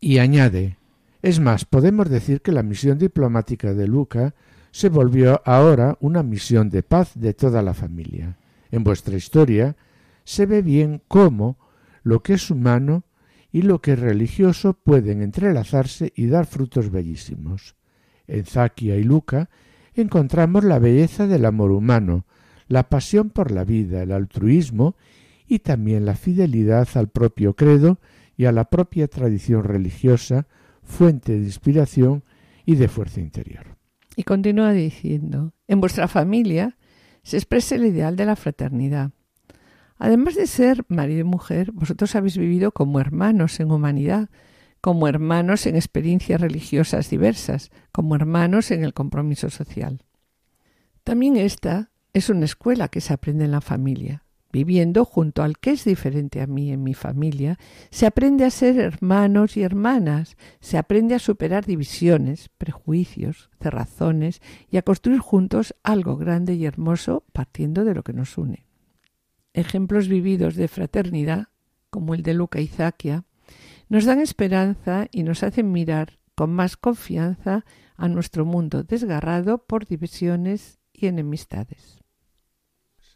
Y 0.00 0.18
añade, 0.18 0.78
es 1.22 1.40
más, 1.40 1.64
podemos 1.64 2.08
decir 2.08 2.42
que 2.42 2.52
la 2.52 2.62
misión 2.62 2.98
diplomática 2.98 3.74
de 3.74 3.88
Luca 3.88 4.34
se 4.70 4.88
volvió 4.88 5.40
ahora 5.44 5.96
una 6.00 6.22
misión 6.22 6.68
de 6.68 6.82
paz 6.82 7.12
de 7.14 7.32
toda 7.32 7.62
la 7.62 7.74
familia. 7.74 8.36
En 8.70 8.84
vuestra 8.84 9.16
historia 9.16 9.76
se 10.24 10.44
ve 10.44 10.60
bien 10.60 11.02
cómo 11.08 11.56
lo 12.02 12.22
que 12.22 12.34
es 12.34 12.50
humano 12.50 13.04
y 13.56 13.62
lo 13.62 13.80
que 13.80 13.94
es 13.94 13.98
religioso 13.98 14.74
pueden 14.74 15.22
entrelazarse 15.22 16.12
y 16.14 16.26
dar 16.26 16.44
frutos 16.44 16.90
bellísimos. 16.90 17.74
En 18.26 18.44
Zaquia 18.44 18.96
y 18.96 19.02
Luca 19.02 19.48
encontramos 19.94 20.62
la 20.62 20.78
belleza 20.78 21.26
del 21.26 21.46
amor 21.46 21.70
humano, 21.70 22.26
la 22.68 22.90
pasión 22.90 23.30
por 23.30 23.50
la 23.50 23.64
vida, 23.64 24.02
el 24.02 24.12
altruismo 24.12 24.94
y 25.46 25.60
también 25.60 26.04
la 26.04 26.16
fidelidad 26.16 26.86
al 26.96 27.08
propio 27.08 27.56
credo 27.56 27.98
y 28.36 28.44
a 28.44 28.52
la 28.52 28.66
propia 28.66 29.08
tradición 29.08 29.64
religiosa, 29.64 30.46
fuente 30.82 31.32
de 31.32 31.44
inspiración 31.44 32.24
y 32.66 32.74
de 32.74 32.88
fuerza 32.88 33.20
interior. 33.20 33.78
Y 34.16 34.24
continúa 34.24 34.72
diciendo, 34.72 35.54
en 35.66 35.80
vuestra 35.80 36.08
familia 36.08 36.76
se 37.22 37.38
expresa 37.38 37.76
el 37.76 37.86
ideal 37.86 38.16
de 38.16 38.26
la 38.26 38.36
fraternidad. 38.36 39.12
Además 39.98 40.34
de 40.34 40.46
ser 40.46 40.84
marido 40.88 41.20
y 41.20 41.24
mujer, 41.24 41.72
vosotros 41.72 42.14
habéis 42.14 42.36
vivido 42.36 42.72
como 42.72 43.00
hermanos 43.00 43.60
en 43.60 43.70
humanidad, 43.70 44.28
como 44.80 45.08
hermanos 45.08 45.66
en 45.66 45.74
experiencias 45.74 46.40
religiosas 46.40 47.10
diversas, 47.10 47.70
como 47.92 48.14
hermanos 48.14 48.70
en 48.70 48.84
el 48.84 48.94
compromiso 48.94 49.50
social. 49.50 50.04
También 51.02 51.36
esta 51.36 51.90
es 52.12 52.30
una 52.30 52.44
escuela 52.44 52.88
que 52.88 53.00
se 53.00 53.12
aprende 53.12 53.44
en 53.44 53.52
la 53.52 53.60
familia. 53.60 54.22
Viviendo 54.52 55.04
junto 55.04 55.42
al 55.42 55.58
que 55.58 55.72
es 55.72 55.84
diferente 55.84 56.40
a 56.40 56.46
mí 56.46 56.72
en 56.72 56.82
mi 56.82 56.94
familia, 56.94 57.58
se 57.90 58.06
aprende 58.06 58.44
a 58.44 58.50
ser 58.50 58.78
hermanos 58.78 59.56
y 59.56 59.62
hermanas, 59.62 60.36
se 60.60 60.78
aprende 60.78 61.14
a 61.14 61.18
superar 61.18 61.66
divisiones, 61.66 62.48
prejuicios, 62.56 63.50
cerrazones 63.60 64.40
y 64.70 64.76
a 64.78 64.82
construir 64.82 65.18
juntos 65.18 65.74
algo 65.82 66.16
grande 66.16 66.54
y 66.54 66.64
hermoso 66.64 67.24
partiendo 67.32 67.84
de 67.84 67.94
lo 67.94 68.02
que 68.02 68.12
nos 68.12 68.38
une. 68.38 68.65
Ejemplos 69.56 70.08
vividos 70.08 70.54
de 70.54 70.68
fraternidad, 70.68 71.48
como 71.88 72.14
el 72.14 72.22
de 72.22 72.34
Luca 72.34 72.60
y 72.60 72.66
Zaquia, 72.66 73.24
nos 73.88 74.04
dan 74.04 74.20
esperanza 74.20 75.08
y 75.10 75.22
nos 75.22 75.42
hacen 75.42 75.72
mirar 75.72 76.18
con 76.34 76.52
más 76.52 76.76
confianza 76.76 77.64
a 77.96 78.08
nuestro 78.08 78.44
mundo 78.44 78.82
desgarrado 78.82 79.64
por 79.64 79.86
divisiones 79.86 80.78
y 80.92 81.06
enemistades. 81.06 82.04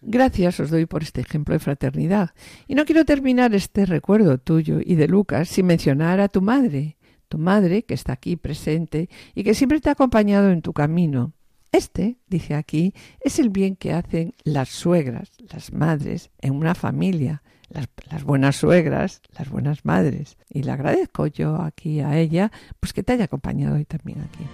Gracias 0.00 0.58
os 0.60 0.70
doy 0.70 0.86
por 0.86 1.02
este 1.02 1.20
ejemplo 1.20 1.52
de 1.52 1.58
fraternidad. 1.58 2.30
Y 2.66 2.74
no 2.74 2.86
quiero 2.86 3.04
terminar 3.04 3.54
este 3.54 3.84
recuerdo 3.84 4.38
tuyo 4.38 4.78
y 4.82 4.94
de 4.94 5.08
Lucas 5.08 5.46
sin 5.50 5.66
mencionar 5.66 6.20
a 6.20 6.28
tu 6.28 6.40
madre, 6.40 6.96
tu 7.28 7.36
madre 7.36 7.84
que 7.84 7.92
está 7.92 8.14
aquí 8.14 8.36
presente 8.36 9.10
y 9.34 9.44
que 9.44 9.52
siempre 9.52 9.78
te 9.78 9.90
ha 9.90 9.92
acompañado 9.92 10.50
en 10.50 10.62
tu 10.62 10.72
camino. 10.72 11.34
Este, 11.72 12.18
dice 12.26 12.54
aquí, 12.54 12.94
es 13.20 13.38
el 13.38 13.50
bien 13.50 13.76
que 13.76 13.92
hacen 13.92 14.34
las 14.42 14.68
suegras, 14.68 15.30
las 15.52 15.72
madres, 15.72 16.30
en 16.40 16.54
una 16.54 16.74
familia, 16.74 17.42
las, 17.68 18.24
buenas 18.24 18.56
suegras, 18.56 19.22
las 19.38 19.48
buenas 19.48 19.84
madres. 19.84 20.36
Y 20.48 20.64
le 20.64 20.72
agradezco 20.72 21.26
yo 21.28 21.60
aquí 21.60 22.00
a 22.00 22.18
ella, 22.18 22.50
pues 22.80 22.92
que 22.92 23.02
te 23.02 23.12
haya 23.12 23.24
acompañado 23.24 23.76
hoy 23.76 23.84
también 23.84 24.20
aquí. 24.20 24.44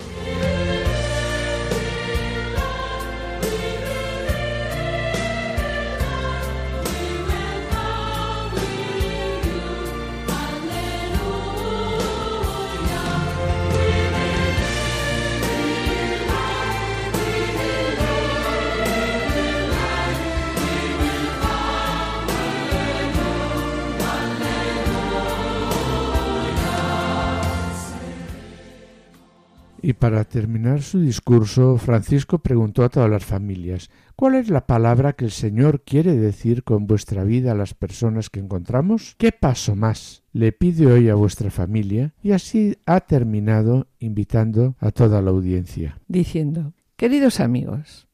Y 29.86 29.92
para 29.92 30.24
terminar 30.24 30.82
su 30.82 30.98
discurso, 30.98 31.78
Francisco 31.78 32.40
preguntó 32.40 32.82
a 32.82 32.88
todas 32.88 33.08
las 33.08 33.24
familias 33.24 33.88
¿Cuál 34.16 34.34
es 34.34 34.50
la 34.50 34.66
palabra 34.66 35.12
que 35.12 35.26
el 35.26 35.30
Señor 35.30 35.82
quiere 35.82 36.16
decir 36.16 36.64
con 36.64 36.88
vuestra 36.88 37.22
vida 37.22 37.52
a 37.52 37.54
las 37.54 37.72
personas 37.72 38.28
que 38.28 38.40
encontramos? 38.40 39.14
¿Qué 39.16 39.30
paso 39.30 39.76
más 39.76 40.24
le 40.32 40.50
pide 40.50 40.86
hoy 40.86 41.08
a 41.08 41.14
vuestra 41.14 41.52
familia? 41.52 42.14
Y 42.20 42.32
así 42.32 42.76
ha 42.84 42.98
terminado 42.98 43.86
invitando 44.00 44.74
a 44.80 44.90
toda 44.90 45.22
la 45.22 45.30
audiencia. 45.30 46.00
Diciendo 46.08 46.72
Queridos 46.96 47.38
amigos, 47.38 48.08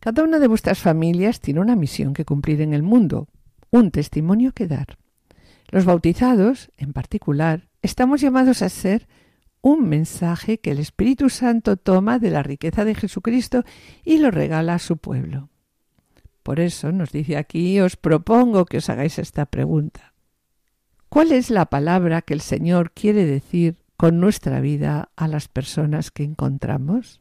cada 0.00 0.24
una 0.24 0.40
de 0.40 0.48
vuestras 0.48 0.80
familias 0.80 1.40
tiene 1.40 1.60
una 1.60 1.76
misión 1.76 2.12
que 2.12 2.24
cumplir 2.24 2.60
en 2.60 2.74
el 2.74 2.82
mundo, 2.82 3.28
un 3.70 3.92
testimonio 3.92 4.50
que 4.50 4.66
dar. 4.66 4.98
Los 5.68 5.84
bautizados, 5.84 6.72
en 6.76 6.92
particular, 6.92 7.68
estamos 7.82 8.20
llamados 8.20 8.62
a 8.62 8.68
ser 8.68 9.06
un 9.60 9.88
mensaje 9.88 10.58
que 10.58 10.70
el 10.70 10.78
Espíritu 10.78 11.30
Santo 11.30 11.76
toma 11.76 12.18
de 12.18 12.30
la 12.30 12.42
riqueza 12.42 12.84
de 12.84 12.94
Jesucristo 12.94 13.64
y 14.04 14.18
lo 14.18 14.30
regala 14.30 14.74
a 14.74 14.78
su 14.78 14.98
pueblo. 14.98 15.50
Por 16.42 16.60
eso 16.60 16.92
nos 16.92 17.12
dice 17.12 17.36
aquí, 17.36 17.80
os 17.80 17.96
propongo 17.96 18.64
que 18.64 18.78
os 18.78 18.88
hagáis 18.88 19.18
esta 19.18 19.46
pregunta. 19.46 20.14
¿Cuál 21.08 21.32
es 21.32 21.50
la 21.50 21.66
palabra 21.66 22.22
que 22.22 22.34
el 22.34 22.40
Señor 22.40 22.92
quiere 22.92 23.26
decir 23.26 23.76
con 23.96 24.20
nuestra 24.20 24.60
vida 24.60 25.10
a 25.16 25.28
las 25.28 25.48
personas 25.48 26.10
que 26.10 26.22
encontramos? 26.22 27.20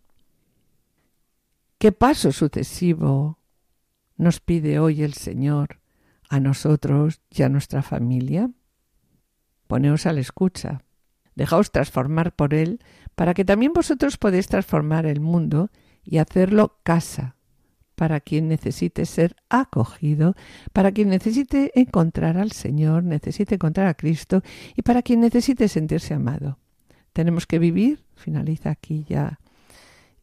¿Qué 1.77 1.91
paso 1.91 2.31
sucesivo 2.31 3.39
nos 4.15 4.39
pide 4.39 4.79
hoy 4.79 5.03
el 5.03 5.13
Señor 5.13 5.79
a 6.29 6.39
nosotros 6.39 7.21
y 7.29 7.43
a 7.43 7.49
nuestra 7.49 7.81
familia? 7.81 8.49
Poneos 9.67 10.05
a 10.05 10.13
la 10.13 10.21
escucha 10.21 10.83
Dejaos 11.37 11.71
transformar 11.71 12.35
por 12.35 12.55
Él, 12.55 12.79
para 13.13 13.35
que 13.35 13.45
también 13.45 13.71
vosotros 13.71 14.17
podéis 14.17 14.47
transformar 14.47 15.05
el 15.05 15.19
mundo 15.19 15.69
y 16.03 16.17
hacerlo 16.17 16.79
casa, 16.81 17.35
para 17.93 18.21
quien 18.21 18.47
necesite 18.47 19.05
ser 19.05 19.35
acogido, 19.47 20.35
para 20.73 20.91
quien 20.91 21.09
necesite 21.09 21.79
encontrar 21.79 22.39
al 22.39 22.53
Señor, 22.53 23.03
necesite 23.03 23.53
encontrar 23.53 23.85
a 23.85 23.93
Cristo 23.93 24.41
y 24.75 24.81
para 24.81 25.03
quien 25.03 25.19
necesite 25.19 25.67
sentirse 25.67 26.15
amado. 26.15 26.57
Tenemos 27.13 27.45
que 27.45 27.59
vivir, 27.59 28.03
finaliza 28.15 28.71
aquí 28.71 29.05
ya 29.07 29.39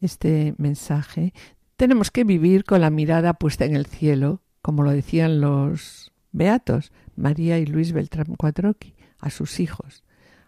este 0.01 0.57
mensaje, 0.59 1.33
tenemos 1.77 2.11
que 2.11 2.25
vivir 2.25 2.65
con 2.65 2.81
la 2.81 2.91
mirada 2.91 3.35
puesta 3.35 3.65
en 3.65 3.77
el 3.77 3.87
cielo, 3.87 4.43
como 4.63 4.83
lo 4.83 4.91
decían 4.91 5.41
los 5.41 6.13
beatos, 6.33 6.91
María 7.15 7.61
y 7.61 7.67
Luis 7.67 7.93
Beltrán 7.93 8.35
Cuatroqui, 8.35 8.97
a 9.21 9.31
sus 9.31 9.61
hijos 9.61 10.04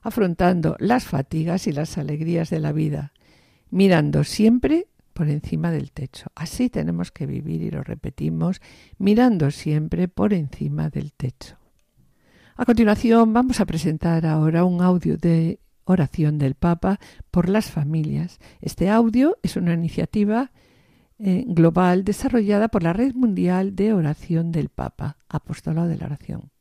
afrontando 0.06 0.76
las 0.78 1.04
fatigas 1.04 1.66
y 1.66 1.72
las 1.72 1.98
alegrías 1.98 2.48
de 2.48 2.60
la 2.60 2.70
vida, 2.70 3.12
mirando 3.70 4.22
siempre 4.22 4.86
por 5.12 5.28
encima 5.28 5.72
del 5.72 5.90
techo. 5.90 6.26
Así 6.36 6.70
tenemos 6.70 7.10
que 7.10 7.26
vivir 7.26 7.62
y 7.62 7.70
lo 7.70 7.82
repetimos, 7.82 8.60
mirando 8.98 9.50
siempre 9.50 10.06
por 10.06 10.32
encima 10.32 10.90
del 10.90 11.12
techo. 11.12 11.56
A 12.54 12.64
continuación 12.64 13.32
vamos 13.32 13.58
a 13.58 13.66
presentar 13.66 14.26
ahora 14.26 14.64
un 14.64 14.80
audio 14.80 15.16
de 15.16 15.58
oración 15.84 16.38
del 16.38 16.54
Papa 16.54 17.00
por 17.32 17.48
las 17.48 17.70
familias. 17.72 18.38
Este 18.60 18.88
audio 18.88 19.38
es 19.42 19.56
una 19.56 19.74
iniciativa 19.74 20.52
eh, 21.18 21.44
global 21.48 22.04
desarrollada 22.04 22.68
por 22.68 22.84
la 22.84 22.92
Red 22.92 23.14
Mundial 23.14 23.74
de 23.74 23.92
Oración 23.92 24.52
del 24.52 24.68
Papa, 24.68 25.16
Apostolado 25.28 25.88
de 25.88 25.96
la 25.96 26.06
Oración. 26.06 26.52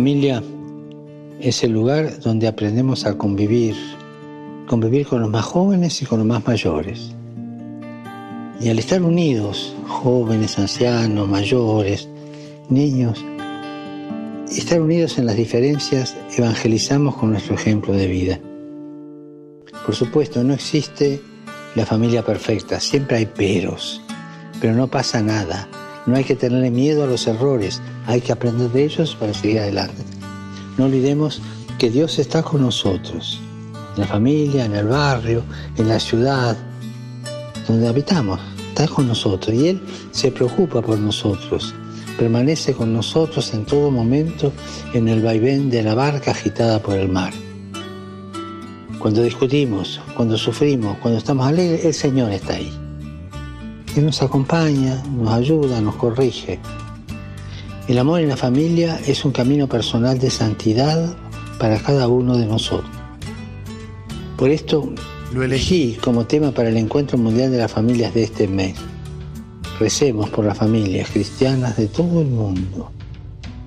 Familia 0.00 0.42
es 1.42 1.62
el 1.62 1.72
lugar 1.72 2.20
donde 2.20 2.48
aprendemos 2.48 3.04
a 3.04 3.18
convivir, 3.18 3.76
convivir 4.66 5.06
con 5.06 5.20
los 5.20 5.28
más 5.28 5.44
jóvenes 5.44 6.00
y 6.00 6.06
con 6.06 6.20
los 6.20 6.26
más 6.26 6.46
mayores. 6.46 7.14
Y 8.62 8.70
al 8.70 8.78
estar 8.78 9.02
unidos, 9.02 9.76
jóvenes, 9.86 10.58
ancianos, 10.58 11.28
mayores, 11.28 12.08
niños, 12.70 13.22
estar 14.50 14.80
unidos 14.80 15.18
en 15.18 15.26
las 15.26 15.36
diferencias, 15.36 16.16
evangelizamos 16.34 17.16
con 17.16 17.32
nuestro 17.32 17.54
ejemplo 17.54 17.92
de 17.92 18.06
vida. 18.06 18.40
Por 19.84 19.94
supuesto, 19.94 20.42
no 20.42 20.54
existe 20.54 21.20
la 21.74 21.84
familia 21.84 22.24
perfecta, 22.24 22.80
siempre 22.80 23.18
hay 23.18 23.26
peros, 23.26 24.00
pero 24.62 24.72
no 24.72 24.86
pasa 24.86 25.20
nada. 25.20 25.68
No 26.10 26.16
hay 26.16 26.24
que 26.24 26.34
tenerle 26.34 26.72
miedo 26.72 27.04
a 27.04 27.06
los 27.06 27.28
errores, 27.28 27.80
hay 28.04 28.20
que 28.20 28.32
aprender 28.32 28.68
de 28.72 28.82
ellos 28.82 29.14
para 29.14 29.32
seguir 29.32 29.60
adelante. 29.60 30.02
No 30.76 30.86
olvidemos 30.86 31.40
que 31.78 31.88
Dios 31.88 32.18
está 32.18 32.42
con 32.42 32.62
nosotros, 32.62 33.40
en 33.94 34.00
la 34.00 34.08
familia, 34.08 34.64
en 34.64 34.74
el 34.74 34.88
barrio, 34.88 35.44
en 35.76 35.88
la 35.88 36.00
ciudad, 36.00 36.56
donde 37.68 37.86
habitamos, 37.86 38.40
está 38.70 38.88
con 38.88 39.06
nosotros 39.06 39.54
y 39.54 39.68
Él 39.68 39.82
se 40.10 40.32
preocupa 40.32 40.82
por 40.82 40.98
nosotros, 40.98 41.72
permanece 42.18 42.74
con 42.74 42.92
nosotros 42.92 43.54
en 43.54 43.64
todo 43.64 43.92
momento 43.92 44.52
en 44.92 45.06
el 45.06 45.22
vaivén 45.22 45.70
de 45.70 45.84
la 45.84 45.94
barca 45.94 46.32
agitada 46.32 46.82
por 46.82 46.96
el 46.96 47.08
mar. 47.08 47.32
Cuando 48.98 49.22
discutimos, 49.22 50.00
cuando 50.16 50.36
sufrimos, 50.36 50.98
cuando 50.98 51.18
estamos 51.18 51.46
alegres, 51.46 51.84
el 51.84 51.94
Señor 51.94 52.32
está 52.32 52.54
ahí. 52.54 52.89
Él 53.96 54.04
nos 54.04 54.22
acompaña, 54.22 55.02
nos 55.10 55.32
ayuda, 55.32 55.80
nos 55.80 55.96
corrige. 55.96 56.60
El 57.88 57.98
amor 57.98 58.20
en 58.20 58.28
la 58.28 58.36
familia 58.36 59.00
es 59.04 59.24
un 59.24 59.32
camino 59.32 59.66
personal 59.66 60.18
de 60.18 60.30
santidad 60.30 61.16
para 61.58 61.78
cada 61.78 62.06
uno 62.06 62.36
de 62.36 62.46
nosotros. 62.46 62.90
Por 64.36 64.50
esto 64.50 64.92
lo 65.34 65.42
elegí 65.42 65.98
como 66.02 66.24
tema 66.24 66.52
para 66.52 66.68
el 66.68 66.76
Encuentro 66.76 67.18
Mundial 67.18 67.50
de 67.50 67.58
las 67.58 67.72
Familias 67.72 68.14
de 68.14 68.22
este 68.22 68.46
mes. 68.46 68.76
Recemos 69.80 70.30
por 70.30 70.44
las 70.44 70.58
familias 70.58 71.10
cristianas 71.10 71.76
de 71.76 71.88
todo 71.88 72.20
el 72.20 72.28
mundo, 72.28 72.92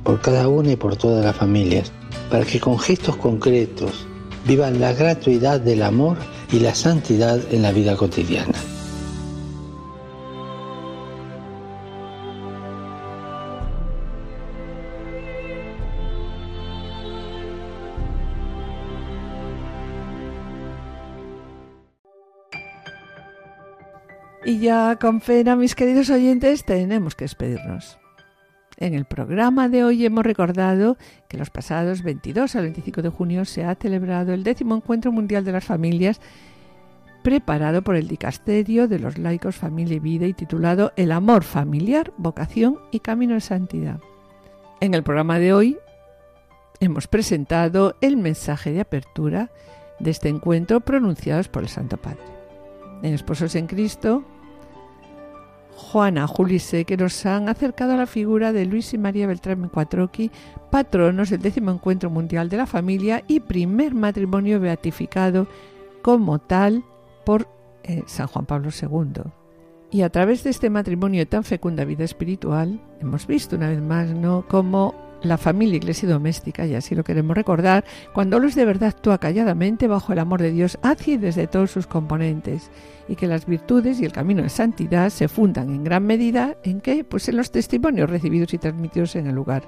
por 0.04 0.22
cada 0.22 0.48
una 0.48 0.72
y 0.72 0.76
por 0.78 0.96
todas 0.96 1.26
las 1.26 1.36
familias, 1.36 1.92
para 2.32 2.46
que 2.46 2.62
con 2.62 2.80
gestos 2.80 3.18
concretos 3.18 4.08
vivan 4.48 4.80
la 4.80 4.94
gratuidad 4.94 5.60
del 5.60 5.84
amor 5.84 6.18
y 6.52 6.60
la 6.60 6.74
santidad 6.74 7.40
en 7.52 7.62
la 7.62 7.72
vida 7.72 7.98
cotidiana. 7.98 8.73
Ya 24.64 24.96
con 24.96 25.20
pena, 25.20 25.58
mis 25.58 25.76
queridos 25.76 26.10
oyentes, 26.10 26.64
tenemos 26.64 27.16
que 27.16 27.26
despedirnos. 27.26 28.00
En 28.78 28.94
el 28.94 29.04
programa 29.04 29.68
de 29.68 29.84
hoy 29.84 30.06
hemos 30.06 30.24
recordado 30.24 30.98
que 31.28 31.38
los 31.38 31.50
pasados 31.50 32.02
22 32.02 32.56
al 32.56 32.64
25 32.64 33.02
de 33.02 33.10
junio 33.10 33.44
se 33.44 33.66
ha 33.66 33.76
celebrado 33.76 34.34
el 34.34 34.46
décimo 34.46 34.74
Encuentro 34.76 35.12
Mundial 35.12 35.44
de 35.44 35.52
las 35.52 35.66
Familias 35.66 36.22
preparado 37.24 37.82
por 37.82 37.98
el 37.98 38.08
Dicasterio 38.08 38.88
de 38.88 39.00
los 39.00 39.18
Laicos 39.18 39.58
Familia 39.58 39.98
y 39.98 40.00
Vida 40.00 40.28
y 40.28 40.34
titulado 40.34 40.94
El 40.96 41.12
amor 41.12 41.44
familiar, 41.44 42.14
vocación 42.16 42.80
y 42.90 43.02
camino 43.02 43.34
de 43.34 43.42
santidad. 43.42 44.00
En 44.80 44.94
el 44.94 45.04
programa 45.04 45.40
de 45.40 45.54
hoy 45.54 45.78
hemos 46.80 47.08
presentado 47.08 47.98
el 48.00 48.16
mensaje 48.16 48.72
de 48.72 48.80
apertura 48.80 49.52
de 50.00 50.12
este 50.12 50.30
encuentro 50.30 50.80
pronunciados 50.80 51.50
por 51.50 51.64
el 51.64 51.70
Santo 51.70 51.98
Padre. 51.98 52.24
En 53.02 53.14
Esposos 53.14 53.56
en 53.56 53.68
Cristo 53.68 54.24
Juana, 55.76 56.28
Julise, 56.28 56.86
que 56.86 56.98
nos 56.98 57.26
han 57.26 57.50
acercado 57.50 57.94
a 57.94 57.98
la 57.98 58.06
figura 58.06 58.52
de 58.52 58.66
Luis 58.66 58.94
y 58.94 58.98
María 58.98 59.28
Beltrán 59.28 59.70
Cuatroqui, 59.70 60.32
patronos 60.70 61.30
del 61.30 61.42
décimo 61.42 61.72
encuentro 61.72 62.10
mundial 62.10 62.50
de 62.50 62.58
la 62.58 62.66
familia 62.66 63.24
y 63.28 63.40
primer 63.40 63.94
matrimonio 63.94 64.60
beatificado 64.60 65.48
como 66.02 66.40
tal 66.40 66.84
por 67.26 67.48
eh, 67.84 68.04
San 68.08 68.28
Juan 68.28 68.46
Pablo 68.46 68.70
II. 68.70 69.24
Y 69.92 70.02
a 70.02 70.10
través 70.10 70.44
de 70.44 70.50
este 70.50 70.70
matrimonio 70.70 71.28
tan 71.28 71.44
fecunda 71.44 71.86
vida 71.86 72.04
espiritual, 72.04 72.82
hemos 73.00 73.28
visto 73.28 73.56
una 73.56 73.70
vez 73.70 73.82
más 73.82 74.10
¿no? 74.10 74.46
cómo 74.48 74.96
la 75.24 75.38
familia, 75.38 75.78
iglesia 75.78 76.10
doméstica, 76.10 76.66
y 76.66 76.76
así 76.76 76.96
lo 76.96 77.04
queremos 77.04 77.36
recordar, 77.36 77.84
cuando 78.14 78.40
los 78.40 78.56
de 78.56 78.66
verdad 78.66 78.90
actúa 78.90 79.18
calladamente 79.18 79.88
bajo 79.88 80.14
el 80.14 80.20
amor 80.20 80.42
de 80.42 80.52
Dios 80.52 80.78
hacia 80.82 81.16
y 81.16 81.18
desde 81.18 81.48
todos 81.48 81.72
sus 81.72 81.88
componentes, 81.88 82.70
y 83.08 83.16
que 83.16 83.28
las 83.28 83.46
virtudes 83.46 84.00
y 84.00 84.06
el 84.06 84.12
camino 84.12 84.44
de 84.44 84.50
santidad 84.50 85.10
se 85.10 85.28
fundan 85.28 85.70
en 85.70 85.84
gran 85.84 86.06
medida 86.06 86.56
en 86.64 86.82
que, 86.82 87.04
pues 87.04 87.28
en 87.30 87.38
los 87.38 87.52
testimonios 87.52 88.10
recibidos 88.10 88.54
y 88.54 88.58
transmitidos 88.58 89.16
en 89.16 89.28
el 89.28 89.36
lugar. 89.36 89.64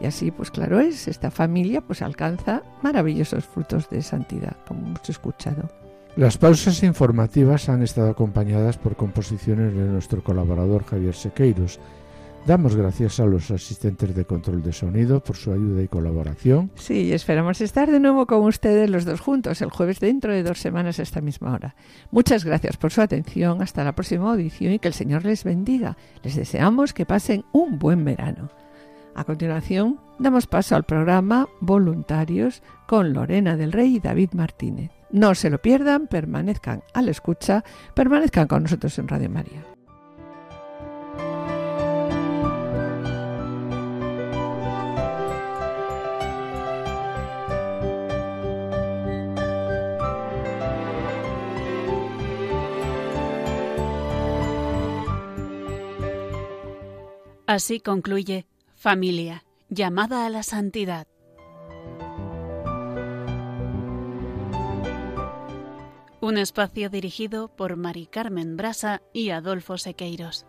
Y 0.00 0.06
así, 0.06 0.30
pues 0.30 0.50
claro 0.50 0.80
es, 0.80 1.08
esta 1.08 1.30
familia 1.30 1.82
pues 1.82 2.00
alcanza 2.00 2.62
maravillosos 2.82 3.44
frutos 3.44 3.90
de 3.90 4.02
santidad, 4.02 4.56
como 4.66 4.86
hemos 4.86 5.08
escuchado. 5.08 5.68
Las 6.16 6.38
pausas 6.38 6.82
informativas 6.82 7.68
han 7.68 7.82
estado 7.82 8.10
acompañadas 8.10 8.78
por 8.78 8.96
composiciones 8.96 9.74
de 9.74 9.84
nuestro 9.84 10.24
colaborador 10.24 10.84
Javier 10.84 11.14
Sequeiros, 11.14 11.78
Damos 12.46 12.74
gracias 12.74 13.20
a 13.20 13.26
los 13.26 13.50
asistentes 13.50 14.14
de 14.14 14.24
control 14.24 14.62
de 14.62 14.72
sonido 14.72 15.22
por 15.22 15.36
su 15.36 15.52
ayuda 15.52 15.82
y 15.82 15.88
colaboración. 15.88 16.70
Sí, 16.74 17.12
esperamos 17.12 17.60
estar 17.60 17.90
de 17.90 18.00
nuevo 18.00 18.26
con 18.26 18.42
ustedes 18.42 18.88
los 18.88 19.04
dos 19.04 19.20
juntos 19.20 19.60
el 19.60 19.70
jueves 19.70 20.00
dentro 20.00 20.32
de 20.32 20.42
dos 20.42 20.58
semanas 20.58 20.98
a 20.98 21.02
esta 21.02 21.20
misma 21.20 21.52
hora. 21.52 21.76
Muchas 22.10 22.44
gracias 22.44 22.76
por 22.76 22.90
su 22.90 23.02
atención, 23.02 23.62
hasta 23.62 23.84
la 23.84 23.94
próxima 23.94 24.30
audición 24.30 24.72
y 24.72 24.78
que 24.78 24.88
el 24.88 24.94
Señor 24.94 25.24
les 25.24 25.44
bendiga. 25.44 25.96
Les 26.24 26.34
deseamos 26.34 26.92
que 26.92 27.06
pasen 27.06 27.44
un 27.52 27.78
buen 27.78 28.04
verano. 28.04 28.50
A 29.14 29.24
continuación, 29.24 30.00
damos 30.18 30.46
paso 30.46 30.76
al 30.76 30.84
programa 30.84 31.48
Voluntarios 31.60 32.62
con 32.88 33.12
Lorena 33.12 33.56
del 33.56 33.72
Rey 33.72 33.96
y 33.96 34.00
David 34.00 34.30
Martínez. 34.32 34.90
No 35.10 35.34
se 35.34 35.50
lo 35.50 35.60
pierdan, 35.60 36.06
permanezcan 36.06 36.82
a 36.94 37.02
la 37.02 37.10
escucha, 37.10 37.64
permanezcan 37.94 38.48
con 38.48 38.62
nosotros 38.62 38.98
en 38.98 39.08
Radio 39.08 39.28
María. 39.28 39.62
Así 57.50 57.80
concluye 57.80 58.46
Familia, 58.76 59.44
llamada 59.70 60.24
a 60.24 60.30
la 60.30 60.44
santidad. 60.44 61.08
Un 66.20 66.38
espacio 66.38 66.90
dirigido 66.90 67.48
por 67.48 67.74
Mari 67.74 68.06
Carmen 68.06 68.56
Brasa 68.56 69.02
y 69.12 69.30
Adolfo 69.30 69.78
Sequeiros. 69.78 70.46